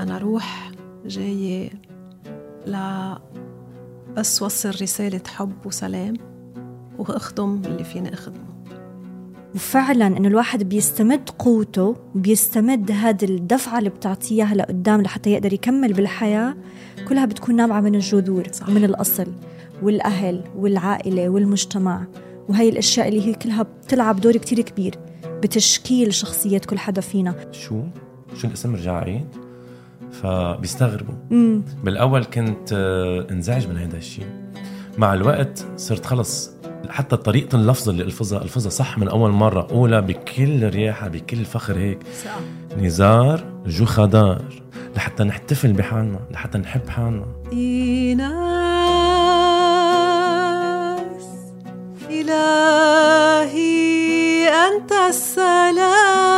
أنا 0.00 0.18
روح 0.18 0.70
جاية 1.06 1.70
لا 2.66 3.18
بس 4.16 4.42
وصل 4.42 4.68
رسالة 4.68 5.20
حب 5.26 5.66
وسلام 5.66 6.14
وأخدم 6.98 7.62
اللي 7.64 7.84
فيني 7.84 8.14
أخدمه. 8.14 8.50
وفعلا 9.54 10.06
إنه 10.06 10.28
الواحد 10.28 10.62
بيستمد 10.62 11.30
قوته 11.38 11.96
بيستمد 12.14 12.90
هذه 12.90 13.24
الدفعة 13.24 13.78
اللي 13.78 13.90
بتعطيها 13.90 14.54
لقدام 14.54 15.02
لحتى 15.02 15.30
يقدر 15.30 15.52
يكمل 15.52 15.92
بالحياة 15.92 16.56
كلها 17.08 17.24
بتكون 17.24 17.56
نابعة 17.56 17.80
من 17.80 17.94
الجذور 17.94 18.46
صح. 18.52 18.68
من 18.68 18.84
الأصل 18.84 19.32
والأهل 19.82 20.44
والعائلة 20.56 21.28
والمجتمع. 21.28 22.04
وهي 22.48 22.68
الأشياء 22.68 23.08
اللي 23.08 23.26
هي 23.26 23.34
كلها 23.34 23.62
بتلعب 23.62 24.20
دور 24.20 24.36
كتير 24.36 24.60
كبير 24.60 24.94
بتشكيل 25.42 26.14
شخصية 26.14 26.58
كل 26.58 26.78
حدا 26.78 27.00
فينا. 27.00 27.34
شو؟ 27.52 27.82
شو 28.34 28.46
الاسم؟ 28.48 28.74
رجع 28.74 28.98
عيد 28.98 29.49
فبيستغربوا. 30.12 31.14
مم. 31.30 31.62
بالأول 31.84 32.24
كنت 32.24 32.72
آه، 32.72 33.26
انزعج 33.30 33.68
من 33.68 33.76
هذا 33.76 33.96
الشيء. 33.96 34.26
مع 34.98 35.14
الوقت 35.14 35.66
صرت 35.76 36.06
خلص 36.06 36.50
حتى 36.88 37.16
طريقة 37.16 37.56
اللفظ 37.56 37.88
اللي 37.88 38.02
ألفظها 38.02 38.42
ألفظها 38.42 38.70
صح 38.70 38.98
من 38.98 39.08
أول 39.08 39.30
مرة 39.30 39.68
أولى 39.70 40.02
بكل 40.02 40.68
رياحة 40.68 41.08
بكل 41.08 41.44
فخر 41.44 41.78
هيك. 41.78 41.98
صح. 42.24 42.38
نزار 42.78 43.44
جو 43.66 43.84
خدار 43.84 44.44
لحتى 44.96 45.24
نحتفل 45.24 45.72
بحالنا 45.72 46.20
لحتى 46.30 46.58
نحب 46.58 46.88
حالنا. 46.88 47.26
إيناس 47.52 48.30
إلهي 52.10 53.60
أنت 54.48 54.92
السلام. 55.08 56.29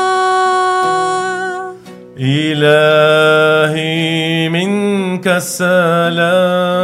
إلهي 2.24 3.98
منك 4.48 5.28
السلام. 5.28 6.82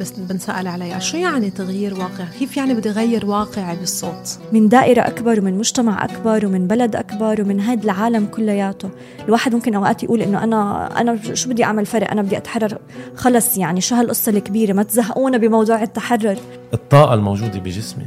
بس 0.00 0.10
بنسأل 0.10 0.66
عليها. 0.66 0.98
شو 0.98 1.16
يعني 1.16 1.50
تغيير 1.50 1.94
واقع؟ 1.94 2.24
كيف 2.38 2.56
يعني 2.56 2.74
بدي 2.74 2.90
أغير 2.90 3.26
واقعي 3.26 3.76
بالصوت؟ 3.76 4.38
من 4.52 4.68
دائرة 4.68 5.00
أكبر 5.00 5.40
ومن 5.40 5.58
مجتمع 5.58 6.04
أكبر 6.04 6.46
ومن 6.46 6.66
بلد 6.66 6.96
أكبر 6.96 7.42
ومن 7.42 7.60
هذا 7.60 7.84
العالم 7.84 8.26
كلياته. 8.26 8.90
الواحد 9.24 9.54
ممكن 9.54 9.74
أوقات 9.74 10.02
يقول 10.02 10.22
إنه 10.22 10.44
أنا 10.44 10.90
أنا 11.00 11.34
شو 11.34 11.50
بدي 11.50 11.64
أعمل 11.64 11.86
فرق؟ 11.86 12.10
أنا 12.10 12.22
بدي 12.22 12.36
أتحرر. 12.36 12.78
خلص 13.14 13.58
يعني 13.58 13.80
شو 13.80 13.94
هالقصة 13.94 14.32
الكبيرة؟ 14.32 14.72
ما 14.72 14.82
تزهقونا 14.82 15.38
بموضوع 15.38 15.82
التحرر. 15.82 16.36
الطاقة 16.74 17.14
الموجودة 17.14 17.58
بجسمي 17.58 18.06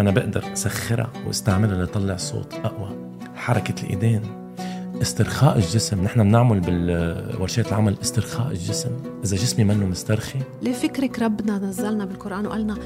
أنا 0.00 0.10
بقدر 0.10 0.44
أسخرها 0.52 1.10
وأستعملها 1.26 1.84
لطلع 1.84 2.16
صوت 2.16 2.54
أقوى. 2.64 2.90
حركة 3.36 3.74
الإيدين. 3.82 4.37
استرخاء 5.02 5.56
الجسم. 5.56 6.04
نحن 6.04 6.22
بنعمل 6.22 6.60
بالورشات 6.60 7.68
العمل 7.68 7.96
استرخاء 8.02 8.50
الجسم. 8.50 8.90
إذا 9.24 9.36
جسمي 9.36 9.64
منه 9.64 9.86
مسترخي. 9.86 10.38
ليه 10.62 10.72
فكرك 10.72 11.18
ربنا 11.18 11.58
نزلنا 11.58 12.04
بالقرآن 12.04 12.46
وقالنا 12.46 12.78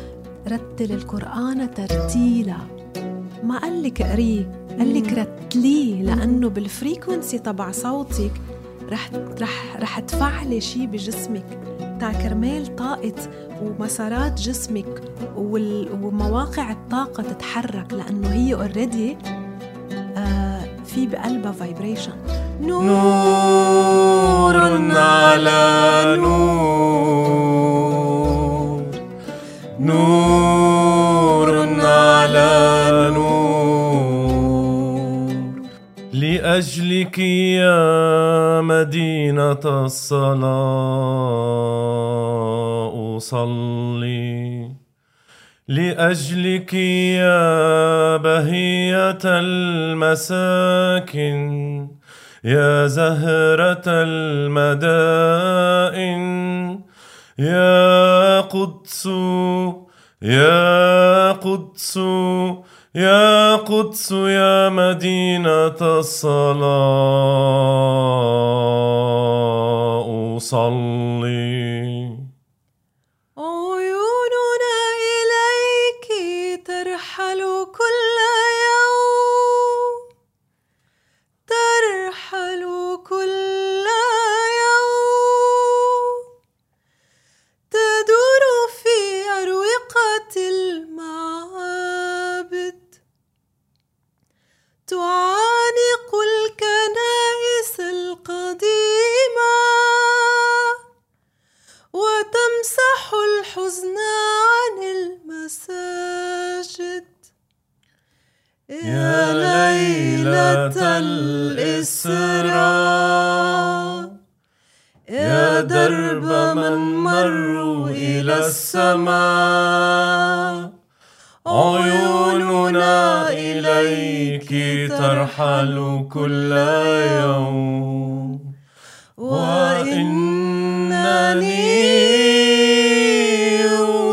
رتل 0.49 0.93
القرآن 0.93 1.75
ترتيلا. 1.75 2.57
ما 3.45 3.59
قال 3.59 3.83
لك 3.83 4.03
قريه 4.03 4.67
قال 4.79 4.95
لك 4.95 5.13
رتليه 5.13 6.03
لأنه 6.03 6.49
بالفريكونسي 6.49 7.39
تبع 7.39 7.71
صوتك 7.71 8.33
رح 8.91 9.11
رح 9.41 9.77
رح 9.81 10.01
تفعلي 10.01 10.61
شيء 10.61 10.87
بجسمك. 10.87 11.59
تاع 12.01 12.13
كرمال 12.13 12.77
طاقة 12.77 13.15
ومسارات 13.63 14.41
جسمك 14.41 15.03
ومواقع 15.37 16.73
الطاقة 16.73 17.23
تتحرك 17.23 17.93
لأنه 17.93 18.29
هي 18.29 18.55
already 18.55 19.17
في 20.95 21.07
بقلبها 21.07 21.53
vibration 21.53 22.13
نور 22.63 24.57
على 24.97 26.17
نور. 26.21 26.83
نور 29.81 31.51
على 31.81 33.11
نور. 33.15 33.33
لأجلك 36.13 37.19
يا 37.19 38.61
مدينة 38.61 39.85
الصلاة 39.85 40.53
أصلي. 43.17 44.62
لأجلك 45.73 46.75
يا 47.25 48.17
بهية 48.17 49.19
المساكن 49.25 51.39
يا 52.45 52.87
زهرة 52.87 53.83
المدائن 53.87 54.93
يا 57.39 58.41
قدس 58.41 59.07
يا 60.23 61.33
قدس 61.33 61.97
يا 62.95 63.57
قدس 63.57 64.13
يا 64.13 64.69
مدينة 64.69 65.99
الصلاة 65.99 66.63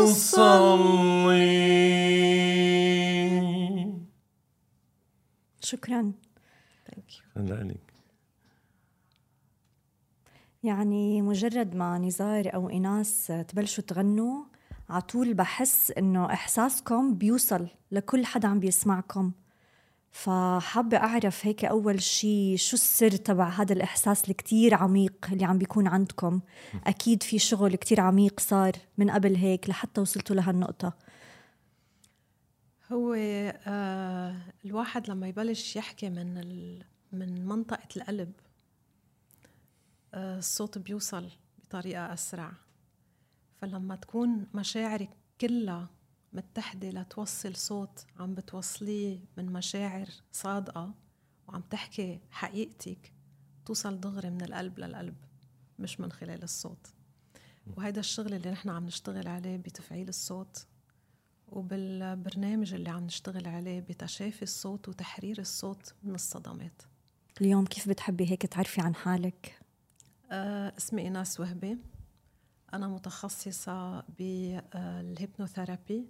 أصلي. 0.04 0.80
مجرد 11.22 11.74
ما 11.74 11.98
نزار 11.98 12.54
أو 12.54 12.70
ايناس 12.70 13.32
تبلشوا 13.48 13.84
تغنوا 13.84 14.44
على 14.90 15.02
طول 15.02 15.34
بحس 15.34 15.90
إنه 15.90 16.32
إحساسكم 16.32 17.14
بيوصل 17.14 17.66
لكل 17.92 18.26
حدا 18.26 18.48
عم 18.48 18.60
بيسمعكم. 18.60 19.32
فحابة 20.10 20.96
أعرف 20.96 21.46
هيك 21.46 21.64
أول 21.64 22.02
شيء 22.02 22.56
شو 22.56 22.76
السر 22.76 23.10
تبع 23.10 23.48
هذا 23.48 23.72
الإحساس 23.72 24.30
الكتير 24.30 24.74
عميق 24.74 25.14
اللي 25.32 25.44
عم 25.44 25.58
بيكون 25.58 25.86
عندكم؟ 25.88 26.40
أكيد 26.86 27.22
في 27.22 27.38
شغل 27.38 27.76
كتير 27.76 28.00
عميق 28.00 28.40
صار 28.40 28.72
من 28.98 29.10
قبل 29.10 29.36
هيك 29.36 29.68
لحتى 29.70 30.00
وصلتوا 30.00 30.36
لهالنقطة. 30.36 30.92
هو 32.92 33.14
آه 33.14 34.36
الواحد 34.64 35.10
لما 35.10 35.28
يبلش 35.28 35.76
يحكي 35.76 36.10
من 36.10 36.34
من 37.12 37.46
منطقة 37.46 37.88
القلب 37.96 38.32
الصوت 40.14 40.78
بيوصل 40.78 41.28
بطريقة 41.58 42.12
أسرع. 42.12 42.52
فلما 43.60 43.96
تكون 43.96 44.46
مشاعرك 44.54 45.10
كلها 45.40 45.88
متحدة 46.32 46.90
لتوصل 46.90 47.56
صوت 47.56 48.06
عم 48.18 48.34
بتوصليه 48.34 49.18
من 49.36 49.52
مشاعر 49.52 50.08
صادقة 50.32 50.94
وعم 51.48 51.60
تحكي 51.60 52.20
حقيقتك 52.30 53.12
توصل 53.66 54.00
دغري 54.00 54.30
من 54.30 54.42
القلب 54.42 54.78
للقلب 54.78 55.16
مش 55.78 56.00
من 56.00 56.12
خلال 56.12 56.42
الصوت. 56.42 56.86
وهيدا 57.76 58.00
الشغل 58.00 58.34
اللي 58.34 58.50
نحن 58.50 58.68
عم 58.68 58.86
نشتغل 58.86 59.28
عليه 59.28 59.56
بتفعيل 59.56 60.08
الصوت 60.08 60.66
وبالبرنامج 61.48 62.74
اللي 62.74 62.90
عم 62.90 63.04
نشتغل 63.04 63.48
عليه 63.48 63.80
بتشافي 63.80 64.42
الصوت 64.42 64.88
وتحرير 64.88 65.38
الصوت 65.38 65.94
من 66.02 66.14
الصدمات. 66.14 66.82
اليوم 67.40 67.66
كيف 67.66 67.88
بتحبي 67.88 68.30
هيك 68.30 68.46
تعرفي 68.46 68.80
عن 68.80 68.94
حالك؟ 68.94 69.58
آه 70.30 70.72
اسمي 70.78 71.02
إيناس 71.02 71.40
وهبي. 71.40 71.78
أنا 72.74 72.88
متخصصة 72.88 74.00
بالهيبنوثيرابي. 74.00 76.06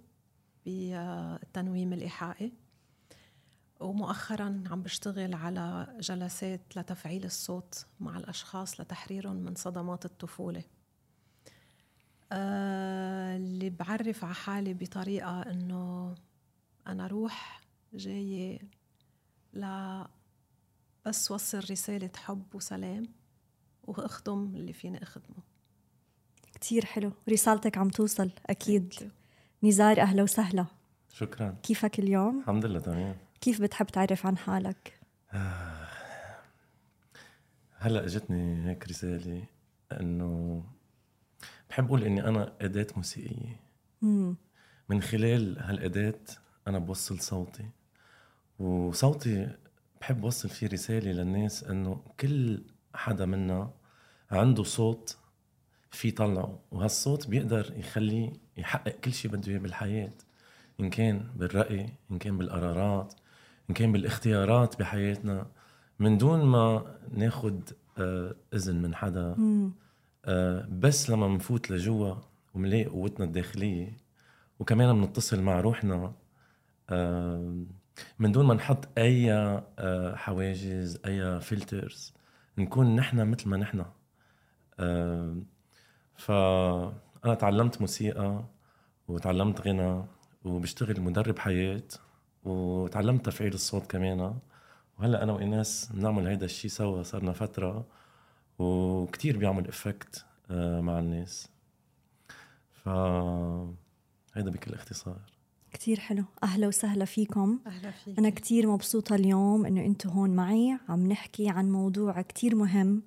بالتنويم 0.65 1.93
الإيحائي 1.93 2.53
ومؤخرا 3.79 4.63
عم 4.71 4.81
بشتغل 4.81 5.33
على 5.33 5.95
جلسات 5.99 6.61
لتفعيل 6.77 7.25
الصوت 7.25 7.85
مع 7.99 8.17
الأشخاص 8.17 8.81
لتحريرهم 8.81 9.35
من 9.35 9.55
صدمات 9.55 10.05
الطفولة. 10.05 10.63
آه 12.31 13.37
اللي 13.37 13.69
بعرف 13.69 14.23
على 14.25 14.33
حالي 14.33 14.73
بطريقة 14.73 15.41
إنه 15.41 16.15
أنا 16.87 17.07
روح 17.07 17.61
جاية 17.93 18.59
ل 19.53 19.65
بس 21.05 21.31
وصل 21.31 21.57
رسالة 21.57 22.09
حب 22.17 22.55
وسلام 22.55 23.03
وأخدم 23.83 24.55
اللي 24.55 24.73
فيني 24.73 25.03
أخدمه. 25.03 25.43
كتير 26.53 26.85
حلو. 26.85 27.11
رسالتك 27.29 27.77
عم 27.77 27.89
توصل 27.89 28.31
أكيد. 28.45 29.11
نزار 29.63 30.01
أهلا 30.01 30.23
وسهلا 30.23 30.65
شكرا 31.13 31.55
كيفك 31.63 31.99
اليوم؟ 31.99 32.39
الحمد 32.39 32.65
لله 32.65 32.79
تمام 32.79 33.15
كيف 33.41 33.61
بتحب 33.61 33.85
تعرف 33.85 34.25
عن 34.25 34.37
حالك؟ 34.37 34.99
هلأ 37.77 38.05
اجتني 38.05 38.69
هيك 38.69 38.87
رسالة 38.87 39.43
إنه 39.99 40.63
بحب 41.69 41.85
أقول 41.85 42.03
إني 42.03 42.27
أنا 42.27 42.53
أداة 42.61 42.87
موسيقية 42.95 43.59
مم. 44.01 44.35
من 44.89 45.01
خلال 45.01 45.59
هالأداة 45.59 46.19
أنا 46.67 46.79
بوصل 46.79 47.19
صوتي 47.19 47.65
وصوتي 48.59 49.49
بحب 50.01 50.23
وصل 50.23 50.49
فيه 50.49 50.67
رسالة 50.67 51.11
للناس 51.11 51.63
إنه 51.63 52.01
كل 52.19 52.63
حدا 52.95 53.25
منا 53.25 53.71
عنده 54.31 54.63
صوت 54.63 55.17
في 55.91 56.07
يطلعه 56.07 56.59
وهالصوت 56.71 57.27
بيقدر 57.27 57.73
يخليه 57.77 58.33
يحقق 58.61 58.91
كل 58.91 59.13
شيء 59.13 59.31
بده 59.31 59.51
إياه 59.51 59.59
بالحياة 59.59 60.13
إن 60.79 60.89
كان 60.89 61.23
بالرأي 61.35 61.89
إن 62.11 62.17
كان 62.17 62.37
بالقرارات 62.37 63.13
إن 63.69 63.75
كان 63.75 63.91
بالاختيارات 63.91 64.79
بحياتنا. 64.79 65.47
من 65.99 66.17
دون 66.17 66.45
ما 66.45 66.95
ناخد 67.11 67.69
آه، 67.97 68.35
إذن 68.53 68.81
من 68.81 68.95
حدا 68.95 69.35
آه، 70.25 70.67
بس 70.71 71.09
لما 71.09 71.27
منفوت 71.27 71.71
لجوا 71.71 72.15
ومنلاقي 72.53 72.85
قوتنا 72.85 73.25
الداخلية 73.25 73.97
وكمان 74.59 75.01
بنتصل 75.01 75.41
مع 75.41 75.59
روحنا 75.61 76.13
آه، 76.89 77.65
من 78.19 78.31
دون 78.31 78.45
ما 78.45 78.53
نحط 78.53 78.87
أي 78.97 79.61
حواجز 80.15 80.99
أي 81.05 81.41
فلترز 81.41 82.13
نكون 82.57 82.95
نحن 82.95 83.27
مثل 83.27 83.49
ما 83.49 83.57
نحن. 83.57 83.85
فانا 87.21 87.33
تعلمت 87.33 87.81
موسيقى 87.81 88.43
وتعلمت 89.07 89.61
غنى 89.67 90.03
وبشتغل 90.45 91.01
مدرب 91.01 91.39
حياة 91.39 91.83
وتعلمت 92.43 93.25
تفعيل 93.25 93.53
الصوت 93.53 93.85
كمان. 93.91 94.33
وهلأ 94.99 95.23
أنا 95.23 95.33
وايناس 95.33 95.89
بنعمل 95.93 96.27
هيدا 96.27 96.45
الشيء 96.45 96.71
سوا 96.71 97.03
صارنا 97.03 97.31
فترة 97.31 97.85
وكتير 98.59 99.37
بيعمل 99.37 99.67
إفكت 99.67 100.25
آه، 100.51 100.81
مع 100.81 100.99
الناس. 100.99 101.49
ف 102.71 102.89
هيدا 104.33 104.51
بكل 104.51 104.73
اختصار. 104.73 105.21
كتير 105.73 105.99
حلو. 105.99 106.23
أهلا 106.43 106.67
وسهلا 106.67 107.05
فيكم. 107.05 107.59
أهلا 107.67 107.91
فيك. 107.91 108.19
أنا 108.19 108.29
كتير 108.29 108.67
مبسوطة 108.67 109.15
اليوم 109.15 109.65
إنه 109.65 109.81
أنتم 109.85 110.09
هون 110.09 110.29
معي 110.29 110.77
عم 110.89 111.07
نحكي 111.07 111.49
عن 111.49 111.71
موضوع 111.71 112.21
كتير 112.21 112.55
مهم. 112.55 113.03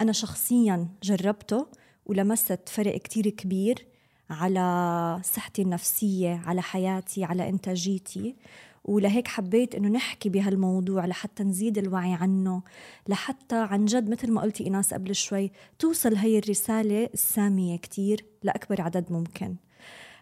أنا 0.00 0.12
شخصيا 0.12 0.88
جربته 1.02 1.66
ولمست 2.08 2.68
فرق 2.68 2.96
كتير 2.96 3.28
كبير 3.28 3.86
على 4.30 5.20
صحتي 5.24 5.62
النفسية 5.62 6.42
على 6.46 6.62
حياتي 6.62 7.24
على 7.24 7.48
إنتاجيتي. 7.48 8.34
ولهيك 8.84 9.28
حبيت 9.28 9.74
إنه 9.74 9.88
نحكي 9.88 10.28
بهالموضوع 10.28 11.06
لحتى 11.06 11.44
نزيد 11.44 11.78
الوعي 11.78 12.14
عنه 12.14 12.62
لحتى 13.08 13.56
عن 13.56 13.84
جد 13.84 14.10
مثل 14.10 14.32
ما 14.32 14.40
قلتي 14.40 14.64
ايناس 14.64 14.94
قبل 14.94 15.14
شوي 15.14 15.50
توصل 15.78 16.16
هي 16.16 16.38
الرسالة 16.38 17.08
السامية 17.14 17.76
كتير 17.76 18.24
لأكبر 18.42 18.82
عدد 18.82 19.12
ممكن. 19.12 19.56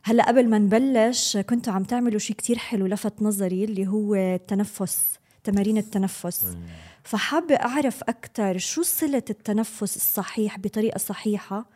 هلأ 0.03 0.29
قبل 0.29 0.49
ما 0.49 0.59
نبلش 0.59 1.37
كنتوا 1.37 1.73
عم 1.73 1.85
تعملوا 1.85 2.19
شيء 2.19 2.37
كتير 2.37 2.59
حلو 2.59 2.87
لفت 2.87 3.23
نظري 3.23 3.65
اللي 3.65 3.87
هو 3.87 4.15
التنفس. 4.15 5.19
تمارين 5.47 5.79
التنفس. 5.79 6.57
فحابة 7.03 7.55
أعرف 7.55 8.03
أكثر 8.03 8.59
شو 8.59 8.83
صلة 8.83 9.23
التنفس 9.31 9.97
الصحيح 9.97 10.59
بطريقة 10.59 10.99
صحيحة 10.99 11.69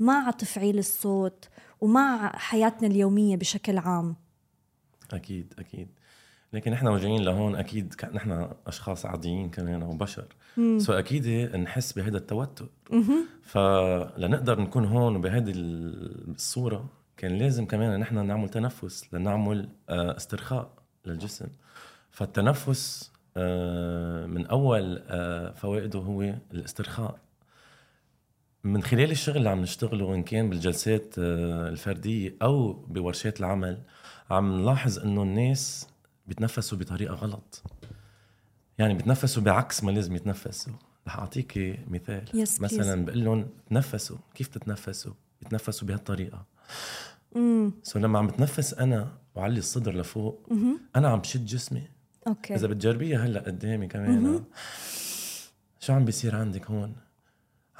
مع 0.00 0.30
تفعيل 0.30 0.78
الصوت 0.78 1.48
ومع 1.80 2.32
حياتنا 2.36 2.88
اليومية 2.88 3.36
بشكل 3.36 3.78
عام. 3.78 4.16
أكيد 5.12 5.54
أكيد. 5.58 5.88
لكن 6.52 6.70
نحن 6.70 6.86
وجايين 6.86 7.22
لهون 7.22 7.54
أكيد 7.56 7.94
نحن 8.14 8.48
أشخاص 8.66 9.06
عاديين 9.06 9.50
كمان 9.50 9.82
وبشر 9.82 10.26
سو 10.78 10.92
أكيد 10.92 11.56
نحس 11.56 11.92
بهذا 11.92 12.16
التوتر. 12.16 12.68
فلنقدر 13.42 14.60
نكون 14.60 14.84
هون 14.84 15.20
بهذه 15.20 15.52
الصورة 15.56 16.88
كان 17.16 17.38
لازم 17.38 17.66
كمان 17.66 18.00
نحن 18.00 18.26
نعمل 18.26 18.48
تنفس 18.48 19.14
لنعمل 19.14 19.68
آه، 19.88 20.16
استرخاء 20.16 20.70
للجسم. 21.06 21.46
فالتنفس 22.10 23.10
من 24.26 24.46
أول 24.46 25.02
آه، 25.08 25.52
فوائده 25.52 25.98
هو 25.98 26.22
الاسترخاء. 26.52 27.18
من 28.64 28.82
خلال 28.82 29.10
الشغل 29.10 29.36
اللي 29.36 29.48
عم 29.48 29.60
نشتغله 29.60 30.14
إن 30.14 30.22
كان 30.22 30.50
بالجلسات 30.50 31.14
الفردية 31.18 32.36
أو 32.42 32.72
بورشات 32.72 33.40
العمل 33.40 33.82
عم 34.30 34.60
نلاحظ 34.60 34.98
إنه 34.98 35.22
الناس 35.22 35.88
بيتنفسوا 36.26 36.78
بطريقة 36.78 37.14
غلط. 37.14 37.62
يعني 38.78 38.94
بيتنفسوا 38.94 39.42
بعكس 39.42 39.84
ما 39.84 39.90
لازم 39.90 40.16
يتنفسوا. 40.16 40.72
رح 41.06 41.18
اعطيكي 41.18 41.78
مثال. 41.88 42.28
Yes, 42.28 42.60
مثلا 42.62 43.04
بقول 43.04 43.24
لهم 43.24 43.48
تنفسوا. 43.70 44.16
كيف 44.34 44.48
تتنفسوا؟ 44.48 45.12
بيتنفسوا 45.42 45.88
بهالطريقة. 45.88 46.44
So 47.82 47.98
لما 47.98 48.18
عم 48.18 48.26
بتنفس 48.26 48.74
أنا 48.74 49.12
وعلي 49.34 49.58
الصدر 49.58 49.94
لفوق 49.96 50.48
أنا 50.96 51.08
عم 51.08 51.18
بشد 51.18 51.44
جسمي. 51.46 51.93
Okay. 52.26 52.54
إذا 52.54 52.66
بتجربيها 52.66 53.26
هلأ 53.26 53.40
قدامي 53.40 53.86
كمان 53.86 54.44
شو 55.80 55.92
عم 55.92 56.04
بيصير 56.04 56.36
عندك 56.36 56.70
هون؟ 56.70 56.94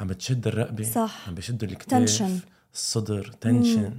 عم 0.01 0.07
بتشد 0.07 0.47
الرقبة 0.47 0.85
صح. 0.85 1.29
عم 1.29 1.35
بشد 1.35 1.65
الكتاف 1.65 2.01
tension 2.01 2.39
الصدر 2.75 3.31
tension 3.41 3.93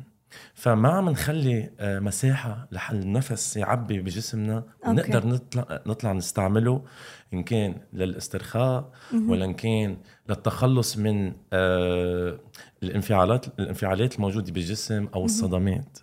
فما 0.53 0.89
عم 0.89 1.09
نخلي 1.09 1.69
آه، 1.79 1.99
مساحة 1.99 2.67
لحتى 2.71 2.95
النفس 2.95 3.57
يعبي 3.57 3.99
بجسمنا 3.99 4.63
ونقدر 4.87 5.27
نطلع 5.27 5.81
نطلع 5.87 6.13
نستعمله 6.13 6.85
إن 7.33 7.43
كان 7.43 7.75
للاسترخاء 7.93 8.91
ولا 9.13 9.45
إن 9.45 9.53
كان 9.53 9.97
للتخلص 10.29 10.97
من 10.97 11.33
آه، 11.53 12.39
الانفعالات 12.83 13.59
الانفعالات 13.59 14.15
الموجودة 14.15 14.51
بالجسم 14.51 15.07
أو 15.15 15.25
الصدمات. 15.25 15.97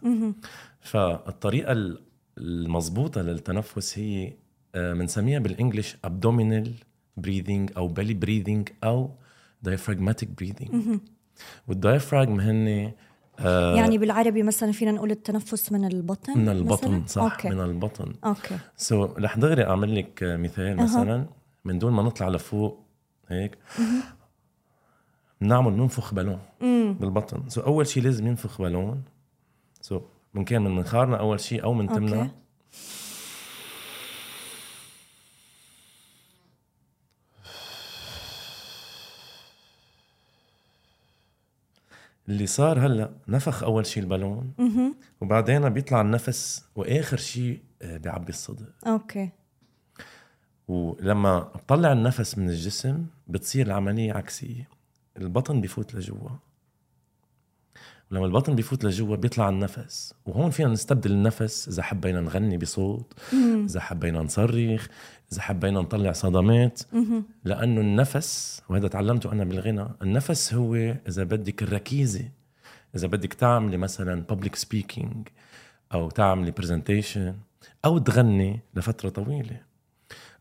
فالطريقة 0.81 1.97
المضبوطة 2.39 3.23
للتنفس 3.23 3.99
هي 3.99 4.33
بنسميها 4.75 5.37
آه، 5.37 5.41
بال 5.43 5.55
English 5.55 5.97
abdominal 6.07 6.69
breathing 7.21 7.77
أو 7.77 7.95
belly 7.95 8.15
breathing 8.25 8.73
أو 8.85 9.11
diaphragmatic 9.69 10.27
breathing. 10.43 10.77
وال 11.69 11.82
diaphragm 11.82 12.41
هن 12.41 12.93
آه 13.39 13.77
يعني 13.77 13.99
بالعربي 13.99 14.43
مثلا 14.43 14.73
فينا 14.73 14.93
نقول 14.93 15.11
التنفس 15.11 15.73
من 15.73 15.85
البطن 15.85 16.39
من 16.39 16.49
البطن 16.49 16.91
مثلاً؟ 16.91 17.07
صح 17.07 17.23
okay. 17.23 17.49
من 17.49 17.61
البطن. 17.61 18.15
Okay. 18.25 18.59
So, 18.77 19.19
رح 19.19 19.39
دغري 19.39 19.65
أعمل 19.65 19.97
لك 19.97 20.19
مثال 20.23 20.77
مثلا 20.77 21.27
من 21.65 21.79
دون 21.79 21.93
ما 21.93 22.03
نطلع 22.03 22.29
لفوق 22.29 22.81
هيك؟ 23.29 23.59
بنعمل 25.41 25.73
ننفخ 25.73 26.15
بالون 26.15 26.39
بالبطن. 27.01 27.49
So, 27.49 27.65
أول 27.65 27.87
شيء 27.87 28.03
لازم 28.03 28.27
ينفخ 28.27 28.63
بالون. 28.63 29.03
So, 29.81 30.03
من 30.35 30.45
كان 30.45 30.63
من 30.63 30.77
منخارنا 30.77 31.17
أول 31.17 31.41
شيء 31.41 31.65
أو 31.65 31.75
من 31.75 31.89
تمنا. 31.89 32.31
اللي 42.29 42.47
صار 42.47 42.87
هلأ 42.87 43.11
نفخ 43.29 43.63
أول 43.63 43.87
شيء 43.87 44.03
البالون 44.03 44.53
وبعدين 45.21 45.69
بيطلع 45.69 46.01
النفس 46.01 46.65
وآخر 46.75 47.17
شيء 47.17 47.63
آه، 47.83 47.97
بيعبي 47.97 48.29
الصدر 48.29 48.73
okay. 48.87 49.31
ولما 50.69 51.39
بطلع 51.39 51.93
النفس 51.93 52.39
من 52.39 52.49
الجسم 52.49 53.07
بتصير 53.29 53.67
العملية 53.67 54.13
عكسية. 54.13 54.69
البطن 55.17 55.61
بفوت 55.61 55.95
لجوا. 55.95 56.29
ولما 58.13 58.27
البطن 58.27 58.55
بيفوت 58.55 58.85
لجوا 58.85 59.17
بيطلع 59.17 59.49
النفس. 59.49 60.15
وهون 60.27 60.51
فينا 60.51 60.69
نستبدل 60.69 61.13
النفس 61.13 61.69
إذا 61.69 61.83
حبينا 61.83 62.21
نغني 62.21 62.59
بصوت 62.59 63.13
إذا 63.65 63.81
حبينا 63.81 64.23
نصرخ 64.23 64.87
إذا 65.33 65.41
حبينا 65.43 65.81
نطلع 65.81 66.13
صدمات. 66.13 66.81
لأنه 67.45 67.81
النفس 67.81 68.63
وهذا 68.69 68.89
تعلمته 68.89 69.33
أنا 69.33 69.45
بالغنى 69.45 69.89
النفس 70.03 70.55
هو 70.55 70.75
إذا 71.09 71.25
بدك 71.25 71.63
الركيزة 71.63 72.29
إذا 72.97 73.07
بدك 73.07 73.35
تعملي 73.35 73.77
مثلا 73.77 74.23
بابليك 74.23 74.55
سبيكينج 74.55 75.29
أو 75.95 76.11
تعملي 76.11 76.51
presentation 76.51 77.35
أو 77.85 77.99
تغني 77.99 78.61
لفترة 78.75 79.09
طويلة. 79.09 79.72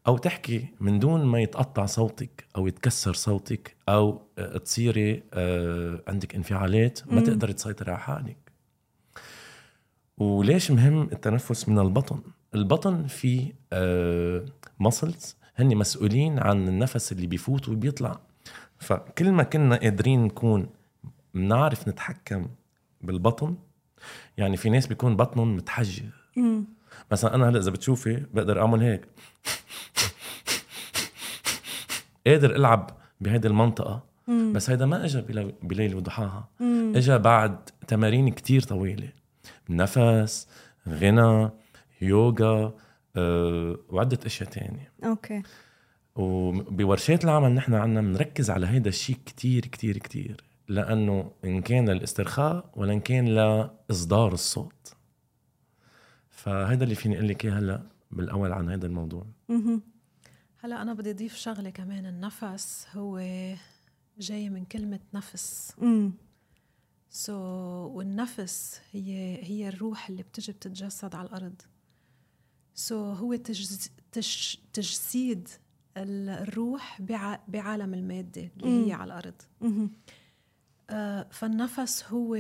أو 0.08 0.18
تحكي 0.18 0.68
من 0.80 1.00
دون 1.00 1.26
ما 1.26 1.40
يتقطع 1.42 1.86
صوتك 1.86 2.48
أو 2.58 2.68
يتكسر 2.68 3.14
صوتك 3.14 3.76
أو 3.90 4.22
تصيري 4.66 5.24
آه، 5.34 6.04
عندك 6.08 6.36
انفعالات 6.36 7.00
ما 7.14 7.22
تقدري 7.22 7.54
تسيطري 7.54 7.92
على 7.92 8.00
حالك. 8.00 8.52
وليش 10.18 10.72
مهم 10.72 11.02
التنفس 11.02 11.70
من 11.70 11.80
البطن؟ 11.80 12.22
البطن 12.56 13.08
فيه 13.08 13.54
muscles 14.80 15.36
هن 15.56 15.76
مسؤولين 15.76 16.40
عن 16.40 16.68
النفس 16.68 17.12
اللي 17.12 17.28
بيفوت 17.28 17.70
وبيطلع. 17.70 18.20
فكل 18.80 19.32
ما 19.32 19.44
كنا 19.44 19.76
قادرين 19.76 20.24
نكون 20.24 20.70
بنعرف 21.34 21.88
نتحكم 21.88 22.48
بالبطن 23.02 23.56
يعني 24.38 24.58
في 24.58 24.70
ناس 24.70 24.88
بيكون 24.88 25.16
بطنهم 25.16 25.56
متحجر. 25.56 26.10
مثلا 27.12 27.36
أنا 27.36 27.50
هلأ 27.50 27.60
إذا 27.60 27.72
بتشوفي 27.72 28.26
بقدر 28.34 28.62
أعمل 28.62 28.82
هيك. 28.82 29.08
قادر 32.28 32.56
ألعب 32.56 32.90
بهيدي 33.22 33.48
المنطقة 33.48 34.04
مم. 34.28 34.54
بس 34.54 34.70
هيدا 34.70 34.86
ما 34.86 35.06
اجى 35.06 35.22
بليل 35.62 35.96
وضحاها. 35.96 36.50
اجى 36.96 37.18
بعد 37.18 37.70
تمارين 37.88 38.30
كتير 38.30 38.62
طويلة. 38.62 39.10
نفس 39.70 40.48
غنى 40.90 41.50
يوغا 42.02 42.74
أه، 43.16 43.78
وعدة 43.90 44.20
أشياء 44.26 44.50
تانية. 44.50 44.92
أوكي. 45.04 45.42
وبورشات 46.16 47.24
العمل 47.24 47.52
نحن 47.52 47.74
عنا 47.74 48.02
بنركز 48.02 48.50
على 48.50 48.68
هيدا 48.68 48.90
الشيء 48.90 49.18
كتير 49.26 49.62
كتير 49.66 49.98
كتير. 49.98 50.44
لأنه 50.68 51.32
إن 51.46 51.62
كان 51.62 51.90
للاسترخاء 51.90 52.70
ولا 52.76 52.94
إن 52.94 53.00
كان 53.00 53.26
لإصدار 53.26 54.34
الصوت. 54.34 54.94
فهذا 56.44 56.84
اللي 56.84 56.96
فيني 56.96 57.16
أقول 57.16 57.28
لك 57.28 57.46
هلأ 57.46 57.88
بالأول 58.12 58.52
عن 58.52 58.70
هذا 58.70 58.86
الموضوع. 58.88 59.26
هلأ 60.58 60.82
أنا 60.82 60.94
بدي 60.94 61.12
أضيف 61.12 61.36
شغلة 61.36 61.70
كمان 61.70 62.06
النفس 62.06 62.88
هو 62.94 63.20
جاي 64.18 64.50
من 64.50 64.66
كلمة 64.66 65.00
نفس. 65.14 67.34
so, 67.34 67.92
والنفس 67.96 68.82
هي 68.92 69.40
هي 69.44 69.68
الروح 69.68 70.10
اللي 70.10 70.24
بتجي 70.24 70.52
بتتجسد 70.52 71.16
على 71.16 71.28
الأرض. 71.28 73.16
so, 73.16 73.18
هو 73.18 73.36
تجز 73.36 73.92
تج 74.12 74.56
تجسيد 74.74 75.50
الروح 75.98 77.02
بعالم 77.48 77.94
المادة 77.94 78.52
اللي 78.58 78.88
هي 78.88 78.94
على 78.94 79.14
الأرض. 79.14 79.42
آه 80.90 81.28
فالنفس 81.32 82.04
هو 82.04 82.38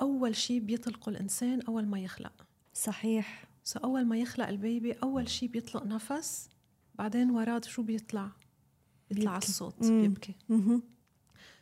أول 0.00 0.36
شيء 0.36 0.60
بيطلقه 0.60 1.10
الإنسان 1.10 1.60
أول 1.60 1.86
ما 1.86 2.00
يخلق. 2.00 2.46
صحيح. 2.74 3.78
so, 3.78 3.82
أول 3.84 4.04
ما 4.04 4.16
يخلق 4.16 4.48
ال 4.48 4.57
baby 4.57 4.92
أول 4.92 5.28
شيء 5.28 5.48
بيطلق 5.48 5.82
نفس 5.86 6.48
بعدين 6.94 7.30
وراه 7.30 7.60
شو 7.60 7.82
بيطلع؟ 7.82 8.30
بيطلع 9.10 9.36
الصوت 9.36 9.82
مم. 9.82 10.02
بيبكي. 10.02 10.34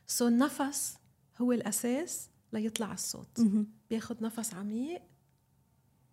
سو 0.07 0.25
so, 0.25 0.29
النفس 0.29 0.97
هو 1.41 1.53
الأساس 1.53 2.29
ليطلع 2.53 2.93
الصوت. 2.93 3.41
مم. 3.41 3.67
بياخد 3.91 4.23
نفس 4.23 4.55
عميق 4.55 5.03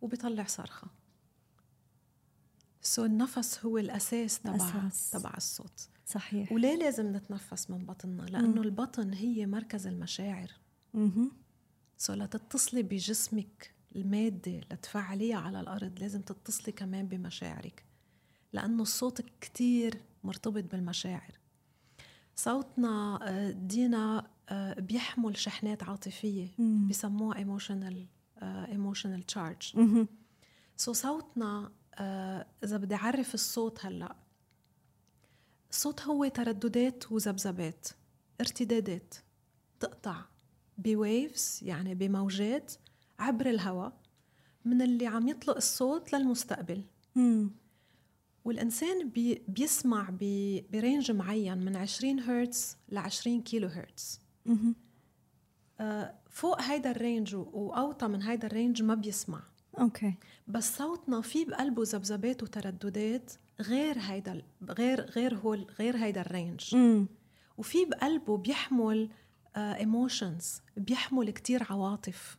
وبيطلع 0.02 0.44
صرخة. 0.44 3.02
so, 3.02 3.06
النفس 3.06 3.66
هو 3.66 3.78
الأساس 3.78 4.40
تبع 4.40 4.90
تبع 5.12 5.34
الصوت. 5.38 5.90
صحيح. 6.06 6.52
وليه 6.52 6.76
لازم 6.76 7.16
نتنفس 7.16 7.70
من 7.70 7.86
بطننا؟ 7.86 8.22
لأنه 8.22 8.48
مم. 8.48 8.62
البطن 8.62 9.14
هي 9.14 9.46
مركز 9.46 9.88
المشاعر. 9.88 10.52
so 11.98 12.14
لتتصلي 12.14 12.84
بجسمك. 12.84 13.77
المادة 13.96 14.62
لتفعليها 14.72 15.38
على 15.38 15.60
الأرض 15.60 16.00
لازم 16.00 16.22
تتصلي 16.22 16.72
كمان 16.72 17.08
بمشاعرك 17.08 17.86
لأنه 18.54 18.82
الصوت 18.82 19.22
كتير 19.42 20.02
مرتبط 20.24 20.64
بالمشاعر. 20.64 21.40
صوتنا 22.36 23.20
آه، 23.22 23.52
دينا 23.52 24.28
آه، 24.50 24.74
بيحمل 24.80 25.38
شحنات 25.38 25.84
عاطفية 25.84 26.48
بسموها 26.90 27.44
emotional 27.44 27.96
uh, 28.40 28.70
emotional 28.70 29.22
charge. 29.36 29.80
so 30.78 30.96
صوتنا 30.96 31.72
إذا 32.64 32.78
بدي 32.78 32.96
أعرف 32.96 33.34
الصوت 33.34 33.86
هلأ 33.86 34.16
الصوت 35.70 36.02
هو 36.02 36.28
ترددات 36.28 37.12
وذبذبات 37.12 37.88
ارتدادات 38.42 39.16
تقطع 39.80 40.26
ب 40.78 40.91
waves 40.91 41.60
يعني 41.62 41.96
بموجات 41.96 42.74
عبر 43.20 43.50
الهواء 43.50 43.94
من 44.66 44.82
اللي 44.82 45.08
عم 45.08 45.28
يطلق 45.28 45.56
الصوت 45.56 46.14
للمستقبل. 46.14 46.84
والإنسان 48.46 49.10
بي 49.10 49.44
بيسمع 49.48 50.10
ب 50.72 50.78
range 50.78 51.12
معين 51.12 51.58
من 51.58 51.76
20 51.76 52.20
هرتز 52.20 52.78
ل 52.90 52.98
20 52.98 53.42
كيلو 53.42 53.68
هرتز. 53.68 54.20
آه 55.80 56.16
فوق 56.30 56.62
هيدا 56.62 56.92
ال 56.92 56.99
range 56.99 57.36
وأوطى 57.36 58.08
من 58.08 58.22
هيدا 58.22 58.48
ال 58.48 58.54
range 58.54 58.84
ما 58.84 58.96
بيسمع. 58.96 59.44
okay. 59.80 60.14
بس 60.48 60.78
صوتنا 60.78 61.22
في 61.22 61.46
بقلبه 61.46 61.84
ذبذبات 61.86 62.44
وترددات 62.44 63.32
غير 63.62 64.00
هيدا 64.00 64.42
غير 64.70 65.02
غير 65.02 65.36
هو 65.36 65.54
غير 65.54 65.98
هيدا 65.98 66.22
ال 66.22 66.29
range. 66.29 66.76
مم. 66.76 67.08
وفي 67.58 67.86
بقلبه 67.86 68.38
بيحمل 68.38 69.10
emotions 69.56 70.62
آه 70.78 70.82
بيحمل 70.82 71.32
كتير 71.32 71.64
عواطف. 71.70 72.38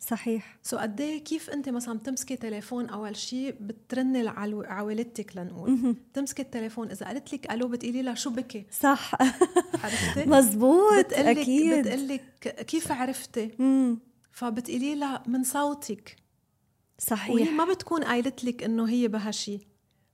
صحيح. 0.00 0.58
so 0.62 0.80
قد 0.80 1.00
إيه 1.00 1.24
كيف 1.24 1.50
أنت 1.50 1.68
مثلا 1.68 1.98
بتمسكي 1.98 2.36
تليفون 2.36 2.88
اول 2.88 3.16
شيء 3.16 3.56
بترني 3.60 4.28
على 4.28 4.54
والدتك 4.54 5.36
لنقول؟ 5.36 5.92
بتمسكي 6.12 6.42
التليفون 6.42 6.90
إذا 6.90 7.06
قالت 7.06 7.34
لك 7.34 7.52
ألو 7.52 7.68
بتقولي 7.68 8.02
لها 8.02 8.14
شو 8.14 8.30
بكي؟ 8.30 8.66
صح. 8.80 9.14
عرفتي؟ 9.84 10.24
مزبوط 10.36 11.12
أكيد. 11.12 11.78
بتقلك 11.78 12.64
كيف 12.66 12.92
عرفتي؟ 12.92 13.50
فبتقولي 14.32 14.94
لها 14.94 15.22
من 15.26 15.44
صوتك. 15.44 16.16
صحيح. 16.98 17.34
وهي 17.34 17.50
ما 17.50 17.64
بتكون 17.64 18.04
قايلت 18.04 18.44
لك 18.44 18.62
إنه 18.62 18.88
هي 18.88 19.08
بها 19.08 19.30
شيء 19.30 19.66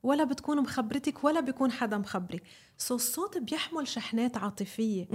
ولا 0.03 0.23
بتكون 0.23 0.61
مخبرتك 0.61 1.23
ولا 1.23 1.39
بيكون 1.39 1.71
حدا 1.71 1.97
مخبرك. 1.97 2.43
سو 2.77 2.95
الصوت 2.95 3.37
بيحمل 3.37 3.87
شحنات 3.87 4.37
عاطفية. 4.37 5.07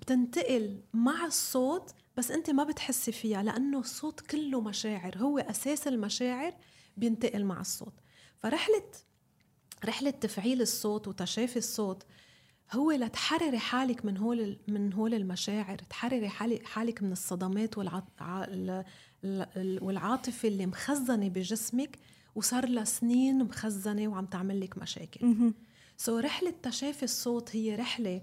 بتنتقل 0.00 0.80
مع 0.92 1.26
الصوت 1.26 1.90
بس 2.16 2.30
أنت 2.30 2.50
ما 2.50 2.64
بتحسي 2.64 3.12
فيها 3.12 3.42
لأنه 3.42 3.78
الصوت 3.78 4.20
كله 4.20 4.60
مشاعر 4.60 5.18
هو 5.18 5.38
أساس 5.38 5.88
المشاعر 5.88 6.54
بينتقل 6.96 7.44
مع 7.44 7.60
الصوت. 7.60 7.94
فرحلة 8.38 8.82
رحلة 9.84 10.10
تفعيل 10.10 10.62
الصوت 10.62 11.08
وتشافي 11.08 11.56
الصوت 11.56 12.02
هو 12.72 12.92
لتحرري 12.92 13.58
حالك 13.58 14.04
من 14.04 14.16
هول 14.16 14.58
من 14.68 14.92
هول 14.92 15.14
المشاعر 15.14 15.78
تحرري 15.78 16.28
حالك 16.64 17.02
من 17.02 17.12
الصدمات 17.12 17.78
والعاطفة 19.82 20.48
اللي 20.48 20.66
مخزنة 20.66 21.28
بجسمك 21.28 21.98
وصار 22.34 22.68
لها 22.68 22.84
سنين 22.84 23.44
مخزنة 23.44 24.08
وعم 24.08 24.26
تعمل 24.26 24.60
لك 24.60 24.78
مشاكل. 24.78 25.52
سو 25.96 26.20
so 26.20 26.24
رحلة 26.24 26.54
تشافي 26.62 27.02
الصوت 27.02 27.56
هي 27.56 27.76
رحلة 27.76 28.22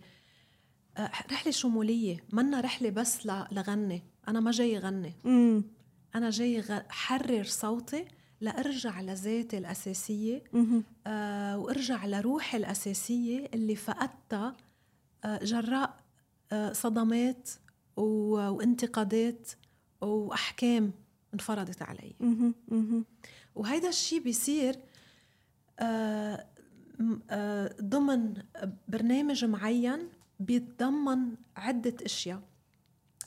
رحلة 1.00 1.52
شمولية 1.52 2.24
منا 2.34 2.62
رحلة 2.62 2.90
بس 2.90 3.26
لغني. 3.52 4.04
أنا 4.28 4.40
ما 4.40 4.52
جاي 4.52 4.78
غني. 4.78 5.14
مم. 5.24 5.64
أنا 6.16 6.30
جاي 6.30 6.64
حرر 6.90 7.44
صوتي 7.44 8.06
لأرجع 8.42 9.02
لذاتي 9.02 9.58
الأساسية 9.58 10.44
آه 11.08 11.58
وأرجع 11.58 12.06
لروحي 12.06 12.58
الأساسية 12.58 13.50
اللي 13.54 13.76
فقدتها 13.76 14.58
آه 15.26 15.40
جراء 15.44 15.98
آه 16.52 16.74
صدمات 16.74 17.50
وانتقادات 17.98 19.52
وأحكام 20.02 20.92
انفرضت 21.34 21.82
علي. 21.82 22.16
وهيدا 23.56 23.90
الشيء 23.90 24.20
بيصير 24.24 24.76
آه 25.80 26.46
آه 27.30 27.76
ضمن 27.82 28.34
برنامج 28.88 29.46
معين 29.46 30.10
بيتضمن 30.46 31.36
عدة 31.58 31.96
أشياء 32.06 32.42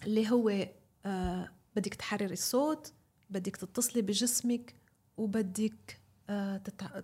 اللي 0.07 0.31
هو 0.31 0.69
آه 1.07 1.51
بدك 1.77 1.95
تحرري 1.95 2.33
الصوت 2.33 2.93
بدك 3.31 3.57
تتصلي 3.57 4.03
بجسمك 4.03 4.75
وبدك 5.17 6.01
آه 6.31 6.57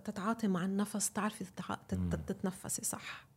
تتعاطي 0.05 0.47
مع 0.47 0.65
النفس 0.65 1.11
تعرفي 1.11 1.45
تتنفسي 2.27 2.85
صح. 2.85 3.27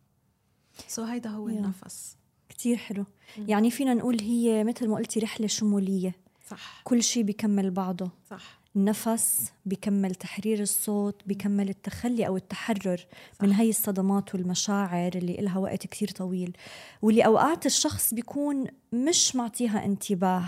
سو 0.87 1.05
so 1.05 1.09
هيدا 1.09 1.29
هو 1.29 1.47
yeah. 1.47 1.51
النفس. 1.51 2.17
كتير 2.49 2.77
حلو. 2.77 3.05
يعني 3.37 3.71
فينا 3.71 3.93
نقول 3.93 4.21
هي 4.21 4.63
مثل 4.63 4.87
ما 4.87 4.95
قلتي 4.95 5.19
رحلة 5.19 5.47
شمولية. 5.47 6.15
صح. 6.47 6.81
كل 6.83 7.03
شيء 7.03 7.23
بيكمل 7.23 7.71
بعضه. 7.71 8.11
صح. 8.29 8.59
النفس 8.77 9.51
بيكمل 9.65 10.15
تحرير 10.15 10.59
الصوت 10.59 11.21
بيكمل 11.25 11.69
التخلي 11.69 12.27
أو 12.27 12.37
التحرر 12.37 12.97
صح. 12.97 13.43
من 13.43 13.51
هاي 13.51 13.69
الصدمات 13.69 14.35
والمشاعر 14.35 15.11
اللي 15.15 15.39
إلها 15.39 15.57
وقت 15.57 15.87
كتير 15.87 16.11
طويل 16.11 16.57
واللي 17.01 17.25
أوقات 17.25 17.65
الشخص 17.65 18.13
بيكون 18.13 18.65
مش 18.93 19.35
معطيها 19.35 19.85
انتباه 19.85 20.45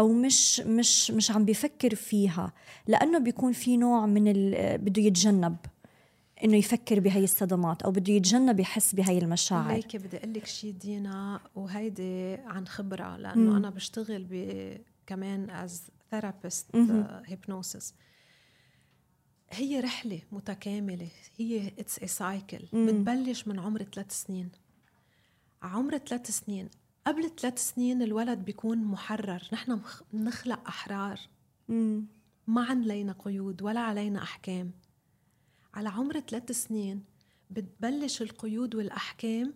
أو 0.00 0.12
مش 0.12 0.60
مش 0.60 1.10
مش 1.10 1.30
عم 1.30 1.44
بيفكر 1.44 1.94
فيها 1.94 2.52
لأنه 2.86 3.18
بيكون 3.18 3.52
في 3.52 3.76
نوع 3.76 4.06
من 4.06 4.24
بده 4.76 5.02
يتجنب 5.02 5.56
إنه 6.44 6.56
يفكر 6.56 7.00
بهي 7.00 7.24
الصدمات 7.24 7.82
أو 7.82 7.90
بده 7.90 8.12
يتجنب 8.12 8.60
يحس 8.60 8.94
بهي 8.94 9.18
المشاعر 9.18 9.72
هيك 9.72 9.96
بدي 9.96 10.16
أقول 10.16 10.34
لك 10.34 10.46
شيء 10.46 10.72
دينا 10.72 11.40
وهيدي 11.54 12.34
عن 12.34 12.66
خبرة 12.66 13.16
لأنه 13.16 13.50
مم. 13.50 13.56
أنا 13.56 13.70
بشتغل 13.70 14.26
ب 14.30 14.76
كمان 15.06 15.50
as 15.50 15.82
therapist 16.10 16.76
hypnosis 17.26 17.94
هي 19.50 19.80
رحلة 19.80 20.22
متكاملة. 20.32 21.10
هي 21.36 21.68
it's 21.68 21.98
a 21.98 22.06
cycle 22.06 22.58
بتبلش 22.72 23.48
من 23.48 23.58
عمر 23.58 23.82
ثلاث 23.82 24.22
سنين. 24.22 24.50
عمر 25.62 25.98
ثلاث 25.98 26.30
سنين. 26.30 26.68
قبل 27.06 27.30
ثلاث 27.36 27.58
سنين 27.58 28.02
الولد 28.02 28.38
بيكون 28.38 28.78
محرر. 28.84 29.42
نحن 29.52 29.80
نخلق 30.14 30.68
أحرار. 30.68 31.20
مم. 31.68 32.06
ما 32.46 32.64
علينا 32.64 33.12
قيود 33.18 33.62
ولا 33.62 33.80
علينا 33.80 34.22
أحكام. 34.22 34.70
على 35.74 35.88
عمر 35.88 36.20
ثلاث 36.20 36.52
سنين 36.52 37.04
بتبلش 37.50 38.22
القيود 38.22 38.74
والأحكام 38.74 39.54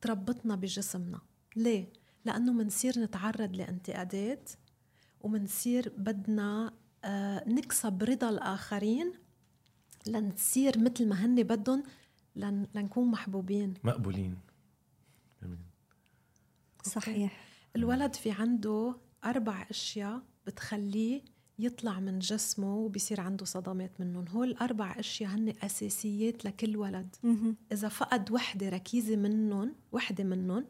تربطنا 0.00 0.56
بجسمنا. 0.56 1.20
ليه؟ 1.56 1.92
لأنه 2.24 2.52
منصير 2.52 2.98
نتعرض 2.98 3.56
لانتقادات 3.56 4.50
ومنصير 5.24 5.92
بدنا 5.98 6.72
آه 7.04 7.48
نكسب 7.48 8.02
رضا 8.02 8.28
الآخرين 8.30 9.12
لنصير 10.06 10.78
مثل 10.78 11.08
ما 11.08 11.24
هن 11.24 11.42
بدهم 11.42 11.82
لن 12.36 12.66
لنكون 12.74 13.10
محبوبين. 13.10 13.74
مقبولين. 13.84 14.38
صحيح. 16.82 17.44
الولد 17.76 18.14
في 18.14 18.30
عنده 18.30 18.96
أربع 19.24 19.66
أشياء 19.70 20.22
بتخليه 20.46 21.22
يطلع 21.58 22.00
من 22.00 22.18
جسمه 22.18 22.76
وبصير 22.76 23.20
عنده 23.20 23.44
صدمات 23.44 24.00
منهم. 24.00 24.28
هول 24.28 24.50
الأربع 24.50 24.98
أشياء 24.98 25.30
هن 25.30 25.54
أساسيات 25.62 26.44
لكل 26.44 26.76
ولد. 26.76 27.16
إذا 27.72 27.88
فقد 27.88 28.30
وحدة 28.30 28.68
ركيزة 28.68 29.16
منهم 29.16 29.74
وحدة 29.92 30.24
منهم 30.24 30.66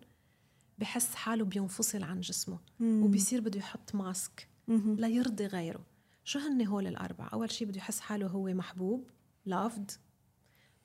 بحس 0.78 1.14
حاله 1.14 1.45
بينفصل 1.45 2.02
عن 2.02 2.21
جسمه 2.21 2.59
وبصير 2.81 3.40
بده 3.40 3.59
يحط 3.59 3.95
ماسك 3.95 4.49
ليرضي 4.99 5.47
غيره. 5.47 5.87
شو 6.25 6.38
هن 6.38 6.66
هول 6.66 6.87
الأربع 6.87 7.28
أول 7.33 7.50
شيء 7.50 7.69
بده 7.69 7.76
يحس 7.78 8.00
حاله 8.00 8.26
هو 8.26 8.45
محبوب 8.54 9.11
loved 9.49 9.93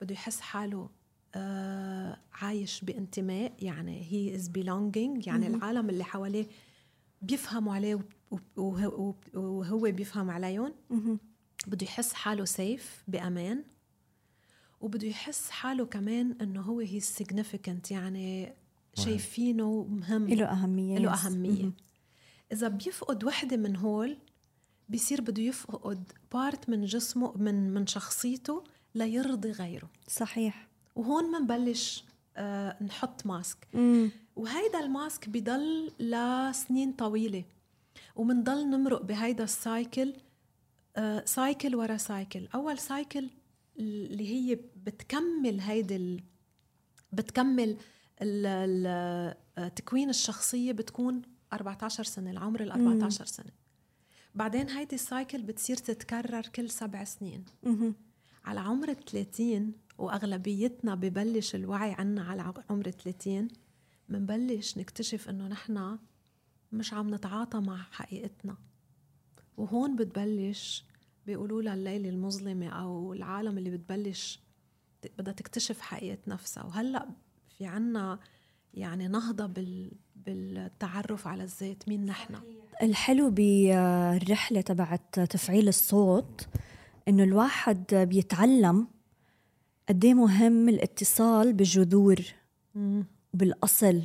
بده 0.01 0.13
يحس 0.13 0.39
حاله 0.39 0.89
آه 1.35 2.17
عايش 2.33 2.81
بانتماء 2.83 3.53
يعني 3.59 4.11
هي 4.11 4.35
is 4.35 4.49
belonging 4.49 5.27
يعني 5.27 5.49
م- 5.49 5.55
العالم 5.55 5.89
اللي 5.89 6.03
حواليه 6.03 6.47
بيفهموا 7.21 7.73
عليه 7.75 7.99
وهو 9.33 9.79
بيفهم 9.91 10.29
عليهم. 10.29 10.73
بده 11.67 11.83
يحس 11.85 12.13
حاله 12.13 12.45
safe 12.45 13.03
بأمان. 13.07 13.63
وبده 14.81 15.07
يحس 15.07 15.49
حاله 15.49 15.85
كمان 15.85 16.37
إنه 16.41 16.61
هو 16.61 16.79
هي 16.79 17.01
significant 17.01 17.91
يعني 17.91 18.53
شايفينه 18.99 19.83
مهم. 19.83 20.29
له 20.29 20.45
أهمية. 20.45 20.97
له 20.97 21.13
أهمية. 21.13 21.71
إذا 22.51 22.67
بيفقد 22.67 23.23
وحدة 23.23 23.57
من 23.57 23.75
هول 23.75 24.17
بصير 24.89 25.21
بده 25.21 25.43
يفقد 25.43 26.11
part 26.33 26.69
من 26.69 26.85
جسمه 26.85 27.37
من 27.37 27.73
من 27.73 27.87
شخصيته 27.87 28.63
ليرضي 28.95 29.51
غيره. 29.51 29.89
صحيح. 30.07 30.67
وهون 30.95 31.39
بنبلش 31.39 32.03
آه 32.37 32.83
نحط 32.83 33.25
mask 33.25 33.67
وهيدا 34.35 34.79
ال 34.79 34.89
mask 34.89 35.29
بضل 35.29 35.91
لسنين 35.99 36.91
طويلة. 36.91 37.43
ومنضل 38.15 38.69
نمرق 38.69 39.01
بهيدا 39.01 39.43
ال 39.43 39.55
cycle 39.55 40.13
آه 40.97 41.25
cycle 41.25 41.75
ورا 41.75 41.97
cycle 41.97 42.47
أول 42.55 42.77
cycle 42.77 43.29
اللي 43.79 44.29
هي 44.29 44.59
بتكمل 44.85 45.59
هيدي 45.59 45.95
ال... 45.95 46.23
بتكمل 47.13 47.77
تكوين 49.75 50.09
الشخصية 50.09 50.71
بتكون 50.71 51.21
14 51.53 52.03
سنة 52.03 52.31
العمر 52.31 52.61
ال 52.61 52.71
14 52.71 53.25
سنة. 53.25 53.51
بعدين 54.35 54.69
هيدي 54.69 54.95
السايكل 54.95 55.41
بتصير 55.41 55.77
تتكرر 55.77 56.41
كل 56.41 56.69
سبع 56.69 57.03
سنين. 57.03 57.45
على 58.45 58.59
عمر 58.59 58.89
ال 58.89 59.05
30 59.05 59.73
وأغلبيتنا 59.97 60.95
ببلش 60.95 61.55
الوعي 61.55 61.91
عنا 61.91 62.23
على 62.23 62.53
عمر 62.69 62.91
30 62.91 63.47
منبلش 64.09 64.77
نكتشف 64.77 65.29
إنه 65.29 65.47
نحن 65.47 65.97
مش 66.71 66.93
عم 66.93 67.15
نتعاطى 67.15 67.59
مع 67.59 67.77
حقيقتنا. 67.91 68.57
وهون 69.57 69.95
بتبلش 69.95 70.85
بيقولوا 71.25 71.61
لها 71.61 71.73
الليلة 71.73 72.09
المظلمة 72.09 72.67
أو 72.67 73.13
العالم 73.13 73.57
اللي 73.57 73.69
بتبلش 73.69 74.39
بدها 75.17 75.33
تكتشف 75.33 75.81
حقيقة 75.81 76.17
نفسها. 76.27 76.63
وهلأ 76.63 77.09
في 77.59 77.65
عنا 77.65 78.19
يعني 78.73 79.07
نهضة 79.07 79.45
بال 79.45 79.91
بالتعرف 80.15 81.27
على 81.27 81.43
الذات 81.43 81.87
مين 81.87 82.05
نحن. 82.05 82.35
الحلو 82.81 83.29
بالرحلة 83.29 84.61
تبعت 84.61 85.19
تفعيل 85.19 85.67
الصوت 85.67 86.47
إنه 87.07 87.23
الواحد 87.23 87.95
بيتعلم 87.95 88.87
قد 89.89 90.05
إيه 90.05 90.13
مهم 90.13 90.69
الاتصال 90.69 91.53
بالجذور 91.53 92.21
وبالأصل. 93.33 94.01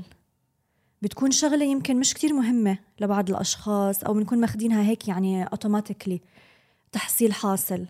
بتكون 1.03 1.31
شغلة 1.31 1.65
يمكن 1.65 2.01
مش 2.01 2.15
كتير 2.15 2.33
مهمة 2.33 2.79
لبعض 3.01 3.31
الأشخاص 3.31 4.05
أو 4.05 4.15
بنكون 4.15 4.41
ماخدينها 4.41 4.83
هيك 4.83 5.09
يعني 5.09 5.45
أوتوماتيكلي 5.45 6.21
تحصيل 6.93 7.33
حاصل. 7.33 7.87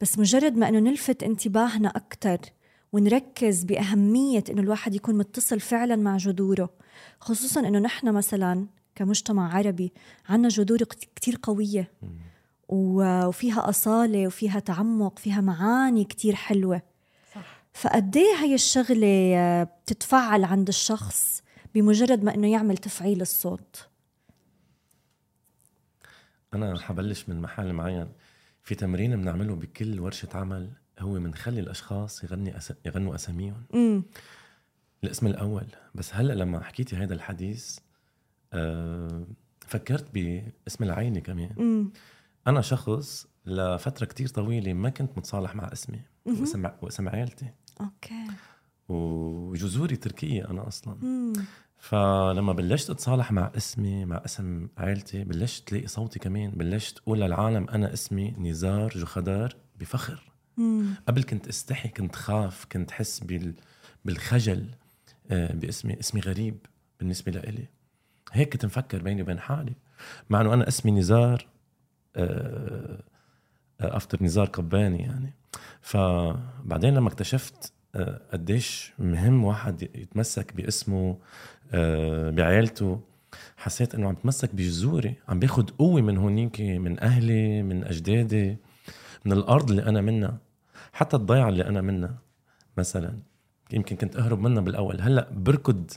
بس 0.00 0.18
مجرد 0.18 0.56
ما 0.56 0.68
أنه 0.68 0.78
نلفت 0.78 1.22
انتباهنا 1.22 1.88
أكتر 1.88 2.38
ونركز 2.96 3.64
بأهمية 3.64 4.44
أنه 4.50 4.62
الواحد 4.62 4.94
يكون 4.94 5.18
متصل 5.18 5.60
فعلا 5.60 5.96
مع 5.96 6.16
جذوره 6.16 6.70
خصوصا 7.20 7.60
أنه 7.60 7.78
نحن 7.78 8.12
مثلا 8.12 8.66
كمجتمع 8.94 9.54
عربي 9.54 9.92
عنا 10.28 10.48
جذور 10.48 10.78
كتير 11.16 11.38
قوية 11.42 11.92
وفيها 12.68 13.68
أصالة 13.68 14.26
وفيها 14.26 14.58
تعمق 14.58 15.18
فيها 15.18 15.40
معاني 15.40 16.04
كتير 16.04 16.34
حلوة. 16.34 16.82
فقد 17.72 18.16
إيه 18.16 18.34
هي 18.40 18.54
الشغلة 18.54 19.36
آه، 19.36 19.62
بتتفعل 19.62 20.44
عند 20.44 20.68
الشخص 20.68 21.42
بمجرد 21.74 22.24
ما 22.24 22.34
إنه 22.34 22.52
يعمل 22.52 22.76
تفعيل 22.76 23.20
الصوت؟ 23.20 23.88
أنا 26.54 26.80
حبلش 26.80 27.28
من 27.28 27.40
محل 27.40 27.72
معين. 27.72 28.08
في 28.62 28.74
تمرين 28.74 29.16
بنعمله 29.16 29.54
بكل 29.54 30.00
ورشة 30.00 30.28
عمل 30.34 30.70
هو 30.98 31.12
بنخلي 31.12 31.60
الأشخاص 31.60 32.24
يغني 32.24 32.56
أس... 32.56 32.72
يغنوا 32.86 33.14
أساميهم. 33.14 33.62
الاسم 35.04 35.26
الأول. 35.26 35.66
بس 35.94 36.14
هلأ 36.14 36.32
لما 36.32 36.62
حكيتي 36.62 36.96
هذا 36.96 37.14
الحديث 37.14 37.78
أه 38.52 39.26
فكرت 39.60 40.14
باسم 40.14 40.84
العينة 40.84 41.20
كمان. 41.20 41.50
مم. 41.56 41.92
أنا 42.46 42.60
شخص 42.60 43.26
لفترة 43.46 44.06
كتير 44.06 44.28
طويلة 44.28 44.72
ما 44.72 44.90
كنت 44.90 45.18
متصالح 45.18 45.54
مع 45.54 45.72
اسمي 45.72 46.00
واسم 46.26 46.70
واسم 46.82 47.08
عائلتي 47.08 47.50
أوكي. 47.80 48.26
وجذوري 48.88 49.96
تركية 49.96 50.50
أنا 50.50 50.68
أصلا. 50.68 50.94
مم. 50.94 51.32
فلما 51.78 52.52
بلشت 52.52 52.90
أتصالح 52.90 53.32
مع 53.32 53.52
اسمي 53.56 54.04
مع 54.04 54.22
اسم 54.24 54.68
عائلتي 54.78 55.24
بلشت 55.24 55.68
تلاقي 55.68 55.86
صوتي 55.86 56.18
كمان 56.18 56.50
بلشت 56.50 56.98
أقول 56.98 57.20
للعالم 57.20 57.68
أنا 57.68 57.92
اسمي 57.92 58.30
نزار 58.30 58.88
جخدار 58.88 59.56
بفخر. 59.80 60.32
قبل 61.06 61.22
كنت 61.22 61.48
استحي 61.48 61.88
كنت 61.88 62.16
خاف 62.16 62.66
كنت 62.72 62.90
حس 62.90 63.20
بال... 63.20 63.54
بالخجل 64.04 64.70
آه، 65.30 65.52
باسمي 65.52 66.00
اسمي 66.00 66.20
غريب 66.20 66.58
بالنسبة 67.00 67.32
لإلي. 67.32 67.66
هيك 68.32 68.52
كنت 68.52 68.66
مفكر 68.66 69.02
بيني 69.02 69.22
وبين 69.22 69.40
حالي 69.40 69.72
مع 70.30 70.40
إنه 70.40 70.54
أنا 70.54 70.68
اسمي 70.68 70.90
نزار 70.90 71.46
افتر 73.80 74.18
آه، 74.20 74.24
نزار 74.24 74.46
قباني 74.46 74.98
يعني. 75.02 75.32
فبعدين 75.80 76.94
لما 76.94 77.08
اكتشفت 77.08 77.72
آه، 77.94 78.20
قديش 78.32 78.92
مهم 78.98 79.44
واحد 79.44 79.82
يتمسك 79.82 80.52
باسمه 80.56 81.18
آه، 81.72 82.30
بعيلته 82.30 83.00
حسيت 83.56 83.94
إنه 83.94 84.08
عم 84.08 84.14
بتمسك 84.14 84.54
بجذوري 84.54 85.14
عم 85.28 85.38
باخد 85.38 85.70
قوة 85.70 86.00
من 86.00 86.16
هونيك 86.16 86.60
من 86.60 87.00
أهلي 87.00 87.62
من 87.62 87.84
أجدادي 87.84 88.56
من 89.24 89.32
الأرض 89.32 89.70
اللي 89.70 89.82
أنا 89.82 90.00
منها. 90.00 90.38
حتى 90.96 91.16
الضيعه 91.16 91.48
اللي 91.48 91.64
أنا 91.64 91.80
منها 91.80 92.18
مثلا 92.78 93.18
يمكن 93.72 93.96
كنت 93.96 94.16
أهرب 94.16 94.40
منها 94.40 94.62
بالأول. 94.62 95.00
هلأ 95.00 95.28
بركض 95.32 95.90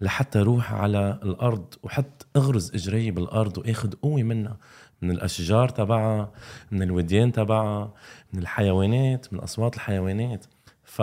لحتى 0.00 0.38
روح 0.38 0.72
على 0.72 1.18
الأرض 1.22 1.74
وحط 1.82 2.26
أغرز 2.36 2.74
إجري 2.74 3.10
بالأرض 3.10 3.58
وأخذ 3.58 3.92
قوة 3.92 4.22
منها. 4.22 4.56
من 5.02 5.10
الأشجار 5.10 5.68
تبعها 5.68 6.32
من 6.70 6.82
الوديان 6.82 7.32
تبعها 7.32 7.94
من 8.32 8.42
الحيوانات 8.42 9.32
من 9.32 9.38
أصوات 9.38 9.74
الحيوانات. 9.74 10.46
ف 10.84 11.02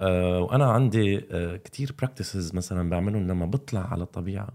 آه، 0.00 0.40
وأنا 0.40 0.72
عندي 0.72 1.26
آه، 1.30 1.56
كتير 1.56 1.94
براكتسز 1.98 2.54
مثلا 2.54 2.90
بعملهم 2.90 3.28
لما 3.28 3.46
بطلع 3.46 3.92
على 3.92 4.02
الطبيعة. 4.02 4.48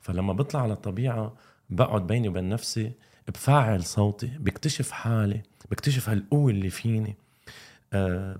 فلما 0.00 0.32
بطلع 0.32 0.62
على 0.62 0.72
الطبيعة 0.72 1.34
بقعد 1.70 2.06
بيني 2.06 2.28
وبين 2.28 2.48
نفسي 2.48 2.92
بفعل 3.28 3.84
صوتي 3.84 4.30
بكتشف 4.38 4.90
حالي 4.90 5.42
بكتشف 5.70 6.08
هالقوة 6.08 6.50
اللي 6.50 6.70
فيني. 6.70 7.16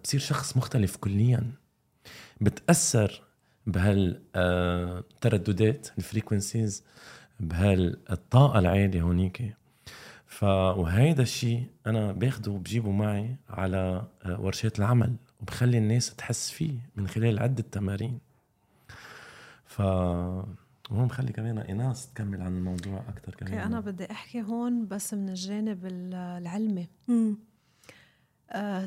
بصير 0.04 0.20
شخص 0.20 0.56
مختلف 0.56 0.96
كليا. 0.96 1.52
بتأثر 2.40 3.22
بهالترددات 3.66 5.88
الفريكونسيز 5.98 6.84
بهالطاقه 7.40 8.58
العالية 8.58 9.02
هونيك. 9.02 9.54
ف 10.26 10.42
وهيدا 10.42 11.22
الشيء 11.22 11.66
أنا 11.86 12.12
باخده 12.12 12.52
وبجيبه 12.52 12.90
معي 12.90 13.36
على 13.48 14.06
آه، 14.24 14.40
ورشات 14.40 14.78
العمل 14.78 15.16
وبخلي 15.40 15.78
الناس 15.78 16.14
تحس 16.14 16.50
فيه 16.50 16.78
من 16.96 17.08
خلال 17.08 17.38
عدة 17.38 17.64
تمارين. 17.72 18.18
ف 19.66 19.80
وهون 19.80 21.06
بخلي 21.06 21.32
كمان 21.32 21.58
ايناس 21.58 22.12
تكمل 22.12 22.42
عن 22.42 22.56
الموضوع 22.56 23.04
أكثر 23.08 23.34
كمان. 23.34 23.58
أنا 23.58 23.80
بدي 23.80 24.10
أحكي 24.10 24.42
هون 24.42 24.88
بس 24.88 25.14
من 25.14 25.28
الجانب 25.28 25.86
العلمي. 25.86 26.88
آه 27.10 27.34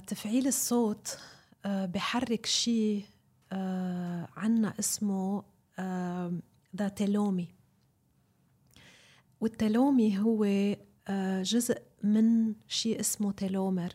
تفعيل 0.08 0.48
الصوت 0.48 1.18
آه 1.66 1.86
بحرك 1.86 2.46
شيء 2.46 3.06
آه 3.52 4.28
عنا 4.36 4.74
اسمه 4.80 5.44
آه 5.80 6.34
the 6.76 6.88
telomere 6.88 7.48
وال 9.42 9.58
telomere 9.58 10.20
هو 10.20 10.44
آه 11.08 11.44
جزء 11.44 11.82
من 12.04 12.54
شيء 12.68 13.00
اسمه 13.00 13.32
telomere 13.32 13.94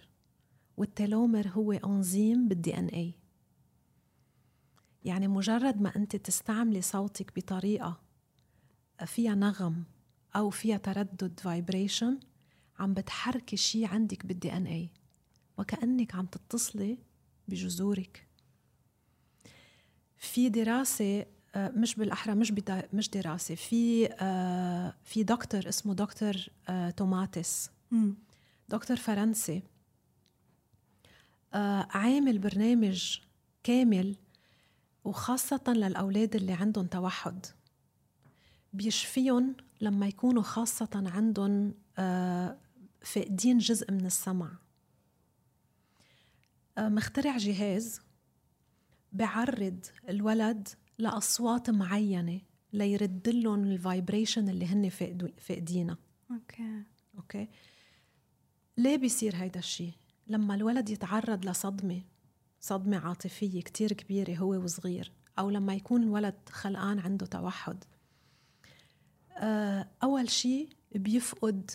وال 0.77 0.91
telomere 0.91 1.49
هو 1.49 1.73
انزيم 1.73 2.49
بال 2.49 2.79
DNA 2.79 3.15
يعني 5.05 5.29
مجرد 5.29 5.81
ما 5.81 5.97
أنت 5.97 6.17
تستعملي 6.17 6.81
صوتك 6.83 7.33
بطريقة 7.37 8.01
فيها 9.05 9.35
نغم 9.35 9.85
أو 10.37 10.51
فيها 10.51 10.77
تردد 10.77 11.41
vibration 11.41 12.21
عم 12.79 12.95
بتحركي 12.95 13.57
شيء 13.57 13.87
عندك 13.87 14.27
بال 14.27 14.53
DNA 14.53 14.91
وكأنك 15.59 16.15
عم 16.15 16.27
تتصلي 16.27 16.99
بجذورك. 17.49 18.27
في 20.19 20.49
دراسة 20.49 21.27
آه، 21.57 21.69
مش 21.69 21.95
بالأحرى 21.95 22.35
مش 22.35 22.53
مش 22.93 23.11
دراسة 23.11 23.55
في 23.55 24.09
آه، 24.13 24.95
في 25.05 25.23
دكتور 25.23 25.69
اسمه 25.69 25.95
دكتور 25.95 26.35
آه، 26.69 26.91
توماتيس 26.91 27.71
دكتور 28.69 28.97
فرنسي. 28.97 29.63
عامل 31.91 32.39
برنامج 32.39 33.19
كامل 33.65 34.17
وخاصة 35.05 35.63
للأولاد 35.69 36.37
اللي 36.37 36.53
عندهم 36.53 36.87
توحد. 36.87 37.47
بيشفيهم 38.73 39.57
لما 39.81 40.07
يكونوا 40.07 40.43
خاصة 40.43 40.89
عندهم 40.95 41.75
فاقدين 43.03 43.59
جزء 43.59 43.93
من 43.93 44.07
السمع. 44.07 44.51
مخترع 46.79 47.37
جهاز 47.37 48.01
بعرض 49.13 49.87
الولد 50.09 50.69
لأصوات 50.99 51.71
معينة 51.71 52.41
ليرد 52.73 53.29
لهم 53.29 53.65
ال 53.65 53.73
vibration 53.73 54.49
اللي 54.49 54.67
هن 54.67 54.89
فاقدينها. 55.39 55.99
okay. 56.31 56.83
okay؟ 57.17 57.49
ليه 58.79 58.97
بيصير 58.97 59.37
هيدا 59.37 59.59
الشيء 59.59 59.93
لما 60.27 60.55
الولد 60.55 60.91
يتعرض 60.91 61.47
لصدمة 61.47 62.03
صدمة 62.61 62.97
عاطفية 62.97 63.61
كتير 63.63 63.93
كبيرة 63.93 64.35
هو 64.35 64.55
وصغير 64.55 65.13
أو 65.39 65.51
لما 65.51 65.75
يكون 65.75 66.03
الولد 66.03 66.35
خلقان 66.51 66.99
عنده 66.99 67.27
توحد. 67.27 67.85
آه، 69.37 69.89
أول 70.03 70.31
شيء 70.31 70.69
بيفقد 70.95 71.71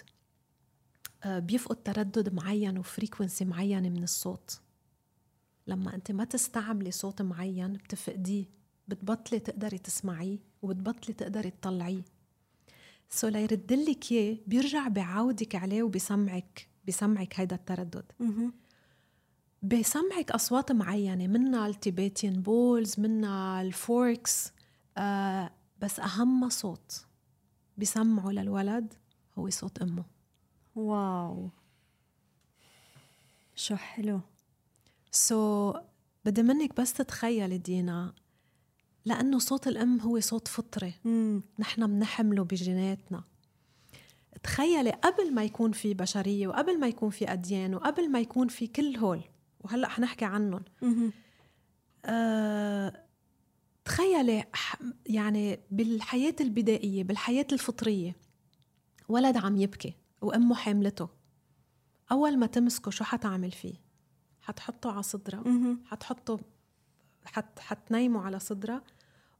آه، 1.24 1.40
بيفقد 1.40 1.76
تردد 1.76 2.34
معين 2.34 2.78
و 2.78 2.85
frequency 2.85 3.46
معينة 3.46 3.90
من 3.90 4.04
الصوت. 4.04 4.62
لما 5.68 5.96
أنت 5.96 6.12
ما 6.12 6.24
تستعملي 6.24 6.92
صوت 6.92 7.22
معين 7.22 7.74
بتفقديه 7.74 8.46
بتبطلي 8.88 9.40
تقدري 9.40 9.78
تسمعيه 9.78 10.38
وبتبطلي 10.62 11.14
تقدري 11.14 11.50
تطلعيه. 11.52 12.02
so 13.10 13.28
ليرد 13.28 13.74
لك 13.74 14.12
إياه 14.12 14.38
بيرجع 14.48 14.88
بعودك 14.88 15.56
عليه 15.56 15.84
وبسمعك 15.84 16.68
بسمعك 16.88 17.40
هيدا 17.40 17.56
التردد. 17.56 18.12
بسمعك 19.64 20.32
أصوات 20.32 20.72
معينة 20.72 21.28
منها 21.28 21.68
ال 21.68 21.77
Tibetan 21.77 22.42
bowls 22.42 23.00
منها 23.00 23.62
ال 23.62 23.77
forks 23.77 24.52
آه 24.98 25.52
بس 25.82 26.00
أهم 26.00 26.50
صوت 26.50 27.06
بسمعه 27.78 28.30
للولد 28.32 28.94
هو 29.38 29.50
صوت 29.50 29.82
أمه. 29.82 30.04
wow. 30.76 31.50
شو 33.56 33.76
حلو. 33.76 34.20
so 35.12 35.74
so, 35.74 35.78
بدي 36.26 36.44
منك 36.44 36.82
بس 36.82 36.94
تتخيلي 36.94 37.58
دينا 37.58 38.14
لأنه 39.06 39.40
صوت 39.40 39.68
الأم 39.68 40.00
هو 40.00 40.20
صوت 40.20 40.48
فطري. 40.48 40.94
نحن 41.60 41.88
بنحمله 41.88 42.44
بجيناتنا. 42.44 43.24
تخيلي 44.44 44.90
قبل 44.90 45.34
ما 45.34 45.44
يكون 45.44 45.72
في 45.72 45.94
بشرية 45.94 46.48
وقبل 46.48 46.80
ما 46.80 46.88
يكون 46.88 47.10
في 47.10 47.32
أديان 47.32 47.76
وقبل 47.76 48.12
ما 48.12 48.20
يكون 48.20 48.48
في 48.48 48.68
كل 48.68 48.98
هول 48.98 49.22
وهلأ 49.60 49.88
حنحكي 49.88 50.26
عنهم. 50.26 50.64
آه 52.06 53.06
تخيلي 53.86 54.46
يعني 55.06 55.60
بالحياة 55.72 56.36
البدائية 56.42 57.04
بالحياة 57.04 57.48
الفطرية 57.52 58.16
ولد 59.10 59.38
عم 59.38 59.58
يبكي 59.58 59.94
وأمه 60.22 60.56
حاملته. 60.56 61.10
أول 62.12 62.38
ما 62.38 62.46
تمسكه 62.46 62.92
شو 62.92 63.04
حتعمل 63.04 63.52
فيه؟ 63.52 63.91
حتحطه 64.52 64.92
على 64.92 65.04
صدرها 65.04 65.44
حتحطه 65.86 66.40
حت 67.26 67.60
حتنيمه 67.60 68.22
على 68.22 68.40
صدرها 68.40 68.82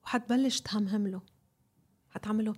وحتبلش 0.04 0.62
تهمهم 0.62 1.08
له. 1.08 1.22
حتعمله 2.10 2.54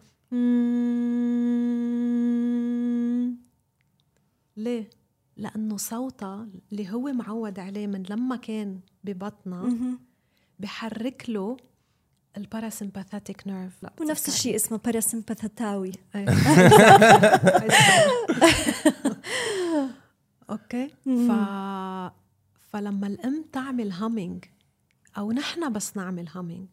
ليه؟ 4.58 4.89
لأنه 5.38 5.78
صوتها 5.78 6.48
اللي 6.72 6.92
هو 6.92 7.13
معود 7.13 7.60
عليه 7.60 7.88
من 7.88 8.04
لما 8.10 8.36
كان 8.36 8.80
ببطنها 9.04 9.98
بحرك 10.60 11.26
له 11.30 11.58
الباراسمباثيك 12.38 13.48
نيرف 13.48 13.86
ونفس 14.02 14.28
الشيء 14.28 14.56
اسمه 14.56 14.78
باراسمباثاوي 14.78 15.92
okay? 20.50 20.88
ف 21.06 21.32
فلما 22.74 23.08
الام 23.08 23.46
تعمل 23.52 23.92
humming 23.92 24.46
أو 25.18 25.32
نحن 25.32 25.74
بس 25.74 25.98
نعمل 25.98 26.28
humming 26.28 26.68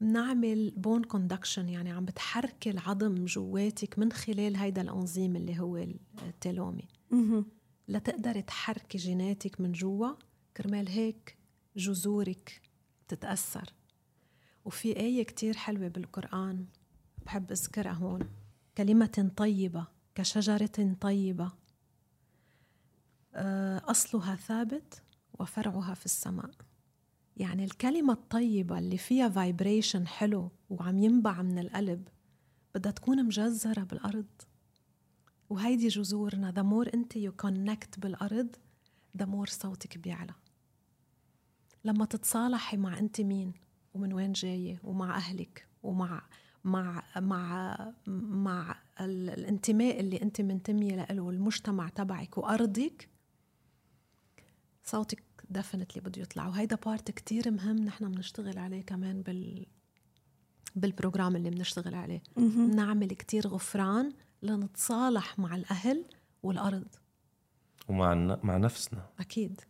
بنعمل 0.00 0.70
bone 0.76 1.04
conduction 1.04 1.68
يعني 1.68 1.90
عم 1.90 2.04
بتحركي 2.04 2.70
العظم 2.70 3.24
جواتك 3.24 3.98
من 3.98 4.12
خلال 4.12 4.56
هيدا 4.56 4.82
الانزيم 4.82 5.36
اللي 5.36 5.60
هو 5.60 5.76
ال 6.22 6.29
telomere 6.29 6.88
لتقدري 7.88 8.42
تحركي 8.42 8.98
جيناتك 8.98 9.60
من 9.60 9.72
جوا 9.72 10.08
كرمال 10.56 10.88
هيك 10.88 11.36
جذورك 11.76 12.60
تتأثر. 13.08 13.72
وفي 14.64 14.96
آية 14.96 15.22
كتير 15.22 15.56
حلوة 15.56 15.88
بالقرآن 15.88 16.66
بحب 17.26 17.50
أذكرها 17.50 17.92
هون. 17.92 18.28
كلمة 18.76 19.32
طيبة 19.36 19.86
كشجرة 20.14 20.96
طيبة 21.00 21.52
أصلها 23.90 24.36
ثابت 24.36 25.02
وفرعها 25.38 25.94
في 25.94 26.04
السماء. 26.04 26.50
يعني 27.36 27.64
الكلمة 27.64 28.12
الطيبة 28.12 28.78
اللي 28.78 28.98
فيها 28.98 29.28
vibration 29.28 30.06
حلو 30.06 30.50
وعم 30.70 30.98
ينبع 30.98 31.42
من 31.42 31.58
القلب 31.58 32.08
بدها 32.74 32.92
تكون 32.92 33.24
مجذرة 33.24 33.82
بالأرض. 33.82 34.26
وهيدي 35.50 35.88
جذورنا 35.88 36.52
the 36.52 36.64
more 36.72 36.94
انت 36.94 37.16
you 37.16 37.32
connect 37.32 37.98
بالأرض 37.98 38.56
the 39.18 39.26
more 39.26 39.50
صوتك 39.50 39.98
بيعلى. 39.98 40.34
لما 41.84 42.04
تتصالحي 42.04 42.76
مع 42.76 42.98
انت 42.98 43.20
مين 43.20 43.52
ومن 43.94 44.12
وين 44.12 44.32
جاية 44.32 44.80
ومع 44.84 45.16
أهلك 45.16 45.66
ومع 45.82 46.22
مع 46.64 47.02
مع 47.16 47.76
مع 48.06 48.76
الانتماء 49.00 50.00
اللي 50.00 50.22
انت 50.22 50.40
منتمية 50.40 51.06
له 51.10 51.22
والمجتمع 51.22 51.88
تبعك 51.88 52.38
وأرضك 52.38 53.08
صوتك 54.84 55.22
definitely 55.50 56.02
بده 56.02 56.22
يطلع. 56.22 56.48
وهيدا 56.48 56.76
part 56.76 57.10
كتير 57.10 57.50
مهم 57.50 57.76
نحن 57.84 58.10
بنشتغل 58.12 58.58
عليه 58.58 58.82
كمان 58.82 59.22
بال 59.22 59.66
بال 60.76 60.89
program 60.89 61.36
اللي 61.36 61.50
بنشتغل 61.50 61.94
عليه. 61.94 62.22
نعمل 62.74 63.06
كتير 63.08 63.46
غفران 63.46 64.12
لنتصالح 64.42 65.38
مع 65.38 65.56
الأهل 65.56 66.04
والأرض. 66.42 66.84
ومع 67.88 68.12
الن- 68.12 68.38
مع 68.42 68.56
نفسنا. 68.56 69.06
أكيد. 69.20 69.60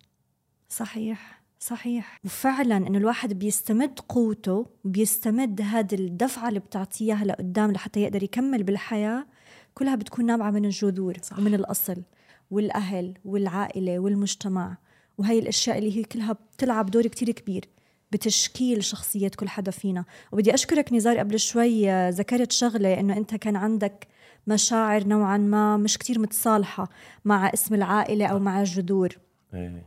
صحيح 0.68 1.42
صحيح. 1.60 2.20
وفعلا 2.24 2.76
إنه 2.76 2.98
الواحد 2.98 3.32
بيستمد 3.32 4.00
قوته 4.00 4.66
بيستمد 4.84 5.60
هذه 5.60 5.94
الدفعة 5.94 6.48
اللي 6.48 6.60
بتعطيها 6.60 7.24
لقدام 7.24 7.72
لحتى 7.72 8.00
يقدر 8.00 8.22
يكمل 8.22 8.62
بالحياة 8.62 9.26
كلها 9.74 9.94
بتكون 9.94 10.26
نابعة 10.26 10.50
من 10.50 10.64
الجذور 10.64 11.16
صح. 11.22 11.38
ومن 11.38 11.54
الأصل 11.54 12.02
والأهل 12.50 13.14
والعائلة 13.24 13.98
والمجتمع. 13.98 14.76
وهي 15.18 15.38
الأشياء 15.38 15.78
اللي 15.78 15.98
هي 15.98 16.02
كلها 16.02 16.32
بتلعب 16.32 16.90
دور 16.90 17.06
كتير 17.06 17.30
كبير 17.30 17.64
بتشكيل 18.12 18.84
شخصية 18.84 19.28
كل 19.28 19.48
حدا 19.48 19.70
فينا. 19.70 20.04
وبدي 20.32 20.54
أشكرك 20.54 20.92
نزار 20.92 21.18
قبل 21.18 21.40
شوي 21.40 21.90
آه، 21.90 22.10
ذكرت 22.10 22.52
شغلة 22.52 23.00
إنه 23.00 23.16
أنت 23.16 23.34
كان 23.34 23.56
عندك 23.56 24.06
مشاعر 24.46 25.06
نوعا 25.06 25.38
ما 25.38 25.76
مش 25.76 25.98
كتير 25.98 26.18
متصالحة 26.18 26.88
مع 27.24 27.50
اسم 27.54 27.74
العائلة 27.74 28.26
أو 28.26 28.38
مع 28.38 28.60
الجذور. 28.60 29.18
إيه. 29.54 29.86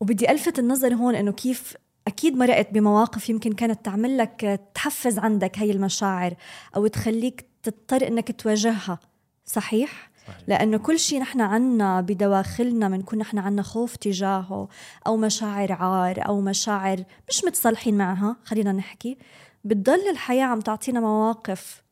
وبدي 0.00 0.30
ألفت 0.30 0.58
النظر 0.58 0.94
هون 0.94 1.14
إنه 1.14 1.32
كيف 1.32 1.76
أكيد 2.06 2.36
مرقت 2.36 2.70
بمواقف 2.72 3.28
يمكن 3.30 3.52
كانت 3.52 3.84
تعمل 3.84 4.18
لك 4.18 4.60
تحفز 4.74 5.18
عندك 5.18 5.58
هي 5.58 5.70
المشاعر 5.70 6.34
أو 6.76 6.86
تخليك 6.86 7.46
تضطر 7.62 8.08
إنك 8.08 8.40
تواجهها. 8.40 8.98
صحيح؟ 9.44 10.10
لأنه 10.46 10.78
كل 10.78 10.98
شيء 10.98 11.20
نحن 11.20 11.40
عنا 11.40 12.00
بدواخلنا 12.00 12.88
بنكون 12.88 13.18
نحن 13.18 13.38
عنا 13.38 13.62
خوف 13.62 13.96
تجاهه 13.96 14.68
أو 15.06 15.16
مشاعر 15.16 15.72
عار 15.72 16.26
أو 16.26 16.40
مشاعر 16.40 17.04
مش 17.28 17.44
متصالحين 17.44 17.98
معها 17.98 18.36
خلينا 18.44 18.72
نحكي 18.72 19.18
بتضل 19.64 20.08
الحياة 20.10 20.44
عم 20.44 20.60
تعطينا 20.60 21.00
مواقف 21.00 21.82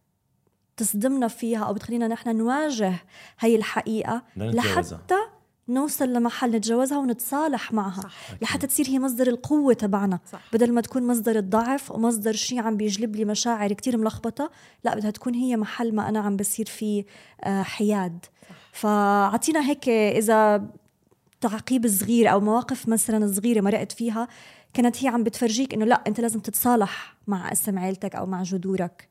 تصدمنا 0.76 1.28
فيها 1.28 1.64
أو 1.64 1.72
بتخلينا 1.72 2.08
نحن 2.08 2.36
نواجه 2.36 2.94
هي 3.38 3.56
نتجاوزها. 4.36 4.98
لحتى 4.98 5.18
نوصل 5.68 6.12
لمحل 6.12 6.50
نتجاوزها 6.50 6.98
ونتصالح 6.98 7.72
معها. 7.72 8.00
صح. 8.00 8.42
لحتى 8.42 8.66
تصير 8.66 8.86
هي 8.86 8.98
مصدر 8.98 9.26
القوة 9.26 9.74
تبعنا. 9.74 10.18
صح. 10.32 10.40
بدل 10.52 10.72
ما 10.72 10.80
تكون 10.80 11.06
مصدر 11.06 11.36
الضعف 11.36 11.90
ومصدر 11.90 12.32
شيء 12.32 12.60
عم 12.60 12.76
بيجلب 12.76 13.16
لي 13.16 13.24
مشاعر 13.24 13.72
كتير 13.72 13.96
ملخبطة 13.96 14.50
لا 14.84 14.94
بدها 14.94 15.10
تكون 15.10 15.34
هي 15.34 15.56
محل 15.56 15.94
ما 15.94 16.08
أنا 16.08 16.20
عم 16.20 16.36
بصير 16.36 16.66
فيه 16.66 17.04
آه، 17.44 17.62
حياد. 17.62 18.24
فعطينا 18.72 19.68
هيك 19.68 19.88
إذا 19.88 20.68
تعقيب 21.40 21.88
صغير 21.88 22.32
أو 22.32 22.40
مواقف 22.40 22.88
مثلا 22.88 23.32
صغيرة 23.32 23.60
مرقت 23.60 23.92
فيها 23.92 24.28
كانت 24.74 25.04
هي 25.04 25.08
عم 25.08 25.22
بتفرجيك 25.22 25.74
إنه 25.74 25.84
لا 25.84 26.02
أنت 26.06 26.20
لازم 26.20 26.40
تتصالح 26.40 27.16
مع 27.26 27.52
اسم 27.52 27.78
عيلتك 27.78 28.14
أو 28.14 28.26
مع 28.26 28.42
جذورك. 28.42 29.08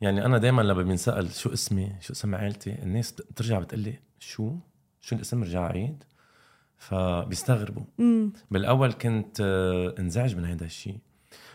يعني 0.00 0.26
أنا 0.26 0.38
دائما 0.38 0.62
لما 0.62 0.82
بنسال 0.82 1.30
شو 1.34 1.52
اسمي 1.52 1.92
شو 2.00 2.12
اسم 2.12 2.34
عائلتي 2.34 2.70
الناس 2.82 3.12
بترجع 3.12 3.58
بتقلي 3.58 3.94
شو؟ 4.18 4.52
شو 5.00 5.16
الاسم 5.16 5.42
رجع 5.42 5.66
عيد؟ 5.66 6.04
فبيستغربوا. 6.78 7.84
امم 8.00 8.32
بالأول 8.50 8.92
كنت 8.92 9.40
آه، 9.40 9.94
انزعج 9.98 10.36
من 10.36 10.44
هذا 10.44 10.64
الشيء 10.64 10.98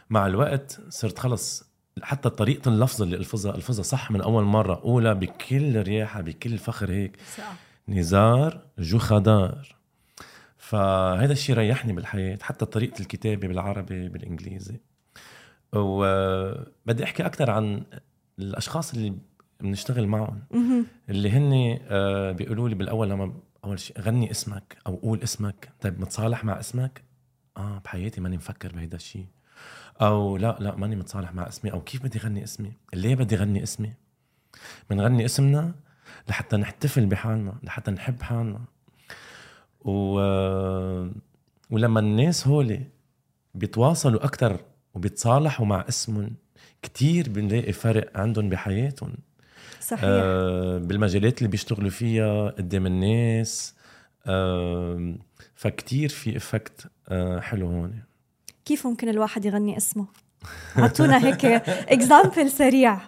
مع 0.09 0.27
الوقت 0.27 0.81
صرت 0.89 1.19
خلص 1.19 1.63
حتى 2.01 2.29
طريقة 2.29 2.69
اللفظ 2.69 3.01
اللي 3.01 3.15
ألفظها 3.15 3.55
ألفظها 3.55 3.83
صح 3.83 4.11
من 4.11 4.21
أول 4.21 4.43
مرة 4.43 4.81
أولى 4.83 5.15
بكل 5.15 5.81
رياحة 5.81 6.21
بكل 6.21 6.57
فخر 6.57 6.91
هيك. 6.91 7.17
صح. 7.37 7.53
نزار 7.89 8.67
جو 8.79 8.97
خدار. 8.97 9.75
فهذا 10.57 11.33
الشيء 11.33 11.55
ريحني 11.55 11.93
بالحياة 11.93 12.37
حتى 12.41 12.65
طريقة 12.65 12.99
الكتابة 12.99 13.47
بالعربي 13.47 14.09
بالإنجليزي. 14.09 14.79
وبدي 15.73 17.03
أحكي 17.03 17.25
أكثر 17.25 17.51
عن 17.51 17.83
الأشخاص 18.39 18.93
اللي 18.93 19.13
بنشتغل 19.65 20.07
معهم. 20.07 20.43
اللي 21.09 21.31
هن 21.31 21.79
آه، 21.81 22.31
بيقولوا 22.31 22.69
لي 22.69 22.75
بالأول 22.75 23.09
لما 23.09 23.33
أول 23.63 23.79
شيء 23.79 24.01
غني 24.01 24.31
اسمك 24.31 24.77
أو 24.87 24.95
قول 24.95 25.23
اسمك. 25.23 25.69
طيب 25.81 26.01
متصالح 26.01 26.43
مع 26.43 26.59
اسمك؟ 26.59 27.03
آه 27.57 27.81
بحياتي 27.85 28.21
ماني 28.21 28.37
مفكر 28.37 28.71
بهيدا 28.71 28.95
الشيء 28.97 29.25
أو 30.01 30.37
لا 30.37 30.57
لا 30.59 30.75
ماني 30.75 30.95
متصالح 30.95 31.33
مع 31.33 31.47
اسمي. 31.47 31.71
أو 31.71 31.81
كيف 31.81 32.03
بدي 32.03 32.19
غني 32.19 32.43
اسمي؟ 32.43 32.73
ليه 32.93 33.15
بدي 33.15 33.35
غني 33.35 33.63
اسمي؟ 33.63 33.93
بنغني 34.89 35.25
اسمنا 35.25 35.75
لحتى 36.29 36.57
نحتفل 36.57 37.05
بحالنا 37.05 37.59
لحتى 37.63 37.91
نحب 37.91 38.21
حالنا. 38.21 38.61
و... 39.81 40.19
ولما 41.69 41.99
الناس 41.99 42.47
هول 42.47 42.79
بيتواصلوا 43.55 44.23
أكتر 44.25 44.59
وبيتصالحوا 44.93 45.65
مع 45.65 45.85
اسمهم 45.89 46.35
كتير 46.81 47.29
بنلاقي 47.29 47.73
فرق 47.73 48.17
عندهم 48.17 48.49
بحياتهم. 48.49 49.13
صحيح. 49.87 50.03
آه 50.03 50.77
بالمجالات 50.77 51.37
اللي 51.37 51.49
بيشتغلوا 51.49 51.89
فيها 51.89 52.49
قدام 52.49 52.85
الناس. 52.85 53.73
آه 54.27 55.15
فكتير 55.55 56.09
في 56.09 56.37
effect 56.37 56.87
آه 57.09 57.39
حلو 57.39 57.67
هون. 57.67 57.93
كيف 58.65 58.87
ممكن 58.87 59.09
الواحد 59.09 59.45
يغني 59.45 59.77
اسمه؟ 59.77 60.05
أعطونا 60.77 61.25
هيك 61.27 61.45
example 61.45 62.51
سريع. 62.51 62.99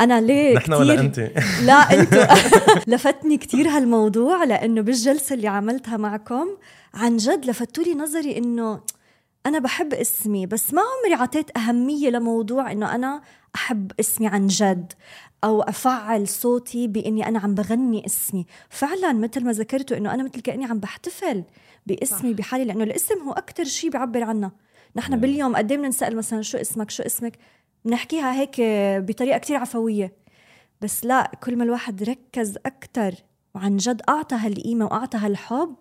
أنا 0.00 0.20
ليه 0.20 0.56
نحن 0.56 0.72
ولا 0.72 0.94
كتير 0.94 1.04
أنت؟ 1.04 1.18
لا 1.66 1.74
أنتو. 2.00 2.34
لفتني 2.92 3.38
كتير 3.38 3.68
هالموضوع 3.68 4.44
لأنه 4.44 4.80
بالجلسة 4.80 5.34
اللي 5.34 5.48
عملتها 5.48 5.96
معكم 5.96 6.46
عن 6.94 7.16
جد 7.16 7.46
لفتوا 7.46 7.84
لي 7.84 7.94
نظري 7.94 8.38
إنه 8.38 8.80
أنا 9.46 9.58
بحب 9.58 9.94
اسمي 9.94 10.46
بس 10.46 10.74
ما 10.74 10.82
عمري 10.82 11.22
عطيت 11.22 11.58
أهمية 11.58 12.08
لموضوع 12.10 12.72
إنه 12.72 12.94
أنا 12.94 13.22
أحب 13.54 13.92
اسمي 14.00 14.26
عن 14.26 14.46
جد 14.46 14.92
أو 15.44 15.62
أفعل 15.62 16.28
صوتي 16.28 16.88
بإني 16.88 17.28
أنا 17.28 17.38
عم 17.38 17.54
بغني 17.54 18.06
اسمي 18.06 18.46
فعلا 18.70 19.12
مثل 19.12 19.44
ما 19.44 19.52
ذكرتوا 19.52 19.96
إنه 19.96 20.14
أنا 20.14 20.22
مثل 20.22 20.40
كأني 20.40 20.64
عم 20.64 20.78
بحتفل 20.78 21.44
باسمي 21.86 22.30
صح. 22.30 22.38
بحالي 22.38 22.64
لأنه 22.64 22.84
الاسم 22.84 23.18
هو 23.18 23.32
أكثر 23.32 23.64
شيء 23.64 23.90
بيعبر 23.90 24.22
عنا 24.22 24.50
نحن 24.96 25.10
نعم. 25.10 25.20
باليوم 25.20 25.56
قد 25.56 25.72
إيه 25.72 25.78
بنسال 25.78 26.16
مثلا 26.16 26.42
شو 26.42 26.58
اسمك 26.58 26.90
شو 26.90 27.02
اسمك 27.02 27.38
بنحكيها 27.84 28.32
هيك 28.40 28.56
بطريقة 29.08 29.38
كتير 29.38 29.56
عفوية 29.56 30.12
بس 30.80 31.04
لا 31.04 31.32
كل 31.42 31.56
ما 31.56 31.64
الواحد 31.64 32.02
ركز 32.02 32.58
أكتر 32.66 33.14
وعن 33.54 33.76
جد 33.76 34.02
أعطى 34.08 34.36
هالقيمة 34.36 34.84
وأعطى 34.84 35.18
هالحب 35.18 35.74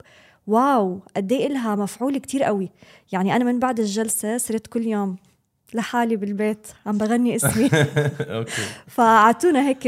واو 0.50 1.02
قد 1.16 1.32
إيه 1.32 1.48
إلها 1.48 1.76
مفعول 1.76 2.18
كتير 2.18 2.44
قوي. 2.44 2.72
يعني 3.12 3.36
أنا 3.36 3.44
من 3.44 3.60
بعد 3.60 3.80
الجلسة 3.80 4.38
صرت 4.38 4.68
كل 4.68 4.88
يوم 4.88 5.16
لحالي 5.74 6.16
بالبيت 6.16 6.68
عم 6.86 6.98
بغني 6.98 7.36
اسمي. 7.36 7.70
أوكي. 8.38 8.62
فأعطونا 8.88 9.68
هيك 9.68 9.80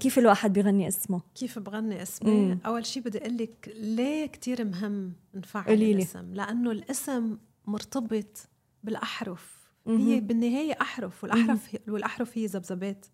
كيف 0.00 0.18
الواحد 0.18 0.52
بيغني 0.52 0.88
اسمه. 0.88 1.20
كيف 1.34 1.58
بغني 1.58 2.02
اسمي؟ 2.02 2.30
مم. 2.30 2.58
أول 2.66 2.86
شيء 2.86 3.02
بدي 3.02 3.18
أقول 3.18 3.36
لك 3.38 3.74
ليه 3.76 4.26
كثير 4.26 4.64
مهم 4.64 5.12
نفعل 5.34 5.64
قوليلي. 5.64 5.92
الاسم؟ 5.92 6.34
لأنه 6.34 6.70
الاسم 6.70 7.38
مرتبط 7.66 8.48
بالأحرف. 8.84 9.56
مهم. 9.86 10.08
هي 10.08 10.20
بالنهاية 10.20 10.76
أحرف 10.80 11.24
والأحرف 11.24 11.74
هي 11.74 11.78
والأحرف 11.88 12.38
هي 12.38 12.46
ذبذبات. 12.46 13.06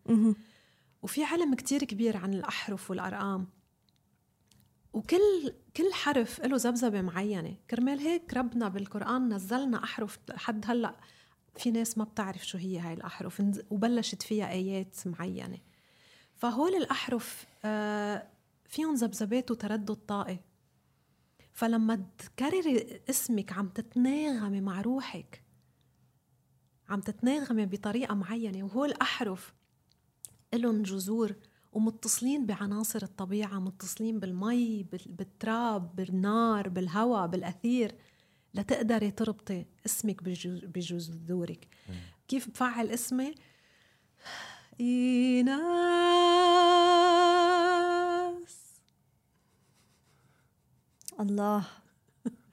وفي 1.02 1.24
علم 1.24 1.54
كتير 1.54 1.84
كبير 1.84 2.16
عن 2.16 2.34
الأحرف 2.34 2.90
والأرقام. 2.90 3.46
وكل 4.92 5.52
كل 5.76 5.92
حرف 5.92 6.40
له 6.40 6.56
ذبذبة 6.56 7.00
معينة. 7.02 7.56
كرمال 7.70 7.98
هيك 8.00 8.34
ربنا 8.34 8.68
بالقرآن 8.68 9.34
نزلنا 9.34 9.84
أحرف 9.84 10.18
لحد 10.28 10.64
هلأ 10.68 10.96
في 11.56 11.70
ناس 11.70 11.98
ما 11.98 12.04
بتعرف 12.04 12.46
شو 12.46 12.58
هي 12.58 12.78
هاي 12.78 12.92
الأحرف 12.94 13.42
نز- 13.42 13.62
وبلشت 13.70 14.22
فيها 14.22 14.50
آيات 14.50 15.06
معينة. 15.06 15.58
فهول 16.34 16.74
الأحرف 16.74 17.46
آه، 17.64 18.26
فيهم 18.64 18.94
ذبذبات 18.94 19.50
وتردد 19.50 19.94
طائي. 19.94 20.40
فلما 21.52 22.06
تكرري 22.18 23.00
اسمك 23.10 23.52
عم 23.52 23.68
تتناغمي 23.68 24.60
مع 24.60 24.80
روحك 24.80 25.42
عم 26.88 27.00
تتناغمي 27.00 27.66
بطريقة 27.66 28.14
معينة 28.14 28.64
وهول 28.64 28.88
الأحرف 28.90 29.54
إلهم 30.54 30.82
جذور 30.82 31.34
ومتصلين 31.72 32.46
بعناصر 32.46 33.02
الطبيعة 33.02 33.58
متصلين 33.60 34.20
بالمي 34.20 34.82
بال- 34.82 35.12
بالتراب 35.12 35.96
بالنار 35.96 36.68
بالهواء 36.68 37.26
بالأثير. 37.26 37.94
لتقدري 38.54 39.10
تربطي 39.10 39.64
اسمك 39.86 40.22
بجذ- 40.22 40.66
بجذورك 40.66 41.68
كيف 42.28 42.48
بفعل 42.50 42.86
اسمي؟ 42.90 43.34
إيناس. 47.32 48.58
الله. 51.20 51.64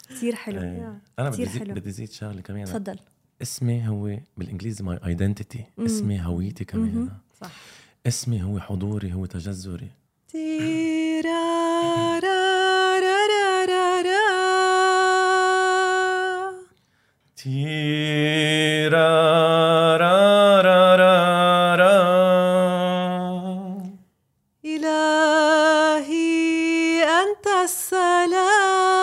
كثير 0.10 0.36
حلو. 0.36 0.62
إيه. 0.62 1.02
أنا 1.20 1.30
بدي 1.30 1.46
زيد. 1.46 1.70
بدي 1.72 1.92
زيد 1.92 2.12
شغلة 2.12 2.42
كمان. 2.42 2.66
تفضل. 2.66 3.00
اسمي 3.42 3.88
هو 3.88 4.18
بالإنجليزي 4.38 4.84
my 4.84 5.00
identity. 5.06 5.66
اسمي 5.80 6.22
هويتي 6.22 6.66
كمان. 6.66 7.10
صح. 7.42 7.52
اسمي 8.08 8.44
هو 8.44 8.60
حضوري 8.60 9.14
هو 9.14 9.26
تجذري. 9.26 9.90
تيرا 17.38 18.98
را 19.98 20.62
را 20.62 20.96
را 20.96 21.76
را 21.76 22.00
إلهي 24.66 26.24
أنت 27.04 27.48
السلام 27.64 29.00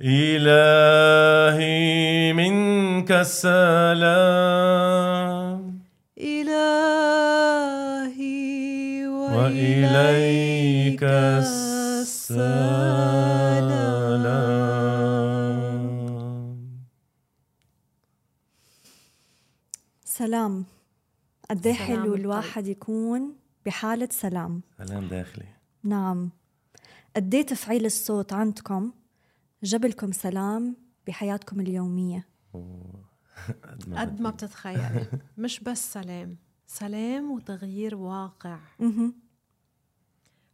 إلهي 0.00 1.72
منك 2.32 3.10
السلام 3.10 3.69
الواحد 22.50 22.66
يكون 22.66 23.36
بحالة 23.66 24.08
سلام. 24.10 24.62
سلام 24.78 25.08
داخلي. 25.08 25.46
نعم. 25.84 26.30
قد 27.16 27.34
إيه 27.34 27.46
تفعيل 27.46 27.86
الصوت 27.86 28.32
عندكم 28.32 28.92
جبلكم 29.62 30.12
سلام 30.12 30.76
بحياتكم 31.06 31.60
اليومية. 31.60 32.26
قد 33.64 33.88
ما 33.88 34.00
قد 34.00 34.20
ما 34.20 34.30
بدي. 34.30 34.36
بتتخيلي. 34.36 35.06
مش 35.38 35.60
بس 35.60 35.92
سلام. 35.92 36.36
سلام 36.66 37.30
وتغيير 37.30 37.94
واقع. 37.94 38.58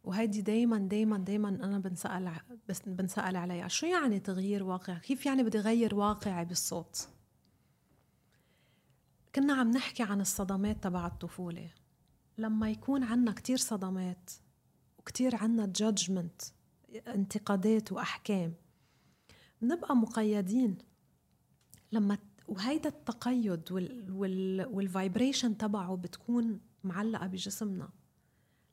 وهيدي 0.03 0.41
دايما 0.41 0.77
دايما 0.77 1.17
دايما 1.17 1.49
أنا 1.49 1.79
بنسأل 1.79 2.31
بس 2.69 2.81
بنسأل 2.85 3.35
عليها. 3.35 3.67
شو 3.67 3.85
يعني 3.85 4.19
تغيير 4.19 4.63
واقع؟ 4.63 4.97
كيف 4.97 5.25
يعني 5.25 5.43
بدي 5.43 5.59
أغير 5.59 5.95
واقعي 5.95 6.45
بالصوت؟ 6.45 7.07
كنا 9.35 9.53
عم 9.53 9.71
نحكي 9.71 10.03
عن 10.03 10.21
الصدمات 10.21 10.83
تبع 10.83 11.07
الطفولة. 11.07 11.69
لما 12.37 12.71
يكون 12.71 13.03
عنا 13.03 13.31
كتير 13.31 13.57
صدمات 13.57 14.31
وكتير 14.99 15.35
عنا 15.35 15.65
judgment 15.65 16.41
انتقادات 17.07 17.91
وأحكام 17.91 18.53
بنبقى 19.61 19.95
مقيدين. 19.95 20.77
لما 21.91 22.17
وهيدا 22.47 22.89
التقيد 22.89 23.71
وال 23.71 24.11
وال 24.11 24.65
وال 24.65 24.82
vibration 24.82 25.57
تبعه 25.57 25.95
بتكون 25.95 26.59
معلقة 26.83 27.27
بجسمنا. 27.27 27.89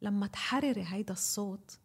لما 0.03 0.27
تحرري 0.27 0.85
هيدا 0.87 1.13
الصوت 1.13 1.79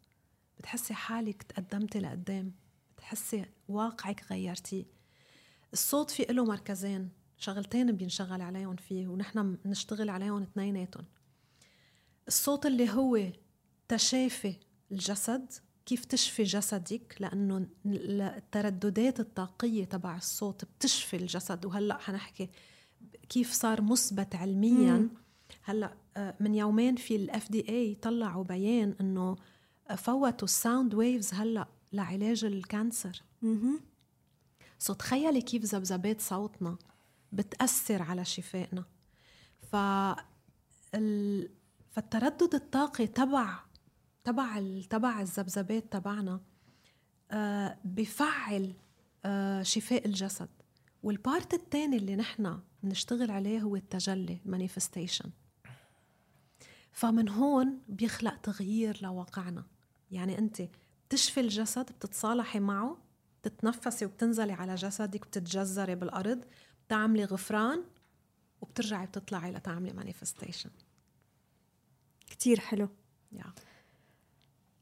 بتحسي 0.57 0.93
حالك 0.93 1.43
تقدمتي 1.43 1.99
لقدام 1.99 2.53
بتحسي 2.97 3.45
واقعك 3.67 4.25
غيرتيه. 4.31 4.85
الصوت 5.73 6.11
في 6.11 6.23
له 6.23 6.45
مركزين 6.45 7.09
شغلتين 7.37 7.91
بينشغل 7.91 8.41
عليهم 8.41 8.75
فيه 8.75 9.07
ونحن 9.07 9.55
بنشتغل 9.65 10.09
عليهم 10.09 10.41
اثنيناتهم. 10.41 11.05
الصوت 12.29 12.65
اللي 12.65 12.89
هو 12.89 13.19
تشافي 13.87 14.55
الجسد 14.91 15.51
كيف 15.85 16.05
تشفي 16.05 16.43
جسدك؟ 16.43 17.15
لأنه 17.19 17.57
ال- 17.85 18.21
الترددات 18.21 19.19
الطاقية 19.19 19.85
تبع 19.85 20.17
الصوت 20.17 20.65
بتشفي 20.65 21.15
الجسد. 21.15 21.65
وهلأ 21.65 21.97
حنحكي 21.97 22.49
كيف 23.29 23.51
صار 23.53 23.81
مثبت 23.81 24.35
علميا. 24.35 24.93
مم. 24.93 25.09
هلأ 25.63 25.93
آه، 26.17 26.35
من 26.39 26.55
يومين 26.55 26.95
في 26.95 27.15
ال 27.15 27.51
FDA 27.51 27.95
طلعوا 27.95 28.43
بيان 28.43 28.95
إنه 29.01 29.35
فوتوا 29.97 30.47
ال 30.47 30.55
sound 30.55 30.93
waves 30.95 31.34
هلأ 31.33 31.67
لعلاج 31.93 32.45
ال 32.45 32.55
cancer. 32.55 33.21
so 34.79 34.93
تخيلي 34.93 35.41
كيف 35.41 35.63
ذبذبات 35.75 36.21
صوتنا 36.21 36.77
بتأثر 37.31 38.01
على 38.01 38.25
شفائنا. 38.25 38.85
ف 39.71 39.75
ال... 40.95 41.49
فالتردد 41.89 42.56
الطاقي 42.56 43.08
تبع 43.08 43.60
تبع. 44.23 44.62
تبع 44.89 45.21
الذبذبات 45.21 45.93
تبعنا 45.93 46.41
آه 47.32 47.78
بفعل 47.86 48.73
آه 49.25 49.63
شفاء 49.63 50.06
الجسد. 50.06 50.49
وال 51.03 51.20
part 51.20 51.53
الثاني 51.54 51.97
اللي 51.97 52.15
نحن 52.15 52.60
بنشتغل 52.84 53.32
عليه 53.32 53.62
هو 53.62 53.75
التجلي 53.75 54.41
manifestation 54.45 55.29
فمن 56.91 57.30
هون 57.30 57.82
بيخلق 57.88 58.36
تغيير 58.41 58.99
لواقعنا. 59.02 59.65
يعني 60.12 60.38
أنت 60.38 60.62
بتشفي 61.08 61.39
الجسد 61.39 61.86
بتتصالحي 61.86 62.60
معه 62.60 62.97
بتتنفسي 63.43 64.06
وبتنزلي 64.06 64.54
على 64.54 64.75
جسدك 64.75 65.28
بتتجذري 65.28 65.95
بالأرض 65.95 66.45
بتعملي 66.88 67.25
غفران 67.25 67.84
وبترجعي 68.62 69.06
بتطلعي 69.06 69.52
لتعملي 69.52 69.93
مانيفستيشن 69.93 70.69
كتير 72.39 72.60
حلو. 72.60 72.89
يا 73.32 73.43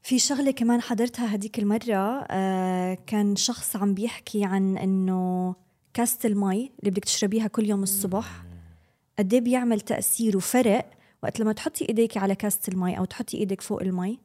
في 0.02 0.18
شغلة 0.18 0.50
كمان 0.50 0.80
حضرتها 0.80 1.34
هديك 1.34 1.58
المرة 1.58 2.26
آه 2.30 2.98
كان 3.06 3.36
شخص 3.36 3.76
عم 3.76 3.94
بيحكي 3.94 4.44
عن 4.44 4.78
إنه 4.78 5.54
كاسة 5.94 6.26
المي 6.28 6.72
اللي 6.80 6.90
بدك 6.90 7.04
تشربيها 7.04 7.46
كل 7.46 7.68
يوم 7.68 7.82
الصبح 7.82 8.42
قد 9.18 9.34
إيه 9.34 9.40
بيعمل 9.40 9.80
تأثير 9.80 10.36
وفرق 10.36 10.90
وقت 11.22 11.40
لما 11.40 11.52
تحطي 11.52 11.88
إيديك 11.88 12.16
على 12.16 12.34
كاسة 12.34 12.60
المي 12.68 12.98
أو 12.98 13.04
تحطي 13.04 13.36
إيدك 13.36 13.60
فوق 13.60 13.82
المي 13.82 14.18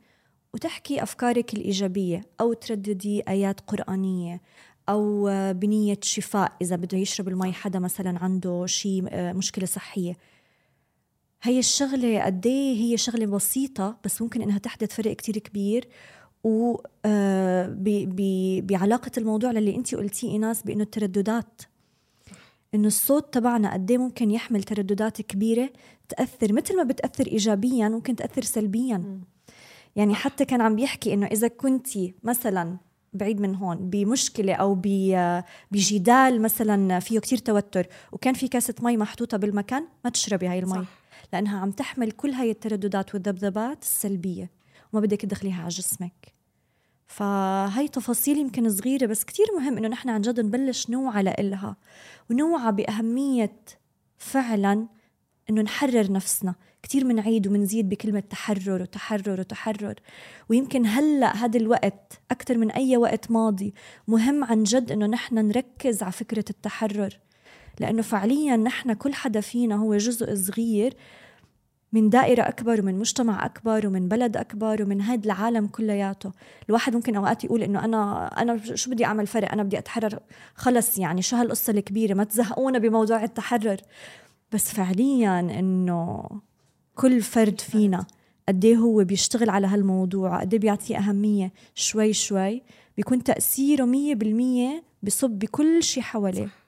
وتحكي 0.53 1.03
أفكارك 1.03 1.53
الإيجابية 1.53 2.21
أو 2.41 2.53
ترددي 2.53 3.23
آيات 3.27 3.59
قرآنية 3.59 4.41
أو 4.89 5.27
آه، 5.27 5.51
بنية 5.51 5.99
شفاء 6.01 6.51
إذا 6.61 6.75
بده 6.75 6.97
يشرب 6.97 7.27
المي 7.27 7.53
حدا 7.53 7.79
مثلا 7.79 8.19
عنده 8.19 8.65
شيء 8.65 9.03
آه، 9.09 9.33
مشكلة 9.33 9.65
صحية. 9.65 10.17
هي 11.43 11.59
الشغلة 11.59 12.23
قد 12.25 12.45
إيه 12.47 12.75
هي 12.81 12.97
شغلة 12.97 13.25
بسيطة 13.25 13.97
بس 14.05 14.21
ممكن 14.21 14.41
إنها 14.41 14.57
تحدث 14.57 14.93
فرق 14.95 15.15
كتير 15.15 15.37
كبير 15.37 15.87
و 16.43 16.75
آه، 17.05 17.67
ب- 17.67 18.15
ب- 18.15 18.67
بعلاقة 18.67 19.11
الموضوع 19.17 19.51
للي 19.51 19.75
انت 19.75 19.95
قلتيه 19.95 20.31
إيناس 20.31 20.61
بإنه 20.63 20.83
الترددات. 20.83 21.61
إنه 22.75 22.87
الصوت 22.87 23.33
تبعنا 23.33 23.73
قد 23.73 23.91
إيه 23.91 23.97
ممكن 23.97 24.31
يحمل 24.31 24.63
ترددات 24.63 25.21
كبيرة 25.21 25.69
تأثر 26.09 26.53
مثل 26.53 26.77
ما 26.77 26.83
بتأثر 26.83 27.27
ايجابيا 27.27 27.89
ممكن 27.89 28.15
تأثر 28.15 28.41
سلبيا. 28.41 29.21
يعني 29.95 30.15
حتى 30.15 30.45
كان 30.45 30.61
عم 30.61 30.75
بيحكي 30.75 31.13
إنه 31.13 31.25
إذا 31.27 31.47
كنتي 31.47 32.13
مثلا 32.23 32.77
بعيد 33.13 33.41
من 33.41 33.55
هون 33.55 33.77
بمشكلة 33.89 34.53
أو 34.53 34.81
بجدال 35.71 36.41
مثلا 36.41 36.99
فيه 36.99 37.19
كتير 37.19 37.37
توتر 37.37 37.87
وكان 38.11 38.33
في 38.33 38.47
كاسة 38.47 38.75
مي 38.81 38.97
محطوطة 38.97 39.37
بالمكان 39.37 39.87
ما 40.03 40.09
تشربي 40.09 40.47
هاي 40.47 40.59
المي. 40.59 40.73
صح. 40.73 41.02
لأنها 41.33 41.59
عم 41.59 41.71
تحمل 41.71 42.11
كل 42.11 42.29
هاي 42.29 42.51
الترددات 42.51 43.13
والذبذبات 43.13 43.81
السلبية 43.81 44.51
وما 44.93 45.01
بدك 45.01 45.21
تدخليها 45.21 45.59
على 45.61 45.69
جسمك. 45.69 46.33
فهاي 47.07 47.87
تفاصيل 47.87 48.37
يمكن 48.37 48.69
صغيرة 48.69 49.05
بس 49.05 49.23
كتير 49.23 49.45
مهم 49.57 49.77
إنه 49.77 49.87
نحن 49.87 50.09
عن 50.09 50.21
جد 50.21 50.39
نبلش 50.39 50.89
نوعى 50.89 51.23
لإلها 51.23 51.75
ونوعى 52.29 52.71
بأهمية 52.71 53.59
فعلا 54.17 54.87
إنه 55.49 55.61
نحرر 55.61 56.11
نفسنا. 56.11 56.55
كتير 56.83 57.05
منعيد 57.05 57.47
ومنزيد 57.47 57.89
بكلمة 57.89 58.19
تحرر 58.19 58.81
وتحرر 58.81 59.39
وتحرر. 59.39 59.95
ويمكن 60.49 60.85
هلأ 60.85 61.35
هذا 61.35 61.57
الوقت 61.57 62.21
أكثر 62.31 62.57
من 62.57 62.71
أي 62.71 62.97
وقت 62.97 63.31
ماضي 63.31 63.73
مهم 64.07 64.43
عن 64.43 64.63
جد 64.63 64.91
إنه 64.91 65.05
نحن 65.05 65.35
نركز 65.35 66.03
على 66.03 66.11
فكرة 66.11 66.45
التحرر. 66.49 67.19
لأنه 67.79 68.01
فعليا 68.01 68.55
نحن 68.55 68.93
كل 68.93 69.13
حدا 69.13 69.41
فينا 69.41 69.75
هو 69.75 69.97
جزء 69.97 70.35
صغير 70.35 70.93
من 71.93 72.09
دائرة 72.09 72.41
أكبر 72.41 72.81
ومن 72.81 72.99
مجتمع 72.99 73.45
أكبر 73.45 73.87
ومن 73.87 74.07
بلد 74.07 74.37
أكبر 74.37 74.83
ومن 74.83 75.01
هذا 75.01 75.25
العالم 75.25 75.67
كلياته. 75.67 76.31
الواحد 76.69 76.95
ممكن 76.95 77.15
أوقات 77.15 77.43
يقول 77.43 77.63
إنه 77.63 77.85
أنا 77.85 78.27
أنا 78.41 78.75
شو 78.75 78.91
بدي 78.91 79.05
أعمل 79.05 79.27
فرق؟ 79.27 79.51
أنا 79.51 79.63
بدي 79.63 79.77
أتحرر. 79.77 80.19
خلص 80.55 80.97
يعني 80.97 81.21
شو 81.21 81.35
هالقصة 81.35 81.71
الكبيرة؟ 81.71 82.13
ما 82.13 82.23
تزهقونا 82.23 82.79
بموضوع 82.79 83.23
التحرر. 83.23 83.77
بس 84.51 84.73
فعليا 84.73 85.39
إنه 85.39 86.29
كل 86.95 87.21
فرد 87.21 87.61
فينا 87.61 88.05
قد 88.47 88.65
إيه 88.65 88.75
هو 88.75 89.03
بيشتغل 89.03 89.49
على 89.49 89.67
هالموضوع 89.67 90.39
قد 90.39 90.53
إيه 90.53 90.59
بيعطيه 90.59 90.97
أهمية 90.97 91.53
شوي 91.75 92.13
شوي. 92.13 92.63
بيكون 92.97 93.23
تأثيره 93.23 93.85
مية 93.85 94.15
بالمية 94.15 94.83
بصب 95.03 95.29
بكل 95.29 95.83
شيء 95.83 96.03
حواليه. 96.03 96.62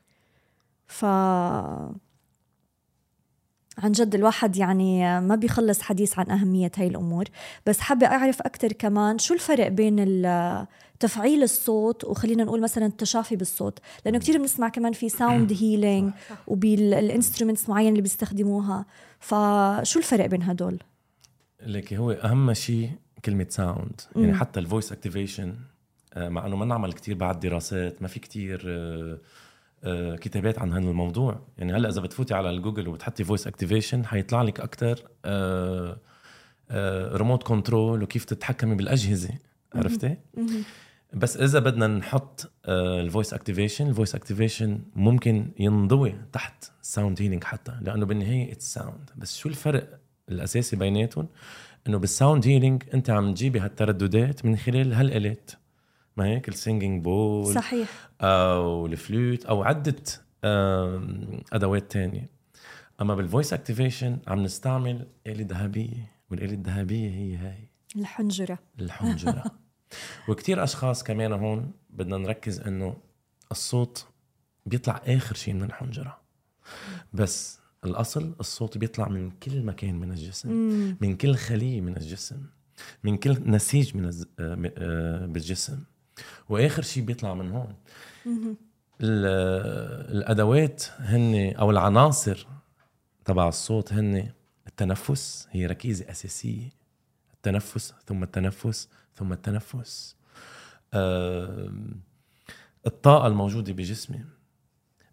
ف 0.87 1.05
عن 3.77 3.91
جد 3.91 4.15
الواحد 4.15 4.57
يعني 4.57 5.21
ما 5.21 5.35
بيخلص 5.35 5.81
حديث 5.81 6.19
عن 6.19 6.31
أهمية 6.31 6.71
هاي 6.77 6.87
الأمور. 6.87 7.23
بس 7.65 7.79
حابة 7.79 8.07
أعرف 8.07 8.41
أكتر 8.41 8.71
كمان 8.71 9.17
شو 9.17 9.33
الفرق 9.33 9.67
بين 9.67 10.25
تفعيل 10.99 11.43
الصوت 11.43 12.03
وخلينا 12.03 12.43
نقول 12.43 12.61
مثلا 12.61 12.85
التشافي 12.85 13.35
بالصوت؟ 13.35 13.79
لأنه 14.05 14.19
كتير 14.19 14.37
بنسمع 14.37 14.69
كمان 14.69 14.93
في 14.93 15.09
sound 15.09 15.53
healing 15.53 16.13
وبال 16.47 16.73
instruments 16.73 17.69
معين 17.69 17.89
اللي 17.89 18.01
بيستخدموها. 18.01 18.85
فشو 19.19 19.99
الفرق 19.99 20.25
بين 20.25 20.43
هدول؟ 20.43 20.79
لك 21.65 21.93
هو 21.93 22.11
أهم 22.11 22.53
شيء 22.53 22.91
كلمة 23.25 23.47
sound 23.49 24.01
يعني. 24.15 24.33
حتى 24.33 24.59
ال 24.59 24.65
voice 24.65 24.91
activation 24.91 25.55
مع 26.17 26.45
إنه 26.45 26.55
ما 26.55 26.65
نعمل 26.65 26.93
كتير 26.93 27.15
بعد 27.15 27.39
دراسات 27.39 28.01
ما 28.01 28.07
في 28.07 28.19
كتير 28.19 28.63
آه، 28.67 29.13
آه، 29.13 29.17
كتابات 30.21 30.59
عن 30.59 30.73
هذا 30.73 30.89
الموضوع. 30.89 31.41
يعني 31.57 31.73
هلأ 31.73 31.89
إذا 31.89 32.01
بتفوتي 32.01 32.33
على 32.33 32.49
الجوجل 32.49 32.87
وبتحطي 32.87 33.23
voice 33.23 33.47
activation 33.47 34.05
حيطلع 34.05 34.41
لك 34.41 34.59
أكثر 34.59 35.07
remote 37.17 37.43
control 37.43 38.03
وكيف 38.03 38.25
تتحكمي 38.25 38.75
بالأجهزة. 38.75 39.29
عرفتي؟ 39.75 40.17
بس 41.13 41.37
إذا 41.37 41.59
بدنا 41.59 41.87
نحط 41.87 42.51
ال 42.67 42.78
voice 42.78 43.33
activation 43.33 43.87
ال 43.87 43.92
voice 43.92 44.15
activation 44.15 44.79
ممكن 44.95 45.51
ينضوي 45.59 46.15
تحت 46.33 46.71
sound 46.81 47.21
healing 47.21 47.43
حتى 47.43 47.73
لأنه 47.81 48.05
بالنهاية 48.05 48.51
it's 48.51 48.73
sound 48.73 49.09
بس 49.15 49.37
شو 49.37 49.49
الفرق 49.49 49.99
الأساسي 50.29 50.75
بيناتهم؟ 50.75 51.27
إنه 51.87 51.97
بال 51.97 52.12
sound 52.12 52.47
healing 52.47 52.83
أنت 52.93 53.09
عم 53.09 53.33
تجيبي 53.33 53.59
هالترددات 53.59 54.45
من 54.45 54.57
خلال 54.57 54.93
هالآلات. 54.93 55.51
ما 56.17 56.25
هيك 56.25 56.49
ال 56.49 56.56
singing 56.56 57.03
bowl 57.03 57.53
صحيح. 57.53 58.09
أو 58.21 58.85
الفلوت 58.85 59.45
أو 59.45 59.63
عده 59.63 59.95
أدوات 61.53 61.91
تانية. 61.91 62.29
أما 63.01 63.15
بال 63.15 63.26
voice 63.26 63.53
activation 63.53 64.17
عم 64.27 64.43
نستعمل 64.43 65.07
آلة 65.27 65.45
ذهبية 65.49 66.11
والآلة 66.31 66.53
الذهبية 66.53 67.09
هي 67.09 67.35
هاي. 67.37 67.69
الحنجرة. 67.95 68.59
الحنجرة. 68.79 69.43
وكتير 70.29 70.63
أشخاص 70.63 71.03
كمان 71.03 71.33
هون 71.33 71.71
بدنا 71.89 72.17
نركز 72.17 72.59
إنه 72.59 72.97
الصوت 73.51 74.07
بيطلع 74.65 75.01
آخر 75.05 75.35
شيء 75.35 75.53
من 75.53 75.63
الحنجرة. 75.63 76.17
بس 77.13 77.59
الأصل 77.85 78.35
الصوت 78.39 78.77
بيطلع 78.77 79.07
من 79.07 79.31
كل 79.31 79.63
مكان 79.63 79.95
من 79.95 80.11
الجسم 80.11 80.51
مم. 80.51 80.97
من 81.01 81.15
كل 81.15 81.35
خلية 81.35 81.81
من 81.81 81.97
الجسم 81.97 82.37
من 83.03 83.17
كل 83.17 83.37
نسيج 83.45 83.97
من 83.97 84.05
الز... 84.05 84.25
آه، 84.39 84.71
آه، 84.77 85.25
بالجسم. 85.25 85.79
وآخر 86.49 86.81
شيء 86.81 87.03
بيطلع 87.03 87.33
من 87.33 87.51
هون. 87.51 87.75
الأدوات 90.11 90.83
هن 90.97 91.53
أو 91.55 91.71
العناصر 91.71 92.47
تبع 93.25 93.47
الصوت 93.47 93.93
هن 93.93 94.29
التنفس 94.67 95.47
هي 95.51 95.65
ركيزة 95.65 96.11
أساسية. 96.11 96.69
التنفس 97.33 97.93
ثم 98.07 98.23
التنفس 98.23 98.89
ثم 99.15 99.33
التنفس. 99.33 100.15
آم، 100.93 102.01
الطاقة 102.87 103.27
الموجودة 103.27 103.73
بجسمي 103.73 104.25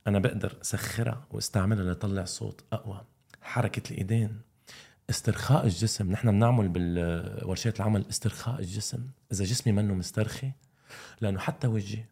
أنا 0.06 0.18
بقدر 0.18 0.56
اسخرها 0.62 1.26
واستعملها 1.30 1.92
لطلع 1.92 2.24
صوت 2.24 2.64
أقوى. 2.72 3.00
حركة 3.42 3.92
الإيدين 3.92 4.40
استرخاء 5.10 5.64
الجسم. 5.64 6.10
نحن 6.10 6.30
بنعمل 6.30 6.68
بالورشات 6.68 7.76
العمل 7.76 8.04
استرخاء 8.10 8.60
الجسم. 8.60 9.06
إذا 9.32 9.44
جسمي 9.44 9.72
منه 9.72 9.94
مسترخي 9.94 10.52
لأنه 11.20 11.38
حتى 11.38 11.66
وجهي. 11.66 12.04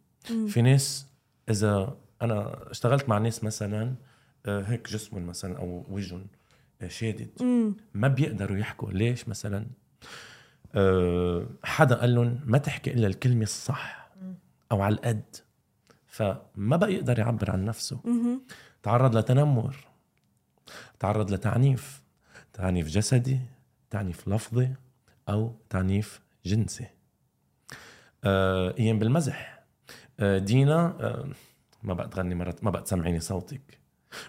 في 0.48 0.62
ناس 0.62 1.06
إذا 1.50 1.96
أنا 2.22 2.70
اشتغلت 2.70 3.08
مع 3.08 3.18
ناس 3.18 3.44
مثلا 3.44 3.94
آه، 4.46 4.62
هيك 4.62 4.88
جسمهم 4.88 5.26
مثلا 5.26 5.58
أو 5.58 5.86
وجههم 5.88 6.26
آه، 6.82 6.88
شادد. 6.88 7.28
ما 7.94 8.08
بيقدروا 8.08 8.56
يحكوا. 8.56 8.90
ليش 8.92 9.28
مثلا؟ 9.28 9.66
أه 10.74 11.46
حدا 11.64 11.94
قال 12.00 12.14
لهم 12.14 12.40
ما 12.44 12.58
تحكي 12.58 12.90
إلا 12.90 13.06
الكلمة 13.06 13.42
الصح 13.42 14.10
أو 14.72 14.82
على 14.82 14.94
القد. 14.94 15.36
فما 16.06 16.76
بقى 16.76 16.92
يقدر 16.94 17.18
يعبر 17.18 17.50
عن 17.50 17.64
نفسه. 17.64 18.00
تعرض 18.82 19.16
لتنمر. 19.16 19.76
تعرض 20.98 21.30
لتعنيف. 21.32 22.02
تعنيف 22.52 22.88
جسدي 22.88 23.40
تعنيف 23.90 24.28
لفظي 24.28 24.74
أو 25.28 25.54
تعنيف 25.70 26.20
جنسي. 26.46 26.84
آه 26.84 26.90
أيام 28.24 28.98
بالمزح. 28.98 29.64
آه 30.20 30.38
دينا 30.38 30.96
آه 31.00 31.28
ما 31.82 31.94
بقى 31.94 32.08
تغني 32.08 32.34
مرات 32.34 32.64
ما 32.64 32.70
بقى 32.70 32.82
تسمعيني 32.82 33.20
صوتك. 33.20 33.78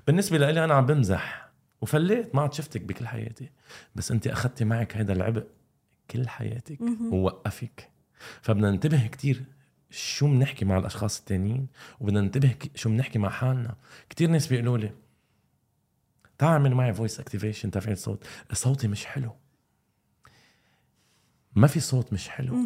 بالنسبة 0.07 0.37
لي 0.37 0.63
أنا 0.63 0.73
عم 0.73 0.85
بمزح 0.85 1.49
وفليت 1.81 2.35
ما 2.35 2.41
عاد 2.41 2.53
شفتك 2.53 2.81
بكل 2.81 3.07
حياتي. 3.07 3.49
بس 3.95 4.11
أنت 4.11 4.27
أخذتي 4.27 4.65
معك 4.65 4.97
هذا 4.97 5.13
العبء 5.13 5.47
كل 6.11 6.27
حياتك. 6.27 6.79
ووقفك. 7.11 7.89
فبدنا 8.41 8.71
ننتبه 8.71 9.07
كتير 9.07 9.43
شو 9.89 10.27
بنحكي 10.27 10.65
مع 10.65 10.77
الأشخاص 10.77 11.19
التانيين 11.19 11.67
وبدنا 11.99 12.21
ننتبه 12.21 12.55
شو 12.75 12.89
بنحكي 12.89 13.19
مع 13.19 13.29
حالنا. 13.29 13.75
كتير 14.09 14.29
ناس 14.29 14.47
بيقولوا 14.47 14.77
لي 14.77 14.91
تعال 16.37 16.51
اعمل 16.51 16.75
معي 16.75 16.93
voice 16.93 17.19
activation 17.19 17.71
تفعيل 17.71 17.97
صوت؟ 17.97 18.27
صوتي 18.53 18.87
مش 18.87 19.05
حلو. 19.05 19.35
ما 21.55 21.67
في 21.67 21.79
صوت 21.79 22.13
مش 22.13 22.29
حلو. 22.29 22.65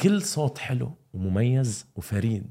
كل 0.00 0.22
صوت 0.22 0.58
حلو 0.58 0.94
ومميز 1.14 1.86
وفريد. 1.96 2.50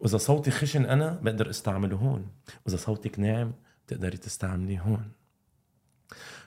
وإذا 0.00 0.16
صوتي 0.16 0.50
خشن 0.50 0.84
أنا 0.84 1.10
بقدر 1.22 1.50
أستعمله 1.50 1.96
هون. 1.96 2.26
وإذا 2.66 2.76
صوتك 2.76 3.20
ناعم 3.20 3.52
بتقدري 3.86 4.16
تستعمليه 4.16 4.80
هون. 4.80 5.10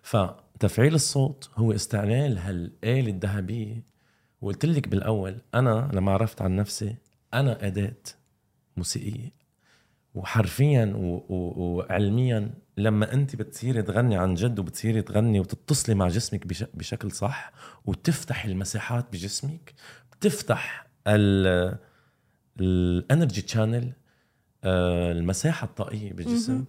فتفعيل 0.02 0.96
الصوت 0.96 1.50
هو 1.56 1.72
استعمال 1.72 2.38
هالآلة 2.38 3.10
الذهبية. 3.12 3.84
وقلت 4.42 4.66
لك 4.66 4.88
بالأول 4.88 5.42
أنا 5.56 5.90
لما 5.94 6.12
عرفت 6.12 6.42
عن 6.42 6.56
نفسي 6.56 6.96
أنا 7.34 7.68
أداة 7.68 7.96
موسيقية. 8.78 9.40
وحرفيا 10.16 10.94
و- 10.96 11.26
و- 11.34 11.54
وعلميا 11.60 12.54
لما 12.78 13.14
أنت 13.14 13.36
بتصيري 13.36 13.82
تغني 13.82 14.18
عن 14.18 14.34
جد 14.34 14.60
وبتصيري 14.60 15.02
تغني 15.02 15.40
وتتصلي 15.40 15.96
مع 15.96 16.08
جسمك 16.08 16.48
بش- 16.48 16.64
بشكل 16.74 17.12
صح 17.12 17.52
وتفتح 17.86 18.46
المساحات 18.46 19.06
بجسمك 19.14 19.74
بتفتح 20.20 20.88
ال 21.08 21.78
ال 22.60 22.72
energy 22.72 23.42
channel 23.42 23.94
المساحة 24.66 25.66
الطاقية 25.66 26.14
بالجسم. 26.14 26.66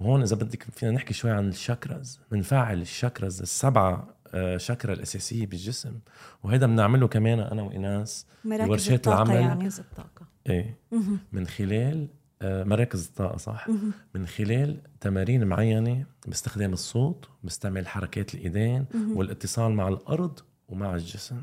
وهون 0.00 0.22
إذا 0.22 0.36
بدك 0.36 0.62
فينا 0.62 0.92
نحكي 0.92 1.14
شوي 1.14 1.30
عن 1.30 1.48
ال 1.48 1.57
chakras 1.57 2.20
بنفعل 2.30 2.80
ال 2.80 2.88
chakras 2.88 3.40
السبعة 3.40 4.08
آه، 4.34 4.56
شاكرا 4.56 4.92
الأساسية 4.92 5.46
بالجسم 5.46 5.98
وهذا 6.42 6.66
بنعمله 6.66 7.08
كمان 7.08 7.40
أنا 7.40 7.62
وايناس 7.62 8.26
مراكز 8.44 8.70
ورشات 8.70 8.92
الطاقة 8.92 9.22
العمل. 9.22 9.40
يعني 9.40 9.54
مركز 9.54 9.80
الطاقة 9.80 10.26
إيه. 10.46 10.78
من 11.32 11.46
خلال 11.46 12.08
آه، 12.42 12.64
مراكز 12.64 13.06
الطاقة 13.06 13.36
صح. 13.36 13.66
من 14.14 14.26
خلال 14.26 14.76
تمارين 15.00 15.46
معينة 15.46 16.04
باستخدام 16.26 16.72
الصوت 16.72 17.28
باستعمل 17.42 17.88
حركات 17.88 18.34
الإيدين. 18.34 18.86
والاتصال 18.94 19.72
مع 19.72 19.88
الأرض 19.88 20.40
ومع 20.68 20.94
الجسم 20.94 21.42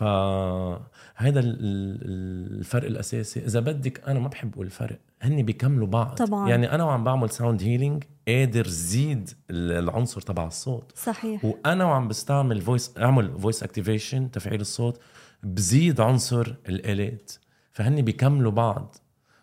فهذا 0.00 1.40
ال- 1.40 1.58
ال- 1.60 2.58
الفرق 2.58 2.86
الأساسي. 2.86 3.40
إذا 3.40 3.60
بدك 3.60 4.08
أنا 4.08 4.20
ما 4.20 4.28
بحب 4.28 4.52
أقول 4.54 4.66
الفرق 4.66 4.98
هن 5.22 5.42
بيكملوا 5.42 5.86
بعض. 5.86 6.14
طبعاً. 6.14 6.48
يعني 6.48 6.74
أنا 6.74 6.84
وعم 6.84 7.04
بعمل 7.04 7.30
sound 7.30 7.62
healing 7.62 8.04
قادر 8.28 8.66
زيد 8.66 9.30
ال- 9.50 9.72
العنصر 9.84 10.20
تبع 10.20 10.46
الصوت. 10.46 10.92
صحيح. 10.98 11.44
وأنا 11.44 11.84
وعم 11.84 12.08
بستعمل 12.08 12.60
voice 12.60 12.94
أعمل 12.98 13.38
voice 13.40 13.62
activation 13.62 14.30
تفعيل 14.30 14.60
الصوت 14.60 15.00
بزيد 15.42 16.00
عنصر 16.00 16.54
الآلات. 16.68 17.32
فهن 17.72 18.02
بيكملوا 18.02 18.52
بعض 18.52 18.94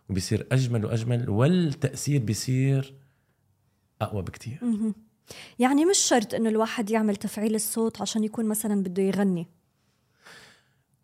وبيصير 0.10 0.48
أجمل 0.52 0.86
وأجمل 0.86 1.30
والتأثير 1.30 2.22
بيصير 2.22 2.94
أقوى 4.02 4.22
بكتير. 4.22 4.60
يعني 5.60 5.86
مش 5.86 5.98
شرط 5.98 6.34
إنه 6.34 6.50
الواحد 6.50 6.90
يعمل 6.90 7.16
تفعيل 7.16 7.56
الصوت 7.56 8.02
عشان 8.02 8.24
يكون 8.24 8.46
مثلا 8.46 8.84
بده 8.84 9.04
يغني. 9.04 9.48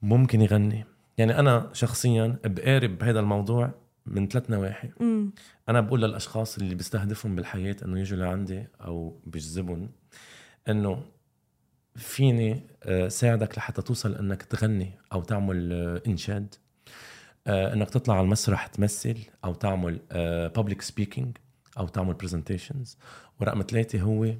ممكن 0.03 0.41
يغني. 0.41 0.85
يعني 1.17 1.39
أنا 1.39 1.69
شخصيا 1.73 2.39
بقارب 2.45 2.97
بهذا 2.97 3.19
الموضوع 3.19 3.71
من 4.05 4.27
ثلاث 4.27 4.49
نواحي. 4.49 4.89
مم. 4.99 5.33
أنا 5.69 5.81
بقول 5.81 6.01
للأشخاص 6.01 6.57
اللي 6.57 6.75
بستهدفهم 6.75 7.35
بالحياة 7.35 7.75
إنه 7.85 7.99
يجوا 7.99 8.17
لعندي 8.17 8.67
أو 8.81 9.19
بجذبهم 9.25 9.89
إنه 10.69 11.03
فيني 11.95 12.61
آه، 12.83 13.07
ساعدك 13.07 13.57
لحتى 13.57 13.81
توصل 13.81 14.15
إنك 14.15 14.43
تغني 14.43 14.91
أو 15.13 15.21
تعمل 15.21 15.73
آه، 15.73 16.01
إنشاد. 16.07 16.55
آه، 17.47 17.73
إنك 17.73 17.89
تطلع 17.89 18.15
على 18.15 18.23
المسرح 18.23 18.67
تمثل 18.67 19.17
أو 19.45 19.53
تعمل 19.53 19.99
public 20.55 20.81
speaking 20.81 21.37
أو 21.77 21.87
تعمل 21.87 22.13
presentations 22.13 22.97
ورقم 23.41 23.61
ثلاثة 23.61 24.01
هو 24.01 24.33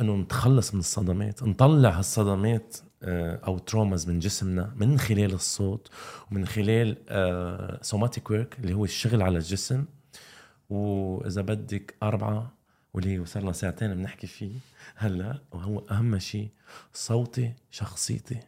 إنه 0.00 0.16
نتخلص 0.16 0.74
من 0.74 0.80
الصدمات 0.80 1.42
نطلع 1.42 1.90
هالصدمات 1.90 2.76
أو 3.46 3.58
traumas 3.58 4.08
من 4.08 4.18
جسمنا 4.18 4.72
من 4.76 4.98
خلال 4.98 5.32
الصوت 5.32 5.90
ومن 6.30 6.46
خلال 6.46 6.96
somatic 7.82 8.30
work 8.30 8.58
اللي 8.58 8.74
هو 8.74 8.84
الشغل 8.84 9.22
على 9.22 9.38
الجسم. 9.38 9.84
وإذا 10.70 11.42
بدك 11.42 11.94
أربعة 12.02 12.52
واللي 12.94 13.18
وصلنا 13.18 13.52
ساعتين 13.52 13.94
بنحكي 13.94 14.26
فيه 14.26 14.58
هلأ 14.96 15.38
وهو 15.52 15.78
أهم 15.78 16.18
شيء 16.18 16.48
صوتي 16.92 17.52
شخصيتي. 17.70 18.40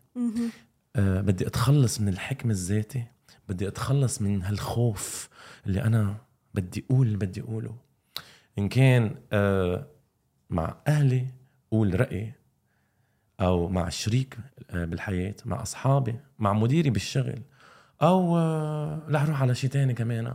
أه 0.96 1.20
بدي 1.20 1.46
أتخلص 1.46 2.00
من 2.00 2.08
الحكم 2.08 2.50
الذاتي 2.50 3.04
بدي 3.48 3.68
أتخلص 3.68 4.22
من 4.22 4.42
هالخوف 4.42 5.28
اللي 5.66 5.82
أنا 5.82 6.16
بدي 6.54 6.84
أقول 6.90 7.06
اللي 7.06 7.18
بدي 7.18 7.40
أقوله. 7.40 7.76
إن 8.58 8.68
كان 8.68 9.14
أه 9.32 9.86
مع 10.50 10.76
أهلي 10.86 11.26
قول 11.70 12.00
رأيي. 12.00 12.32
أو 13.40 13.68
مع 13.68 13.88
شريك 13.88 14.38
آه، 14.70 14.84
بالحياة 14.84 15.34
مع 15.44 15.62
أصحابي 15.62 16.16
مع 16.38 16.52
مديري 16.52 16.90
بالشغل 16.90 17.42
أو 18.02 18.38
آه، 18.38 19.02
رح 19.08 19.22
أروح 19.22 19.42
على 19.42 19.54
شيء 19.54 19.70
تاني 19.70 19.94
كمان. 19.94 20.34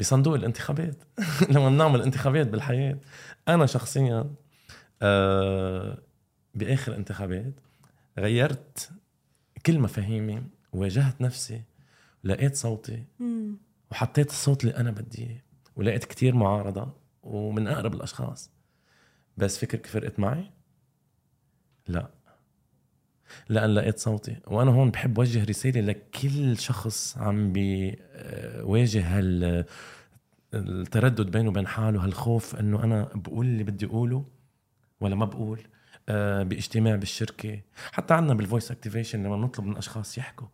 بصندوق 0.00 0.34
الانتخابات. 0.34 0.96
لما 1.50 1.68
بنعمل 1.68 2.02
انتخابات 2.02 2.46
بالحياة 2.46 2.98
أنا 3.48 3.66
شخصيا 3.66 4.30
آه، 5.02 5.98
بآخر 6.54 6.94
انتخابات 6.96 7.54
غيرت 8.18 8.90
كل 9.66 9.78
مفاهيمي 9.78 10.42
واجهت 10.72 11.20
نفسي 11.20 11.62
لقيت 12.24 12.56
صوتي 12.56 13.04
وحطيت 13.90 14.30
الصوت 14.30 14.64
اللي 14.64 14.76
أنا 14.76 14.90
بدي 14.90 15.22
إياه 15.22 15.42
ولقيت 15.76 16.04
كتير 16.04 16.34
معارضة 16.34 16.92
ومن 17.22 17.68
أقرب 17.68 17.94
الأشخاص. 17.94 18.50
بس 19.36 19.58
فكرك 19.58 19.86
فرقت 19.86 20.18
معي؟ 20.20 20.50
لا. 21.88 22.10
لأن 23.48 23.74
لقيت 23.74 23.98
صوتي. 23.98 24.36
وأنا 24.46 24.70
هون 24.70 24.90
بحب 24.90 25.18
وجه 25.18 25.44
رسالة 25.44 25.80
لكل 25.80 26.58
شخص 26.58 27.18
عم 27.18 27.52
بيواجه 27.52 29.18
هال 29.18 29.64
التردد 30.54 31.30
بينه 31.30 31.48
وبين 31.48 31.66
حاله 31.66 32.04
هالخوف 32.04 32.56
إنه 32.56 32.84
أنا 32.84 33.08
بقول 33.14 33.46
اللي 33.46 33.64
بدي 33.64 33.86
أقوله 33.86 34.24
ولا 35.00 35.14
ما 35.14 35.24
بقول 35.24 35.60
آه 36.08 36.42
باجتماع 36.42 36.96
بالشركة. 36.96 37.60
حتى 37.92 38.14
عندنا 38.14 38.34
بال 38.34 38.44
voice 38.44 38.70
activation 38.70 39.22
لما 39.22 39.36
نطلب 39.36 39.66
من 39.66 39.76
أشخاص 39.76 40.18
يحكوا 40.18 40.46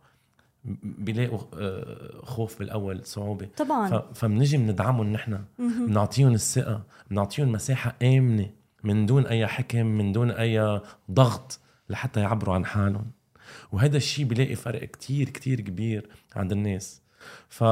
بيلاقوا 0.83 1.39
آه 1.53 2.21
خوف 2.23 2.59
بالأول 2.59 3.05
صعوبة. 3.05 3.47
طبعا. 3.57 4.01
فبنجي 4.13 4.57
بندعمهم 4.57 5.13
نحن. 5.13 5.39
بنعطيهم 5.59 6.33
الثقة. 6.33 6.83
بنعطيهم 7.11 7.51
مساحة 7.51 7.95
آمنة 8.03 8.49
من 8.83 9.05
دون 9.05 9.25
أي 9.25 9.47
حكم 9.47 9.85
من 9.85 10.11
دون 10.11 10.31
أي 10.31 10.81
ضغط. 11.11 11.59
لحتى 11.89 12.19
يعبروا 12.19 12.55
عن 12.55 12.65
حالهم. 12.65 13.11
وهذا 13.71 13.97
الشيء 13.97 14.25
بيلاقي 14.25 14.55
فرق 14.55 14.83
كتير 14.83 15.29
كتير 15.29 15.61
كبير 15.61 16.09
عند 16.35 16.51
الناس. 16.51 17.01
ف 17.49 17.63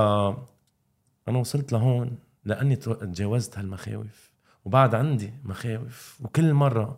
أنا 1.28 1.38
وصلت 1.38 1.72
لهون 1.72 2.18
لأني 2.46 2.76
تجاوزت 2.76 3.58
هالمخاوف. 3.58 4.32
وبعد 4.66 4.96
عندي 4.96 5.34
مخاوف. 5.44 6.20
وكل 6.24 6.54
مرة 6.54 6.98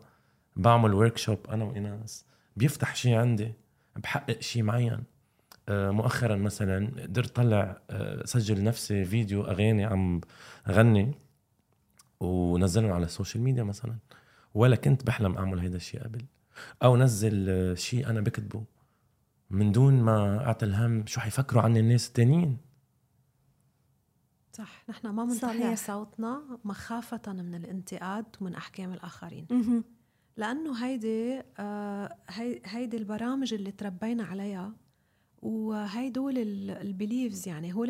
بعمل 0.55 0.93
ورك 0.93 1.17
شوب 1.17 1.39
أنا 1.49 1.63
وايناس 1.63 2.25
بيفتح 2.55 2.95
شيء 2.95 3.15
عندي 3.15 3.53
بحقق 3.95 4.39
شيء 4.39 4.63
معين. 4.63 5.03
آه، 5.69 5.91
مؤخرا 5.91 6.35
مثلا 6.35 7.01
قدرت 7.03 7.35
طلع 7.35 7.77
آه، 7.89 8.25
سجل 8.25 8.63
نفسي 8.63 9.05
فيديو 9.05 9.43
أغاني 9.43 9.85
عم 9.85 10.21
غني. 10.69 11.11
ونزلهم 12.19 12.91
على 12.91 13.05
ال 13.05 13.11
social 13.11 13.43
media 13.43 13.63
مثلا. 13.63 13.95
ولا 14.53 14.75
كنت 14.75 15.07
بحلم 15.07 15.37
أعمل 15.37 15.59
هيدا 15.59 15.75
الشيء 15.75 16.03
قبل. 16.03 16.21
أو 16.83 16.97
نزل 16.97 17.45
آه، 17.49 17.73
شيء 17.73 18.09
أنا 18.09 18.21
بكتبه. 18.21 18.63
من 19.49 19.71
دون 19.71 19.93
ما 19.93 20.45
أعطي 20.45 20.65
الهم 20.65 21.05
شو 21.05 21.19
حيفكروا 21.19 21.61
عني 21.61 21.79
الناس 21.79 22.07
التانيين. 22.07 22.57
صح 24.53 24.83
نحن 24.89 25.07
ما 25.07 25.25
بنطلع 25.25 25.75
صوتنا 25.75 26.59
مخافة 26.65 27.33
من 27.33 27.55
الانتقاد 27.55 28.25
ومن 28.41 28.55
أحكام 28.55 28.93
الآخرين. 28.93 29.47
لأنه 30.37 30.85
هيدي 30.85 31.41
آه 31.59 32.15
هي 32.29 32.61
هيدي 32.65 32.97
البرامج 32.97 33.53
اللي 33.53 33.71
تربينا 33.71 34.23
عليها 34.23 34.73
وهيدول 35.41 36.37
البيليفز 36.69 37.47
يعني 37.47 37.73
هول 37.73 37.89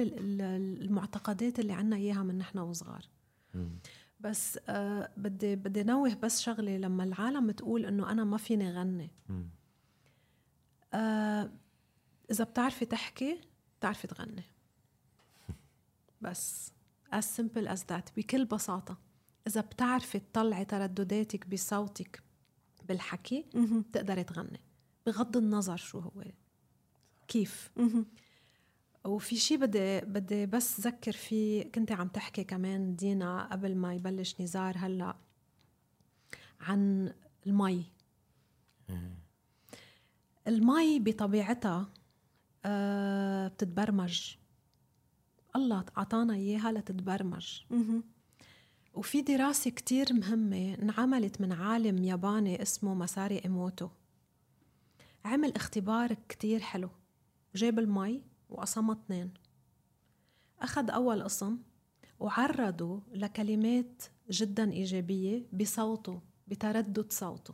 المعتقدات 0.81 1.59
اللي 1.59 1.73
عنا 1.73 1.95
إياها 1.95 2.23
من 2.23 2.37
نحن 2.37 2.59
وصغار. 2.59 3.05
بس 4.19 4.59
آه 4.67 5.11
بدي 5.17 5.55
بدي 5.55 5.83
نوه 5.83 6.15
بس 6.15 6.41
شغلة 6.41 6.77
لما 6.77 7.03
العالم 7.03 7.51
تقول 7.51 7.85
إنه 7.85 8.11
أنا 8.11 8.23
ما 8.23 8.37
فيني 8.37 8.71
غني. 8.71 9.11
آه 10.93 11.51
إذا 12.31 12.43
بتعرفي 12.43 12.85
تحكي 12.85 13.41
بتعرفي 13.79 14.07
تغني. 14.07 14.43
بس 16.21 16.71
as 17.15 17.23
simple 17.23 17.67
as 17.67 17.79
that 17.91 18.11
بكل 18.17 18.45
بساطة. 18.45 18.97
إذا 19.47 19.61
بتعرفي 19.61 20.19
تطلعي 20.19 20.65
تردداتك 20.65 21.47
بصوتك 21.47 22.23
بالحكي 22.87 23.45
بتقدري 23.55 24.23
تغني. 24.23 24.61
بغض 25.05 25.37
النظر 25.37 25.77
شو 25.77 25.99
هو. 25.99 26.23
كيف. 27.27 27.71
وفي 29.07 29.35
شيء 29.35 29.57
بدي 29.57 30.01
بدي 30.01 30.45
بس 30.45 30.81
ذكر 30.81 31.11
فيه 31.11 31.71
كنت 31.71 31.91
عم 31.91 32.07
تحكي 32.07 32.43
كمان 32.43 32.95
دينا 32.95 33.51
قبل 33.51 33.75
ما 33.75 33.93
يبلش 33.93 34.41
نزار 34.41 34.77
هلأ 34.77 35.15
عن 36.59 37.13
المي. 37.47 37.85
المي 40.47 40.99
بطبيعتها 40.99 41.89
آه 42.65 43.47
بتتبرمج. 43.47 44.35
الله 45.55 45.85
أعطانا 45.97 46.33
إياها 46.33 46.71
لتتبرمج. 46.71 47.61
وفي 48.93 49.21
دراسة 49.21 49.71
كتير 49.71 50.13
مهمة 50.13 50.73
انعملت 50.73 51.41
من 51.41 51.51
عالم 51.53 52.03
ياباني 52.03 52.61
اسمه 52.61 52.93
مساري 52.93 53.41
إيموتو 53.45 53.89
عمل 55.25 55.55
اختبار 55.55 56.13
كتير 56.29 56.59
حلو. 56.59 56.89
جاب 57.55 57.79
المي 57.79 58.23
وقسمها 58.49 58.95
اثنين. 58.95 59.33
أخذ 60.61 60.89
أول 60.89 61.23
قسم 61.23 61.57
وعرضه 62.19 63.01
لكلمات 63.11 64.03
جدا 64.29 64.71
إيجابية 64.71 65.47
بصوته 65.53 66.21
بتردد 66.47 67.11
صوته. 67.11 67.53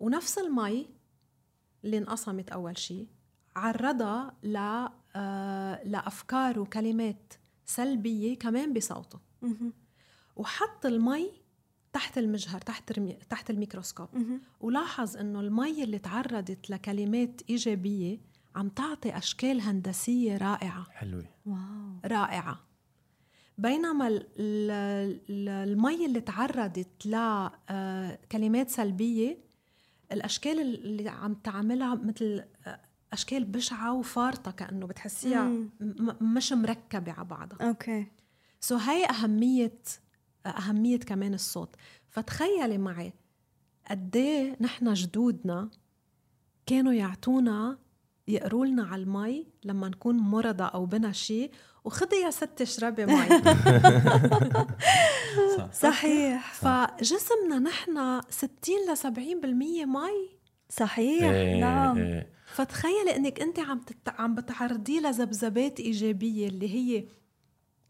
ونفس 0.00 0.38
المي 0.38 0.86
اللي 1.84 1.98
انقسمت 1.98 2.50
أول 2.50 2.78
شيء 2.78 3.08
عرضها 3.56 4.36
ل 4.42 4.56
آه 5.16 5.84
لأفكار 5.84 6.60
وكلمات 6.60 7.32
سلبية 7.64 8.38
كمان 8.38 8.72
بصوته. 8.72 9.18
وحط 10.36 10.86
المي 10.86 11.30
تحت 11.92 12.18
المجهر 12.18 12.60
تحت 12.60 12.92
تحت 13.30 13.50
الميكروسكوب. 13.50 14.08
ولاحظ 14.60 15.16
إنه 15.16 15.40
المي 15.40 15.84
اللي 15.84 15.98
تعرضت 15.98 16.70
لكلمات 16.70 17.40
إيجابية 17.50 18.20
عم 18.56 18.68
تعطي 18.68 19.16
أشكال 19.16 19.60
هندسية 19.60 20.36
رائعة. 20.36 20.86
حلوة. 20.90 21.24
wow. 21.46 21.56
رائعة. 22.04 22.60
بينما 23.58 24.20
المي 24.38 26.06
اللي 26.06 26.20
تعرضت 26.20 27.06
لكلمات 27.06 28.68
آه، 28.68 28.72
سلبية 28.72 29.38
الأشكال 30.12 30.60
اللي 30.60 31.08
عم 31.08 31.34
تعملها 31.34 31.94
مثل 31.94 32.44
آه، 32.66 32.80
أشكال 33.12 33.44
بشعة 33.44 33.94
وفارطة 33.94 34.50
كأنه 34.50 34.86
بتحسيها 34.86 35.52
مش 36.20 36.52
مركبة 36.52 37.12
على 37.12 37.24
بعضها. 37.24 37.68
okay. 37.68 38.06
so 38.60 38.76
هي 38.76 39.04
أهمية 39.06 39.78
أهمية 40.46 40.98
كمان 40.98 41.34
الصوت. 41.34 41.76
فتخيلي 42.08 42.78
معي 42.78 43.12
قد 43.90 44.16
إيه 44.16 44.56
نحن 44.60 44.92
جدودنا 44.92 45.70
كانوا 46.66 46.92
يعطونا 46.92 47.78
يقروا 48.28 48.66
لنا 48.66 48.84
على 48.84 49.02
المي 49.02 49.46
لما 49.64 49.88
نكون 49.88 50.16
مرضى 50.16 50.70
أو 50.74 50.86
بنا 50.86 51.12
شيء 51.12 51.50
وخدي 51.84 52.16
يا 52.16 52.30
ستي 52.30 52.62
اشربي 52.62 53.06
مي. 53.06 53.28
صحيح. 55.72 56.54
فجسمنا 56.54 57.58
نحن 57.58 58.20
60 58.30 58.48
ل 58.88 58.96
70% 58.96 59.06
مي. 59.86 60.28
صحيح. 60.68 61.22
إيه 61.24 61.60
نعم. 61.60 61.98
إيه. 61.98 62.30
فتخيلي 62.46 63.16
إنك 63.16 63.40
أنت 63.40 63.58
عم 63.58 63.78
تت... 63.78 64.08
عم 64.08 64.34
بتعرضيه 64.34 65.00
لذبذبات 65.00 65.80
إيجابية 65.80 66.48
اللي 66.48 66.74
هي 66.74 67.04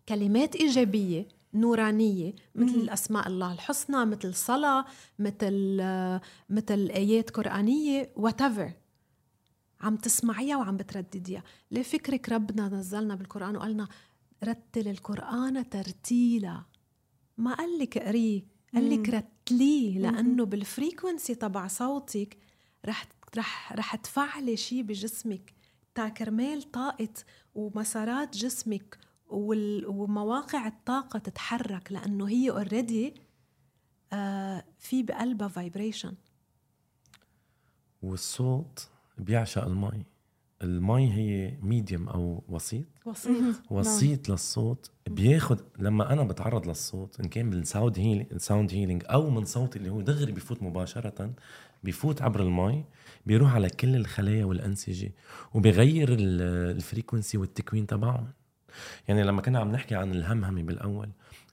كلمات 0.08 0.56
إيجابية 0.56 1.28
نورانية 1.54 2.32
مثل 2.54 2.82
مم. 2.82 2.90
اسماء 2.90 3.28
الله 3.28 3.52
الحسنى 3.52 4.04
مثل 4.04 4.34
صلاة 4.34 4.84
مثل 5.18 5.76
مثل 6.50 6.90
آيات 6.94 7.30
قرآنية 7.30 8.10
وأنت 8.16 8.42
عم 9.80 9.96
تسمعيها 9.96 10.56
وعم 10.56 10.76
بتردديها. 10.76 11.42
ليه 11.70 11.82
فكرك 11.82 12.28
ربنا 12.28 12.68
نزلنا 12.68 13.14
بالقرآن 13.14 13.56
وقالنا 13.56 13.88
رتل 14.44 14.88
القرآن 14.88 15.68
ترتيلا؟ 15.68 16.62
ما 17.38 17.54
قال 17.54 17.78
لك 17.78 17.98
قريه 17.98 18.42
قال 18.74 18.90
لك 18.90 19.08
رتليه 19.08 19.98
لأنه 19.98 20.44
بال 20.44 20.61
frequency 20.61 21.34
تبع 21.34 21.66
صوتك 21.66 22.36
رح 22.86 23.06
رح 23.36 23.72
رح 23.72 23.96
تفعلي 23.96 24.56
شيء 24.56 24.82
بجسمك. 24.82 25.54
تا 25.94 26.08
كرمال 26.08 26.70
طاقة 26.70 27.14
ومسارات 27.54 28.36
جسمك 28.36 28.98
ومواقع 29.28 30.66
الطاقة 30.66 31.18
تتحرك 31.18 31.92
لأنه 31.92 32.28
هي 32.28 32.50
already 32.50 33.14
آه 34.12 34.64
في 34.78 35.02
بقلبها 35.02 35.48
vibration 35.48 36.14
والصوت 38.02 38.88
بيعشق 39.18 39.64
المي. 39.64 40.06
المي 40.62 41.12
هي 41.12 41.58
medium 41.62 42.08
أو 42.08 42.44
وسيط. 42.48 42.84
وسيط. 43.06 43.54
وسيط 43.70 44.28
للصوت. 44.28 44.90
بياخد 45.06 45.60
لما 45.78 46.12
أنا 46.12 46.22
بتعرض 46.22 46.66
للصوت 46.68 47.20
إن 47.20 47.28
كان 47.28 47.50
بال 47.50 47.64
sound 47.64 47.98
healing 47.98 48.36
sound 48.36 48.72
healing 48.72 49.04
أو 49.06 49.30
من 49.30 49.44
صوتي 49.44 49.78
اللي 49.78 49.90
هو 49.90 50.00
دغري 50.00 50.32
بفوت 50.32 50.62
مباشرة 50.62 51.34
بيفوت 51.84 52.22
عبر 52.22 52.42
المي 52.42 52.84
بيروح 53.26 53.54
على 53.54 53.68
كل 53.70 53.96
الخلايا 53.96 54.44
والأنسجة 54.44 55.12
وبيغير 55.54 56.08
ال 56.18 56.30
frequency 56.30 57.38
والتكوين 57.38 57.86
تبعهم. 57.86 58.28
يعني 59.08 59.22
لما 59.22 59.42
كنا 59.42 59.58
عم 59.58 59.72
نحكي 59.72 59.94
عن 59.94 60.10
الهمهمة 60.10 60.62
بالأول 60.62 61.08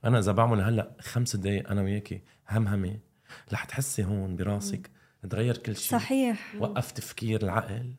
أنا 0.05 0.19
إذا 0.19 0.31
بعمل 0.31 0.61
هلأ 0.61 0.91
خمس 1.01 1.35
دقائق 1.35 1.71
أنا 1.71 1.81
وياكي 1.81 2.21
همهمة 2.49 2.99
رح 3.53 3.65
تحسي 3.65 4.03
هون 4.03 4.35
براسك 4.35 4.89
تغير 5.29 5.57
كل 5.57 5.75
شيء 5.75 5.99
صحيح. 5.99 6.55
وقف 6.59 6.91
تفكير 6.91 7.43
العقل 7.43 7.93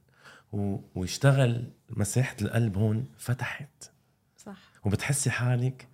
و... 0.53 0.79
واشتغل 0.95 1.73
مساحة 1.91 2.37
القلب 2.43 2.79
هون 2.79 3.07
فتحت. 3.19 3.91
صح. 4.37 4.59
وبتحسي 4.85 5.31
حالك 5.31 5.89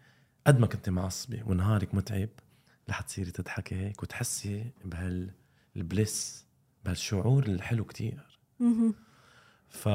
قد 0.47 0.59
ما 0.59 0.67
كنت 0.67 0.89
معصبه 0.89 1.43
ونهارك 1.47 1.95
متعب 1.95 2.29
رح 2.91 3.01
تصيري 3.01 3.31
تضحكي 3.31 3.75
هيك 3.75 4.03
وتحسي 4.03 4.71
بهالبلس 4.85 6.47
بهالشعور 6.85 7.47
الحلو 7.47 7.85
كتير. 7.85 8.39
ف 9.69 9.89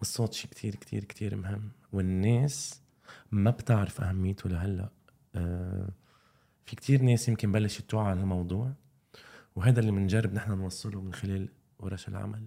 الصوت 0.00 0.32
شيء 0.32 0.50
كتير 0.50 0.74
كتير 0.74 1.04
كتير 1.04 1.36
مهم. 1.36 1.70
والناس 1.92 2.80
ما 3.30 3.50
بتعرف 3.50 4.00
أهميته 4.00 4.50
لهلأ. 4.50 4.90
آه، 5.34 5.88
في 6.64 6.76
كتير 6.76 7.02
ناس 7.02 7.28
يمكن 7.28 7.52
بلشت 7.52 7.90
توعى 7.90 8.10
على 8.10 8.20
الموضوع 8.20 8.72
وهذا 9.56 9.80
اللي 9.80 9.92
بنجرب 9.92 10.34
نحن 10.34 10.52
نوصله 10.52 11.00
من 11.00 11.12
خلال 11.12 11.48
ورش 11.78 12.08
العمل. 12.08 12.44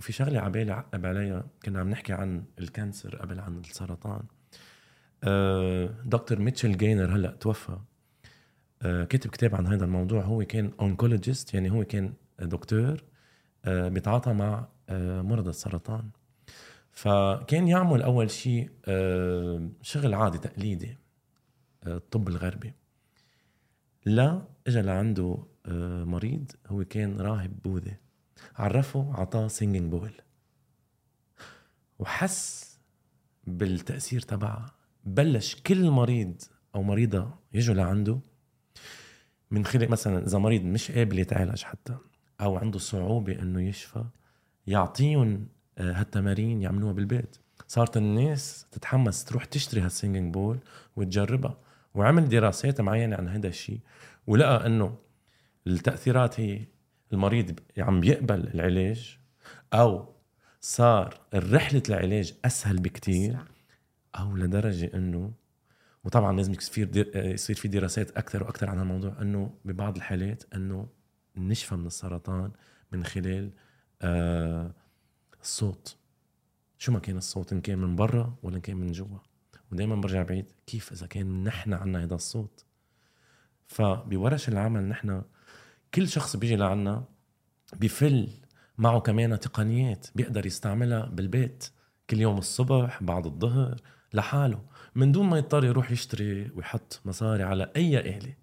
وفي 0.00 0.12
شغلة 0.12 0.40
عبالي 0.40 0.72
عقب 0.72 1.06
عليها 1.06 1.46
كنا 1.64 1.80
عم 1.80 1.90
نحكي 1.90 2.12
عن 2.12 2.44
الكانسر 2.58 3.16
قبل 3.16 3.40
عن 3.40 3.58
السرطان. 3.58 4.22
آه، 5.24 5.94
دكتور 6.04 6.38
ميتشل 6.38 6.76
جينور 6.76 7.16
هلأ 7.16 7.30
توفى. 7.30 7.78
آه، 8.82 9.04
كتب 9.04 9.30
كتاب 9.30 9.54
عن 9.54 9.66
هذا 9.66 9.84
الموضوع. 9.84 10.22
هو 10.22 10.44
كان 10.44 10.72
oncologist 10.80 11.54
يعني 11.54 11.70
هو 11.70 11.84
كان 11.84 12.12
دكتور 12.40 13.04
آه، 13.64 13.88
بيتعاطى 13.88 14.32
مع 14.32 14.68
مرضى 15.22 15.50
السرطان. 15.50 16.10
فكان 16.92 17.68
يعمل 17.68 18.02
أول 18.02 18.30
شيء 18.30 18.70
شغل 19.82 20.14
عادي 20.14 20.38
تقليدي 20.38 20.98
الطب 21.86 22.28
الغربي. 22.28 22.72
لا 24.06 24.42
اجى 24.66 24.80
لعنده 24.80 25.38
مريض 26.04 26.52
هو 26.66 26.84
كان 26.84 27.20
راهب 27.20 27.62
بوذي 27.64 27.96
عرفه 28.56 29.12
عطاه 29.14 29.48
singing 29.48 29.90
bowl 29.90 30.12
وحس 31.98 32.78
بالتأثير 33.46 34.20
تبعها 34.20 34.74
بلش 35.04 35.54
كل 35.54 35.90
مريض 35.90 36.42
أو 36.74 36.82
مريضة 36.82 37.30
يجوا 37.52 37.74
لعنده 37.74 38.20
من 39.50 39.64
خلال 39.64 39.90
مثلا 39.90 40.26
إذا 40.26 40.38
مريض 40.38 40.62
مش 40.62 40.90
قابل 40.90 41.18
يتعالج 41.18 41.62
حتى 41.62 41.96
أو 42.40 42.56
عنده 42.56 42.78
صعوبة 42.78 43.42
إنه 43.42 43.68
يشفى 43.68 44.04
يعطيهم 44.66 45.48
آه، 45.78 45.92
هالتمارين 45.92 46.62
يعملوها 46.62 46.92
بالبيت. 46.92 47.36
صارت 47.66 47.96
الناس 47.96 48.66
تتحمس 48.70 49.24
تروح 49.24 49.44
تشتري 49.44 49.80
هالسينجينج 49.80 50.34
بول 50.34 50.58
وتجربها. 50.96 51.56
وعمل 51.94 52.28
دراسات 52.28 52.80
معينة 52.80 53.16
عن 53.16 53.28
هذا 53.28 53.48
الشيء. 53.48 53.80
ولقى 54.26 54.66
إنه 54.66 54.96
التأثيرات 55.68 56.40
هي 56.40 56.64
المريض 57.12 57.60
عم 57.78 58.00
بيقبل 58.00 58.48
العلاج 58.54 59.18
أو 59.72 60.14
صار 60.60 61.20
رحلة 61.34 61.82
العلاج 61.88 62.34
أسهل 62.44 62.76
بكتير. 62.76 63.36
أو 64.14 64.36
لدرجة 64.36 64.90
انه 64.94 65.32
وطبعا 66.04 66.36
لازم 66.36 66.52
يصير 66.52 66.86
دي- 66.86 67.10
يصير 67.14 67.56
في 67.56 67.68
دراسات 67.68 68.10
أكثر 68.10 68.42
وأكثر 68.44 68.70
عن 68.70 68.80
الموضوع 68.80 69.16
إنه 69.22 69.54
ببعض 69.64 69.96
الحالات 69.96 70.44
إنه 70.54 70.88
نشفى 71.36 71.74
من 71.76 71.86
السرطان 71.86 72.50
من 72.92 73.04
خلال 73.04 73.50
آه 74.02 74.74
الصوت. 75.42 75.96
شو 76.78 76.92
ما 76.92 76.98
كان 76.98 77.16
الصوت 77.16 77.52
إن 77.52 77.60
كان 77.60 77.78
من 77.78 77.96
برا 77.96 78.34
ولا 78.42 78.56
إن 78.56 78.60
كان 78.60 78.76
من 78.76 78.92
جوا. 78.92 79.18
ودائما 79.72 79.96
برجع 79.96 80.22
بعيد 80.22 80.50
كيف 80.66 80.92
إذا 80.92 81.06
كان 81.06 81.44
نحن 81.44 81.72
عنا 81.72 82.04
هذا 82.04 82.14
الصوت؟ 82.14 82.64
فبورش 83.66 84.48
العمل 84.48 84.82
نحن 84.82 85.22
كل 85.94 86.08
شخص 86.08 86.36
بيجي 86.36 86.56
لعنا 86.56 87.04
بفل 87.76 88.28
معه 88.78 89.00
كمان 89.00 89.40
تقنيات 89.40 90.06
بيقدر 90.14 90.46
يستعملها 90.46 91.06
بالبيت. 91.06 91.68
كل 92.10 92.20
يوم 92.20 92.38
الصبح 92.38 93.02
بعد 93.02 93.26
الظهر 93.26 93.76
لحاله. 94.14 94.64
من 94.94 95.12
دون 95.12 95.26
ما 95.26 95.38
يضطر 95.38 95.64
يروح 95.64 95.90
يشتري 95.90 96.50
ويحط 96.50 97.00
مصاري 97.04 97.42
على 97.42 97.72
أي 97.76 97.98
آلة. 98.16 98.34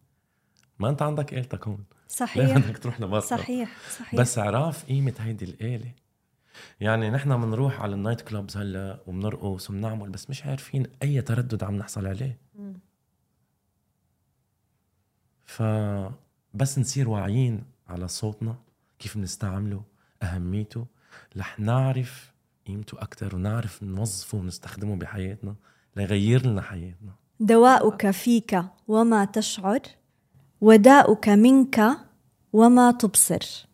ما 0.79 0.89
أنت 0.89 1.01
عندك 1.01 1.33
آلتك 1.33 1.67
هون 1.67 1.85
صحيح. 2.07 2.57
بدك 2.57 2.77
تروح 2.77 3.01
لبرا 3.01 3.19
صحيح 3.19 3.77
صحيح. 3.99 4.15
بس 4.21 4.39
عراف 4.39 4.85
قيمة 4.85 5.13
هيدي 5.19 5.45
الآلة. 5.45 5.91
يعني 6.79 7.09
نحن 7.09 7.41
بنروح 7.41 7.81
على 7.81 7.95
النايت 7.95 8.21
كلوبز 8.21 8.57
هلأ 8.57 9.03
وبنرقص 9.07 9.69
وبنعمل 9.69 10.09
بس 10.09 10.29
مش 10.29 10.45
عارفين 10.45 10.87
أي 11.03 11.21
تردد 11.21 11.63
عم 11.63 11.75
نحصل 11.75 12.07
عليه. 12.07 12.39
مم. 12.55 12.79
فبس 16.55 16.79
نصير 16.79 17.09
واعيين 17.09 17.63
على 17.87 18.07
صوتنا 18.07 18.55
كيف 18.99 19.17
بنستعمله 19.17 19.81
أهميته. 20.23 20.85
رح 21.37 21.59
نعرف 21.59 22.33
قيمته 22.67 23.01
أكتر 23.01 23.35
ونعرف 23.35 23.83
نوظفه 23.83 24.37
ونستخدمه 24.37 24.95
بحياتنا 24.95 25.55
ليغير 25.95 26.47
لنا 26.47 26.61
حياتنا. 26.61 27.11
دواؤك 27.39 28.11
فيك 28.11 28.61
وما 28.87 29.25
تشعر 29.25 29.79
وداؤك 30.61 31.29
منك 31.29 31.81
وما 32.53 32.91
تبصر. 32.91 33.67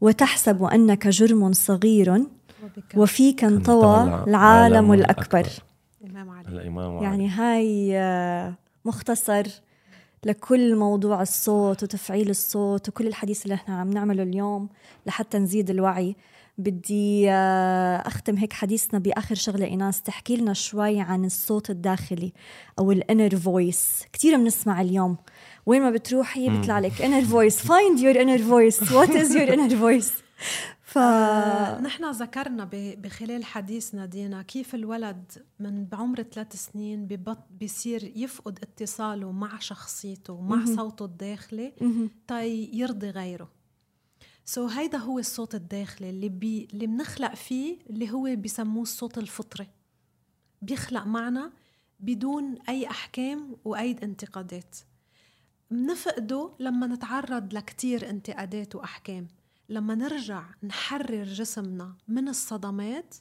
وتحسب 0.00 0.62
أنك 0.62 1.08
جرم 1.08 1.52
صغير 1.52 2.26
وفيك 2.96 3.44
انطوى 3.44 4.24
العالم 4.28 4.92
الأكبر. 4.92 5.48
إمام 6.04 6.30
علي. 6.30 6.48
الإمام 6.48 6.96
علي. 6.96 7.04
يعني 7.04 7.28
هاي 7.28 7.98
آه، 7.98 8.54
مختصر 8.84 9.46
لكل 10.26 10.76
موضوع 10.76 11.22
الصوت 11.22 11.82
وتفعيل 11.82 12.30
الصوت 12.30 12.88
وكل 12.88 13.06
الحديث 13.06 13.42
اللي 13.44 13.54
إحنا 13.54 13.80
عم 13.80 13.90
نعمله 13.90 14.22
اليوم 14.22 14.68
لحتى 15.06 15.38
نزيد 15.38 15.70
الوعي. 15.70 16.16
بدي 16.58 17.30
آه، 17.30 17.96
أختم 17.96 18.36
هيك 18.36 18.52
حديثنا 18.52 18.98
بآخر 19.00 19.34
شغلة 19.34 19.66
ايناس 19.66 20.02
تحكي 20.02 20.36
لنا 20.36 20.52
شوي 20.52 21.00
عن 21.00 21.24
الصوت 21.24 21.70
الداخلي 21.70 22.32
أو 22.78 22.92
ال 22.92 22.99
inner 22.99 23.36
voice 23.36 24.02
كثير 24.12 24.36
بنسمع 24.36 24.80
اليوم. 24.80 25.16
وين 25.66 25.82
ما 25.82 25.90
بتروحي 25.90 26.48
بيطلع 26.48 26.78
لك 26.78 27.02
inner 27.02 27.24
voice, 27.24 27.58
find 27.58 28.00
your 28.00 28.22
inner 28.22 28.38
voice, 28.38 28.92
what 28.92 29.10
is 29.10 29.36
your 29.36 29.52
inner 29.54 29.76
voice 29.76 30.12
ف 30.92 30.98
آه، 30.98 31.80
نحن 31.80 32.10
ذكرنا 32.10 32.68
بخلال 32.72 33.44
حديثنا 33.44 34.06
دينا 34.06 34.42
كيف 34.42 34.74
الولد 34.74 35.32
من 35.58 35.84
بعمر 35.84 36.22
ثلاث 36.22 36.56
سنين 36.56 37.06
ببط 37.06 37.38
بيصير 37.50 38.12
يفقد 38.16 38.58
اتصاله 38.62 39.32
مع 39.32 39.58
شخصيته 39.58 40.32
ومع 40.32 40.56
مهم. 40.56 40.76
صوته 40.76 41.04
الداخلي. 41.04 41.72
تيرضي 42.28 43.10
غيره 43.10 43.50
so 44.44 44.72
هيدا 44.72 44.98
هو 44.98 45.18
الصوت 45.18 45.54
الداخلي 45.54 46.10
اللي 46.10 46.28
بي 46.28 46.68
اللي 46.72 46.86
بنخلق 46.86 47.34
فيه 47.34 47.78
اللي 47.90 48.10
هو 48.10 48.36
بسموه 48.36 48.82
الصوت 48.82 49.18
الفطري 49.18 49.68
بيخلق 50.62 51.06
معنا 51.06 51.52
بدون 52.00 52.58
أي 52.68 52.86
أحكام 52.90 53.56
وأي 53.64 53.96
انتقادات 54.02 54.76
بنفقده 55.70 56.50
لما 56.60 56.86
نتعرض 56.86 57.54
لكتير 57.54 58.10
انتقادات 58.10 58.74
وأحكام 58.74 59.28
لما 59.72 59.94
نرجع 59.94 60.44
نحرر 60.62 61.24
جسمنا 61.24 61.94
من 62.08 62.28
الصدمات 62.28 63.14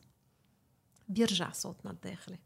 بيرجع 1.10 1.52
صوتنا 1.52 1.92
الداخلي. 1.92 2.40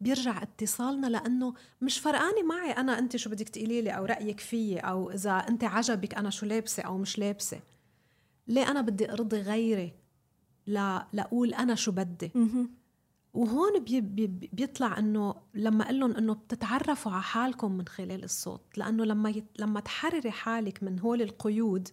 بيرجع 0.00 0.42
اتصالنا 0.42 1.06
لأنه 1.06 1.54
مش 1.82 1.98
فرقانه 1.98 2.42
معي 2.42 2.70
أنا 2.70 2.98
أنت 2.98 3.16
شو 3.16 3.30
بدك 3.30 3.48
تقولي 3.48 3.82
لي؟ 3.82 3.90
أو 3.90 4.04
رأيك 4.04 4.40
فيي؟ 4.40 4.78
أو 4.78 5.10
إذا 5.10 5.30
أنت 5.30 5.64
عجبك 5.64 6.14
أنا 6.14 6.30
شو 6.30 6.46
لابسة؟ 6.46 6.82
أو 6.82 6.98
مش 6.98 7.18
لابسة. 7.18 7.60
ليه 8.46 8.70
أنا 8.70 8.80
بدي 8.80 9.12
أرضي 9.12 9.40
غيري 9.40 9.92
لا 10.66 11.06
لأقول 11.12 11.54
أنا 11.54 11.74
شو 11.74 11.92
بدي. 11.92 12.32
وهون 13.34 13.84
بي 13.84 14.00
بي 14.00 14.26
بيطلع 14.26 14.98
إنه 14.98 15.34
لما 15.54 15.84
أقول 15.84 16.00
لهم 16.00 16.16
إنه 16.16 16.34
بتتعرفوا 16.34 17.12
على 17.12 17.22
حالكم 17.22 17.72
من 17.72 17.88
خلال 17.88 18.24
الصوت 18.24 18.78
لأنه 18.78 19.04
لما 19.04 19.30
يت 19.30 19.44
لما 19.58 19.80
تحرري 19.80 20.30
حالك 20.30 20.82
من 20.82 21.00
هول 21.00 21.22
القيود 21.22 21.88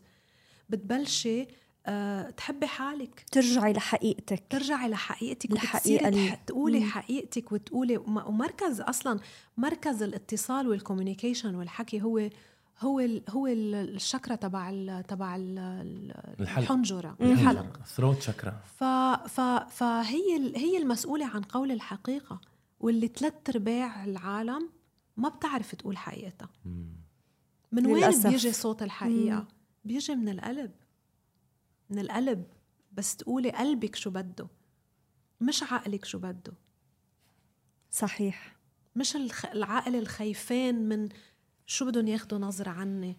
بتبلشي 0.69 1.47
أه 1.87 2.29
تحبي 2.29 2.67
حالك 2.67 3.25
ترجعي 3.31 3.73
لحقيقتك 3.73 4.43
ترجعي 4.49 4.89
لحقيقتك 4.89 5.45
اللي- 5.49 5.59
تح- 6.29 6.35
تقولي 6.35 6.79
مم. 6.79 6.85
حقيقتك 6.89 7.51
وتقولي 7.51 7.97
وم- 7.97 8.27
ومركز 8.27 8.81
أصلا 8.81 9.19
مركز 9.57 10.03
الاتصال 10.03 10.67
والكوميونيكيشن 10.67 11.55
والحكي 11.55 12.01
هو 12.01 12.29
هو 12.81 12.99
ال 12.99 13.23
هو 13.29 13.47
ال- 13.47 13.75
الشكرة 13.95 14.35
تبع 14.35 14.69
ال 14.69 15.03
تبع 15.07 15.35
ال 15.35 15.59
الحلق. 16.39 16.57
الحنجرة 16.63 17.15
الحلق 17.21 17.79
ثروت 17.85 18.21
شكرا 18.21 18.59
ف 18.79 18.83
ف 19.29 19.41
فهي 19.69 20.35
ال- 20.37 20.55
هي 20.57 20.77
المسؤولة 20.77 21.25
عن 21.25 21.41
قول 21.41 21.71
الحقيقة 21.71 22.41
واللي 22.79 23.07
ثلاث 23.07 23.33
ارباع 23.49 24.05
العالم 24.05 24.69
ما 25.17 25.29
بتعرف 25.29 25.75
تقول 25.75 25.97
حقيقتها 25.97 26.49
من 27.71 27.85
وين 27.87 27.97
للأسف. 27.97 28.27
بيجي 28.29 28.51
صوت 28.53 28.83
الحقيقة؟ 28.83 29.35
مم. 29.39 29.47
بيجي 29.85 30.15
من 30.15 30.29
القلب 30.29 30.71
من 31.89 31.99
القلب. 31.99 32.45
بس 32.91 33.15
تقولي 33.15 33.51
قلبك 33.51 33.95
شو 33.95 34.09
بده 34.09 34.47
مش 35.41 35.63
عقلك 35.63 36.05
شو 36.05 36.19
بده. 36.19 36.53
صحيح. 37.91 38.55
مش 38.95 39.15
الخ... 39.15 39.45
العقل 39.45 39.95
الخيفان 39.95 40.89
من 40.89 41.09
شو 41.65 41.85
بدهم 41.85 42.07
ياخدوا 42.07 42.39
نظرة 42.39 42.69
عني 42.69 43.17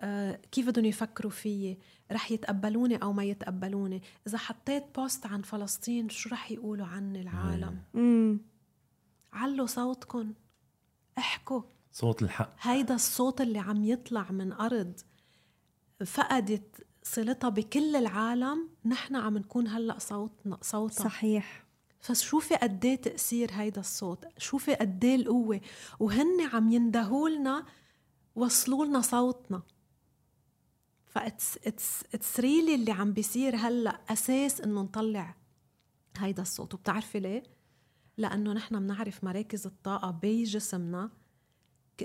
آه، 0.00 0.40
كيف 0.52 0.66
بدهم 0.66 0.84
يفكروا 0.84 1.30
فيي 1.30 1.78
رح 2.12 2.30
يتقبلوني 2.30 2.96
أو 2.96 3.12
ما 3.12 3.24
يتقبلوني. 3.24 4.02
إذا 4.26 4.38
حطيت 4.38 4.84
بوست 4.94 5.26
عن 5.26 5.42
فلسطين 5.42 6.08
شو 6.08 6.30
رح 6.30 6.50
يقولوا 6.50 6.86
عني 6.86 7.20
العالم؟ 7.20 7.82
امم 7.94 8.40
علوا 9.32 9.66
صوتكم 9.66 10.34
احكوا. 11.18 11.62
صوت 11.92 12.22
الحق. 12.22 12.54
هيدا 12.60 12.94
الصوت 12.94 13.40
اللي 13.40 13.58
عم 13.58 13.84
يطلع 13.84 14.30
من 14.30 14.52
أرض. 14.52 15.00
فقدت 16.04 16.86
صلتها 17.02 17.48
بكل 17.50 17.96
العالم 17.96 18.68
نحن 18.84 19.16
عم 19.16 19.38
نكون 19.38 19.68
هلأ 19.68 19.98
صوتنا 19.98 20.58
صوتها. 20.62 21.04
صحيح. 21.04 21.66
فشوفي 22.00 22.54
قد 22.54 22.84
إيه 22.84 22.96
تأثير 22.96 23.50
هيدا 23.52 23.80
الصوت 23.80 24.24
شوفي 24.38 24.74
قد 24.74 25.04
إيه 25.04 25.16
القوة 25.16 25.60
وهن 26.00 26.40
عم 26.52 26.72
يندهوا 26.72 27.28
لنا 27.28 27.66
وصلوا 28.34 28.84
لنا 28.84 29.00
صوتنا 29.00 29.62
ف 31.06 31.16
it's 31.16 31.58
it's 31.66 32.04
it's 32.14 32.40
really 32.40 32.74
اللي 32.74 32.92
عم 32.92 33.12
بيصير 33.12 33.56
هلأ 33.56 34.00
أساس 34.08 34.60
إنه 34.60 34.82
نطلع 34.82 35.36
هيدا 36.18 36.42
الصوت. 36.42 36.74
وبتعرفي 36.74 37.20
ليه؟ 37.20 37.42
لأنه 38.16 38.52
نحن 38.52 38.80
بنعرف 38.80 39.24
مراكز 39.24 39.66
الطاقة 39.66 40.10
بجسمنا 40.22 41.10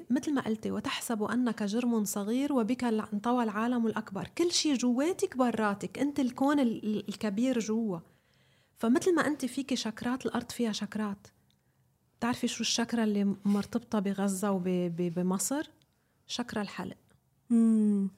مثل 0.09 0.33
ما 0.33 0.41
قلتي 0.41 0.71
وتحسب 0.71 1.23
أنك 1.23 1.63
جرم 1.63 2.05
صغير 2.05 2.53
وبك 2.53 2.83
انطوى 2.83 3.43
العالم 3.43 3.87
الأكبر. 3.87 4.27
كل 4.37 4.51
شيء 4.51 4.75
جواتك 4.75 5.37
براتك 5.37 5.99
أنت 5.99 6.19
الكون 6.19 6.59
ال- 6.59 6.83
ال- 6.85 7.09
الكبير 7.09 7.59
جوا. 7.59 7.99
فمثل 8.77 9.15
ما 9.15 9.27
أنت 9.27 9.45
فيكي 9.45 9.75
شكرات 9.75 10.25
الأرض 10.25 10.51
فيها 10.51 10.71
شكرات. 10.71 11.27
بتعرفي 12.19 12.47
شو 12.47 12.61
الشكرة 12.61 13.03
اللي 13.03 13.35
مرتبطة 13.45 13.99
بغزة 13.99 14.51
وبمصر؟ 14.51 15.69
شكرة 16.27 16.61
الحلق. 16.61 16.97
امم 17.51 18.09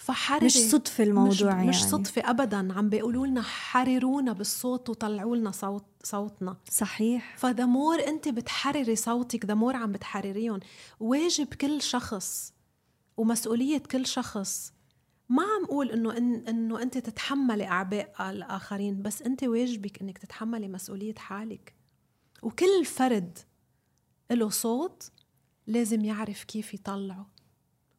فحرري. 0.00 0.46
مش 0.46 0.52
صدفة 0.52 1.04
الموضوع 1.04 1.30
مش, 1.30 1.40
يعني. 1.40 1.68
مش 1.68 1.84
صدفة 1.84 2.30
أبدا. 2.30 2.72
عم 2.72 2.88
بيقولوا 2.88 3.26
لنا 3.26 3.42
حررونا 3.42 4.32
بالصوت 4.32 4.90
وطلعوا 4.90 5.36
لنا 5.36 5.50
صوت 5.50 5.84
صوتنا. 6.02 6.56
صحيح. 6.70 7.36
ف 7.36 7.43
the 7.43 7.66
more 7.66 8.06
أنت 8.06 8.28
بتحرري 8.28 8.96
صوتك 8.96 9.44
the 9.44 9.54
more 9.54 9.76
عم 9.76 9.92
بتحرريهم. 9.92 10.60
واجب 11.00 11.54
كل 11.54 11.82
شخص 11.82 12.52
ومسؤولية 13.16 13.78
كل 13.78 14.06
شخص. 14.06 14.72
ما 15.28 15.42
عم 15.42 15.64
أقول 15.64 15.90
إنه 15.90 16.16
إن 16.16 16.34
إنه 16.34 16.82
أنت 16.82 16.98
تتحملي 16.98 17.64
أعباء 17.64 18.30
الآخرين 18.30 19.02
بس 19.02 19.22
أنت 19.22 19.44
واجبك 19.44 20.02
إنك 20.02 20.18
تتحملي 20.18 20.68
مسؤولية 20.68 21.14
حالك. 21.14 21.74
وكل 22.42 22.84
فرد 22.84 23.38
له 24.30 24.48
صوت 24.48 25.10
لازم 25.66 26.04
يعرف 26.04 26.44
كيف 26.44 26.74
يطلعه. 26.74 27.26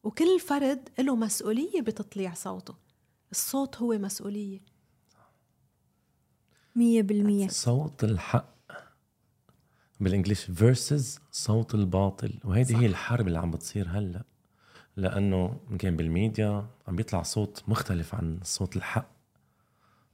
وكل 0.02 0.40
فرد 0.40 0.88
له 0.98 1.16
مسؤولية 1.16 1.80
بتطليع 1.82 2.34
صوته. 2.34 2.74
الصوت 3.30 3.76
هو 3.76 3.98
مسؤولية. 3.98 4.60
مية 6.76 7.02
بالمية. 7.02 7.48
صوت 7.48 8.04
الحق 8.04 8.52
بالإنجليش 10.00 10.50
versus 10.50 11.20
صوت 11.32 11.74
الباطل. 11.74 12.38
وهيدي 12.44 12.76
هي 12.76 12.86
الحرب 12.86 13.28
اللي 13.28 13.38
عم 13.38 13.50
بتصير 13.50 13.88
هلأ. 13.88 14.24
لأنه 14.96 15.60
يمكن 15.70 15.96
بالميديا 15.96 16.66
عم 16.88 16.96
بيطلع 16.96 17.22
صوت 17.22 17.62
مختلف 17.68 18.14
عن 18.14 18.40
صوت 18.42 18.76
الحق. 18.76 19.10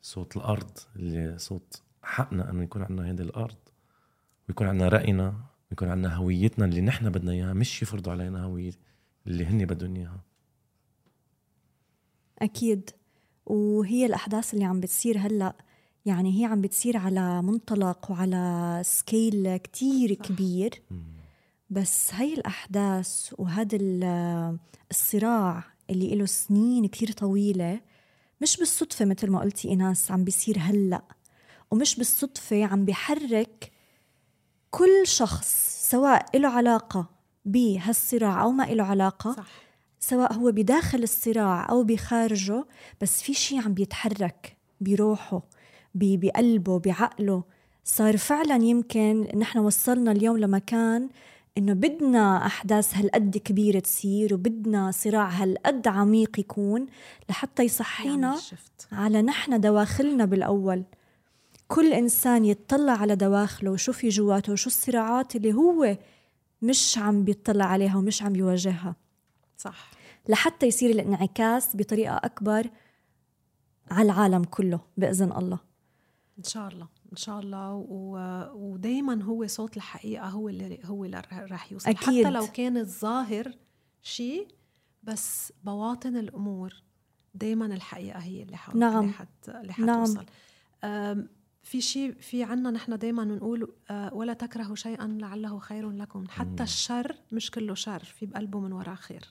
صوت 0.03 0.37
الأرض 0.37 0.79
اللي 0.97 1.39
صوت 1.39 1.83
حقنا 2.03 2.51
إنه 2.51 2.63
يكون 2.63 2.83
عندنا 2.83 3.07
هيدي 3.09 3.23
الأرض. 3.23 3.57
ويكون 4.49 4.67
عندنا 4.67 4.89
رأينا 4.89 5.45
ويكون 5.71 5.89
عندنا 5.89 6.15
هويتنا 6.15 6.65
اللي 6.65 6.81
نحن 6.81 7.11
بدنا 7.11 7.33
إياها. 7.33 7.53
مش 7.53 7.83
يفرضوا 7.83 8.13
علينا 8.13 8.45
هوية 8.45 8.73
اللي 9.29 9.45
هن 9.47 9.67
بدهم 9.67 9.97
إياها. 9.97 10.21
أكيد. 12.39 12.91
وهي 13.47 14.07
الأحداث 14.07 14.55
اللي 14.55 14.65
عم 14.65 14.81
بتصير 14.81 15.19
هلأ 15.19 15.55
يعني 16.07 16.41
هي 16.41 16.45
عم 16.45 16.61
بتصير 16.61 16.97
على 16.97 17.43
منطلق 17.43 18.11
وعلى 18.11 18.81
سكيل 18.85 19.57
كتير 19.57 20.15
صح. 20.15 20.29
كبير. 20.29 20.83
بس 21.71 22.15
هاي 22.15 22.35
الأحداث 22.35 23.35
وهذا 23.39 23.77
ال- 23.81 24.59
الصراع 24.91 25.65
اللي 25.91 26.15
له 26.15 26.27
سنين 26.27 26.87
كتير 26.87 27.13
طويلة 27.13 27.81
مش 28.43 28.57
بالصدفة 28.57 29.05
مثل 29.05 29.31
ما 29.31 29.41
قلتي 29.41 29.69
إيناس 29.69 30.11
عم 30.11 30.25
بيصير 30.25 30.59
هلأ. 30.59 31.03
ومش 31.71 31.97
بالصدفة 31.97 32.65
عم 32.65 32.85
بيحرك 32.85 33.73
كل 34.71 35.07
شخص 35.07 35.49
سواء 35.91 36.39
له 36.39 36.49
علاقة 36.49 37.18
بهالصراع 37.49 38.43
أو 38.43 38.51
ما 38.51 38.63
له 38.63 38.85
علاقة 38.85 39.33
صح. 39.33 39.51
سواء 40.01 40.33
هو 40.33 40.53
بداخل 40.53 41.03
الصراع 41.03 41.71
أو 41.71 41.83
بخارجه 41.85 42.65
بس 43.01 43.23
في 43.23 43.35
شيء 43.35 43.61
عم 43.63 43.75
بيتحرك 43.75 44.57
بروحه 44.81 45.43
بقلبه 45.95 46.79
بعقله. 46.79 47.43
صار 47.85 48.17
فعلا 48.17 48.65
يمكن 48.65 49.29
نحن 49.39 49.59
وصلنا 49.59 50.13
اليوم 50.13 50.39
لمكان 50.39 51.09
إنه 51.59 51.73
بدنا 51.73 52.47
أحداث 52.47 52.97
هالقد 52.97 53.37
كبيرة 53.37 53.79
تصير 53.79 54.35
وبدنا 54.35 54.91
صراع 54.91 55.29
هالقد 55.29 55.89
عميق 55.89 56.41
يكون 56.41 56.87
لحتى 57.31 57.63
يصحينا 57.63 58.37
shift. 58.37 58.93
على 58.93 59.23
نحن 59.23 59.61
دواخلنا 59.61 60.25
بالأول. 60.25 60.83
كل 61.69 61.93
إنسان 61.93 62.45
يتطلع 62.45 62.93
على 62.93 63.17
دواخله 63.17 63.71
وشو 63.71 63.93
في 63.93 64.09
جواته 64.09 64.53
وشو 64.53 64.67
الصراعات 64.67 65.37
اللي 65.37 65.53
هو 65.53 65.97
مش 66.63 66.99
عم 66.99 67.25
بيطلع 67.25 67.65
عليها 67.65 67.97
ومش 67.97 68.23
عم 68.23 68.33
بيواجهها 68.33 68.97
صح 69.57 69.91
لحتى 70.29 70.67
يصير 70.67 70.91
الانعكاس 70.91 71.77
بطريقة 71.77 72.17
أكبر 72.17 72.71
على 73.91 74.13
العالم 74.13 74.45
كله 74.45 74.81
بإذن 74.97 75.33
الله 75.33 75.59
إن 76.39 76.45
شاء 76.45 76.69
الله 76.69 76.89
إن 77.13 77.17
شاء 77.17 77.41
الله 77.41 77.75
و... 77.75 78.19
ودائما 78.55 79.23
هو 79.23 79.47
صوت 79.47 79.77
الحقيقة 79.77 80.29
هو 80.29 80.49
اللي 80.49 80.81
هو 80.85 81.05
اللي 81.05 81.23
رح 81.33 81.73
يوصل 81.73 81.91
أكيد. 81.91 82.25
حتى 82.27 82.31
لو 82.31 82.47
كان 82.47 82.77
الظاهر 82.77 83.55
شيء 84.03 84.49
بس 85.03 85.53
بواطن 85.65 86.17
الأمور 86.17 86.83
دائما 87.35 87.67
الحقيقة 87.67 88.19
هي 88.19 88.43
اللي 88.43 88.57
حو... 88.57 88.79
نعم. 88.79 89.01
اللي, 89.03 89.13
حت... 89.13 89.49
اللي 89.49 89.75
نعم. 89.79 90.05
حتوصل 90.05 90.27
أم، 90.85 91.29
في 91.69 91.81
شيء 91.81 92.13
في 92.21 92.45
عنا 92.45 92.71
نحن 92.71 92.99
دائما 92.99 93.25
بنقول 93.25 93.73
آه، 93.91 94.15
ولا 94.15 94.33
تكرهوا 94.33 94.75
شيئا 94.75 95.07
لعله 95.07 95.59
خير 95.59 95.91
لكم. 95.91 96.29
حتى 96.29 96.63
الشر 96.63 97.17
مش 97.33 97.51
كله 97.51 97.75
شر 97.75 98.05
في 98.05 98.27
بقلبه 98.27 98.61
من 98.61 98.73
وراه 98.73 98.95
خير. 98.95 99.25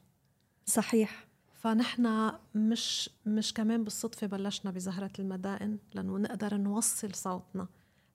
صحيح. 0.65 1.27
فنحن 1.53 2.31
مش 2.55 3.09
مش 3.25 3.53
كمان 3.53 3.83
بالصدفة 3.83 4.27
بلشنا 4.27 4.71
بزهرة 4.71 5.11
المدائن 5.19 5.77
لأنه 5.93 6.17
نقدر 6.17 6.57
نوصل 6.57 7.15
صوتنا 7.15 7.67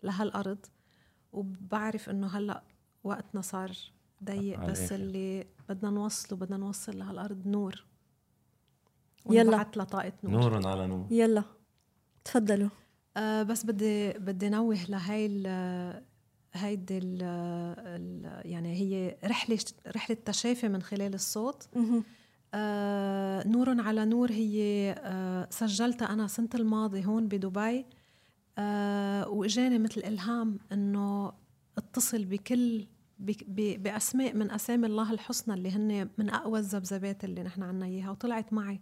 لهالأرض. 0.02 0.66
وبعرف 1.32 2.10
إنه 2.10 2.26
هلأ 2.26 2.62
وقتنا 3.04 3.40
صار 3.40 3.72
ضيق 4.24 4.64
بس. 4.64 4.92
اللي 4.92 5.46
بدنا 5.68 5.90
نوصله 5.90 6.38
بدنا 6.38 6.56
نوصل 6.56 6.98
لهالأرض 6.98 7.46
نور. 7.46 7.84
يلا. 9.30 9.50
لها 9.50 9.70
نور, 9.76 10.12
نور. 10.24 10.58
نور 10.58 10.68
على 10.68 10.86
نور. 10.86 11.06
يلا. 11.10 11.44
تفضلوا. 12.24 12.68
آه 13.16 13.42
بس 13.42 13.64
بدي 13.66 14.12
بدي 14.12 14.48
نوه 14.48 14.78
لهي 14.88 15.26
ال 15.26 16.02
هيدي 16.54 16.98
ال 16.98 17.22
ال 17.22 18.42
يعني 18.50 18.74
هي 18.76 19.16
رحلة 19.24 19.58
رحلة 19.96 20.16
تشافي 20.24 20.68
من 20.68 20.82
خلال 20.82 21.14
الصوت. 21.14 21.68
آه 22.54 23.48
نور 23.48 23.80
على 23.80 24.04
نور 24.04 24.30
هي 24.32 24.92
آه 24.98 25.46
سجلتها 25.50 26.12
أنا 26.12 26.26
سنة 26.26 26.48
الماضي 26.54 27.04
هون 27.06 27.28
بدبي. 27.28 27.86
آه 28.58 29.28
وإجاني 29.28 29.78
مثل 29.78 30.00
إلهام 30.00 30.58
إنه 30.72 31.32
اتصل 31.78 32.24
بكل 32.24 32.86
بك- 33.18 33.44
ب- 33.48 33.82
بأسماء 33.82 34.36
من 34.36 34.50
أسامي 34.50 34.86
الله 34.86 35.12
الحسنى 35.12 35.54
اللي 35.54 35.70
هن 35.70 36.08
من 36.18 36.30
أقوى 36.30 36.58
الذبذبات 36.58 37.24
اللي 37.24 37.42
نحن 37.42 37.62
عنا 37.62 37.86
إياها. 37.86 38.10
وطلعت 38.10 38.52
معي 38.52 38.80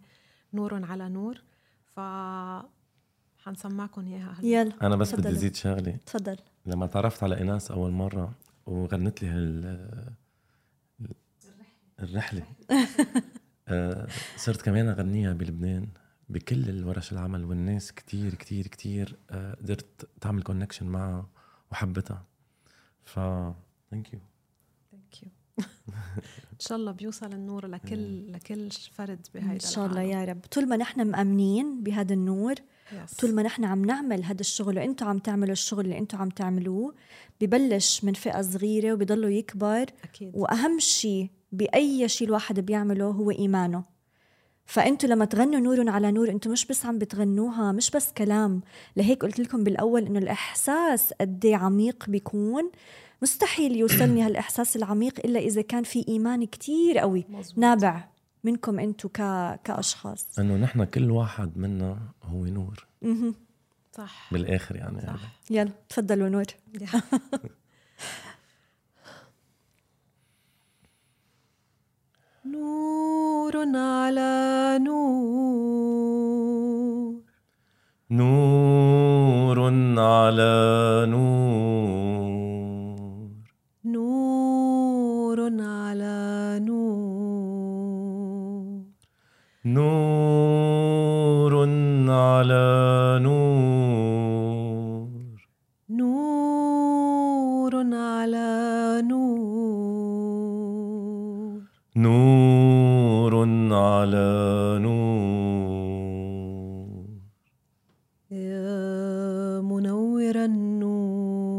نور 0.53 0.85
على 0.85 1.09
نور. 1.09 1.43
ف 1.95 1.99
حنسمعكم 3.43 4.07
إياها. 4.07 4.35
هلا. 4.39 4.47
يلا 4.47 4.73
أنا 4.81 4.95
بس 4.95 5.11
بدي 5.13 5.21
تفضلوا. 5.21 5.39
زيد 5.39 5.55
شغله 5.55 5.97
تفضل. 6.05 6.37
لما 6.65 6.87
تعرفت 6.87 7.23
على 7.23 7.37
ايناس 7.37 7.71
أول 7.71 7.91
مرة 7.91 8.33
وغنت 8.65 9.21
لي 9.21 9.27
هال 9.29 10.13
الرحلة. 11.99 12.43
آه، 13.67 14.07
صرت 14.37 14.61
كمان 14.61 14.87
أغنيها 14.87 15.33
بلبنان 15.33 15.87
بكل 16.29 16.69
الورش 16.69 17.11
العمل 17.11 17.45
والناس 17.45 17.91
كتير 17.91 18.35
كتير 18.35 18.67
كتير 18.67 19.17
آه، 19.29 19.53
قدرت 19.53 20.09
تعمل 20.21 20.43
connection 20.43 20.85
معها 20.85 21.29
وحبتها. 21.71 22.25
ف 23.03 23.19
thank 23.91 24.13
you 24.13 24.19
thank 24.91 25.23
you 25.23 25.29
إن 26.53 26.59
شاء 26.59 26.77
الله 26.77 26.91
بيوصل 26.91 27.33
النور 27.33 27.67
لكل 27.67 28.31
لكل 28.31 28.69
فرد 28.71 29.27
بهيدا 29.33 29.53
إن 29.53 29.59
شاء 29.59 29.85
الله 29.85 30.01
يا 30.01 30.25
رب. 30.25 30.41
طول 30.51 30.69
ما 30.69 30.77
نحن 30.77 31.07
مأمنين 31.07 31.83
بهذا 31.83 32.13
النور 32.13 32.55
yes. 32.93 33.13
طول 33.13 33.35
ما 33.35 33.43
نحن 33.43 33.63
عم 33.63 33.85
نعمل 33.85 34.23
هذا 34.23 34.39
الشغل 34.39 34.77
وأنتم 34.77 35.07
عم 35.07 35.17
تعملوا 35.17 35.51
الشغل 35.51 35.85
اللي 35.85 35.97
أنتم 35.97 36.17
عم 36.17 36.29
تعملوه 36.29 36.93
ببلش 37.41 38.03
من 38.03 38.13
فئة 38.13 38.41
صغيرة 38.41 38.93
وبيضلوا 38.93 39.29
يكبر. 39.29 39.85
أكيد. 40.03 40.31
وأهم 40.33 40.79
شيء 40.79 41.29
بأي 41.51 42.09
شيء 42.09 42.27
الواحد 42.27 42.59
بيعمله 42.59 43.05
هو 43.05 43.31
إيمانه. 43.31 43.83
فانتوا 44.65 45.09
لما 45.09 45.25
تغنوا 45.25 45.59
نور 45.59 45.89
على 45.89 46.11
نور 46.11 46.29
أنتوا 46.29 46.51
مش 46.51 46.65
بس 46.65 46.85
عم 46.85 46.97
بتغنوها 46.97 47.71
مش 47.71 47.91
بس 47.91 48.11
كلام. 48.11 48.61
لهيك 48.95 49.21
قلت 49.21 49.39
لكم 49.39 49.63
بالأول 49.63 50.05
إنه 50.05 50.19
الإحساس 50.19 51.13
قد 51.21 51.45
إيه 51.45 51.55
عميق 51.55 52.09
بيكون. 52.09 52.71
مستحيل 53.21 53.75
يوصلني 53.75 54.21
هالإحساس 54.21 54.75
العميق 54.75 55.19
إلا 55.25 55.39
إذا 55.39 55.61
كان 55.61 55.83
في 55.83 56.05
إيمان 56.07 56.45
كتير 56.45 56.97
قوي. 56.97 57.25
مزبوط. 57.29 57.57
نابع. 57.57 58.07
منكم 58.43 58.79
أنتوا 58.79 59.09
ك... 59.09 59.17
كأشخاص. 59.63 60.39
إنه 60.39 60.55
نحن 60.55 60.83
كل 60.83 61.11
واحد 61.11 61.57
منا 61.57 61.97
هو 62.23 62.45
نور. 62.45 62.87
مهم. 63.01 63.35
صح. 63.91 64.33
بالآخر 64.33 64.75
يعني 64.75 65.01
صح. 65.01 65.41
يلا 65.49 65.71
تفضلوا 65.89 66.29
نور. 66.29 66.45
نور 72.45 73.57
على 73.77 74.79
نور. 74.81 76.01
نور 78.11 79.59
على 79.99 81.05
نور. 81.09 81.60
على 92.41 93.19
نور. 93.21 95.09
نور 95.89 97.75
على 97.93 99.01
نور. 99.05 99.21
نور 101.95 103.33
على 103.73 104.79
نور. 104.81 105.21
يا 108.31 109.61
منور 109.61 110.35
النور. 110.35 111.51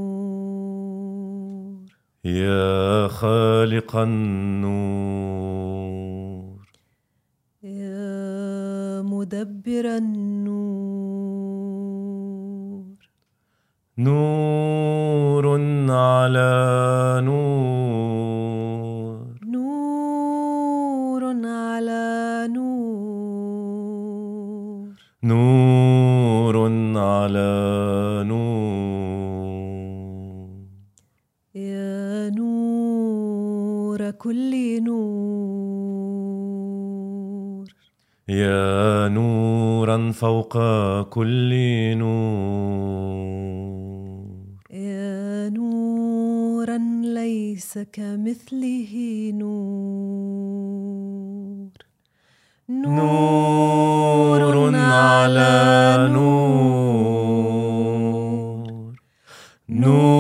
يا 2.25 3.09
خالق 3.09 3.97
النور. 3.97 5.53
يا 7.63 9.03
مدبر 9.03 9.87
النور 9.97 10.43
نور 13.99 15.57
على 15.93 17.21
نور. 17.25 17.53
نور 19.47 21.25
على 21.47 22.49
نور. 22.51 22.93
نور 25.23 26.57
على 26.97 27.53
نور. 28.27 28.53
يا 31.55 32.31
نور 32.31 34.11
كل 34.11 34.83
نور. 34.83 35.13
يا 38.29 39.09
نورا 39.09 40.13
فوق 40.13 40.59
كل 41.03 41.53
نور. 41.97 42.72
ليس 47.63 47.79
كمثله 47.93 48.95
نور. 49.35 50.83
نور 52.69 54.43
على 54.75 56.09
نور. 56.13 56.33
نور 59.69 60.12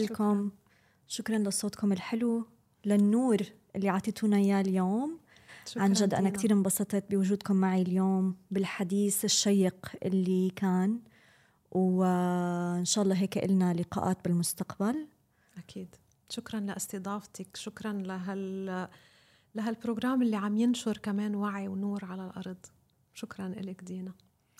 لكم. 0.00 0.50
شكرا 1.08 1.38
لصوتكم 1.38 1.92
الحلو 1.92 2.46
للنور 2.84 3.38
اللي 3.76 3.88
عطيتونا 3.88 4.36
إياه 4.36 4.60
اليوم. 4.60 5.18
عن 5.76 5.92
جد 5.92 6.14
أنا 6.14 6.30
كثير 6.30 6.52
انبسطت 6.52 7.04
بوجودكم 7.10 7.56
معي 7.56 7.82
اليوم 7.82 8.36
بالحديث 8.50 9.24
الشيق 9.24 9.92
اللي 10.02 10.50
كان. 10.50 11.00
وإن 11.70 12.84
شاء 12.84 13.04
الله 13.04 13.14
هيك 13.14 13.38
إلنا 13.38 13.74
لقاءات 13.74 14.24
بالمستقبل. 14.24 15.06
أكيد. 15.58 15.94
شكرا 16.28 16.60
لأستضافتك. 16.60 17.56
شكرا 17.56 17.92
لهال 17.92 18.88
لهال 19.54 19.74
program 19.74 20.22
اللي 20.22 20.36
عم 20.36 20.56
ينشر 20.56 20.96
كمان 20.96 21.34
وعي 21.34 21.68
ونور 21.68 22.04
على 22.04 22.26
الأرض. 22.26 22.66
شكرا 23.14 23.48
لك 23.48 23.84
دينا. 23.84 24.12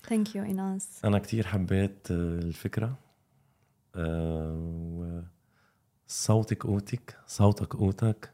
thank 0.09 0.36
you 0.36 0.45
إيناس. 0.45 1.05
أنا 1.05 1.18
كتير 1.18 1.47
حبيت 1.47 2.11
الفكرة. 2.11 2.99
آه، 3.95 4.70
صوتك 6.12 6.62
قوتك 6.66 7.16
صوتك 7.26 7.74
قوتك 7.74 8.30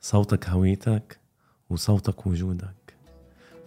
صوتك 0.00 0.48
هويتك 0.48 1.20
وصوتك 1.70 2.26
وجودك. 2.26 2.94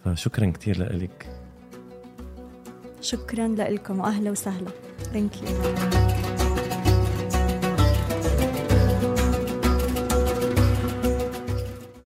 فشكرا 0.05 0.51
كتير 0.51 0.77
لإلك. 0.77 1.41
شكرا 3.01 3.47
لكم 3.47 3.99
واهلا 3.99 4.31
وسهلا. 4.31 4.71
ثانك 5.13 5.41
يو 5.41 6.22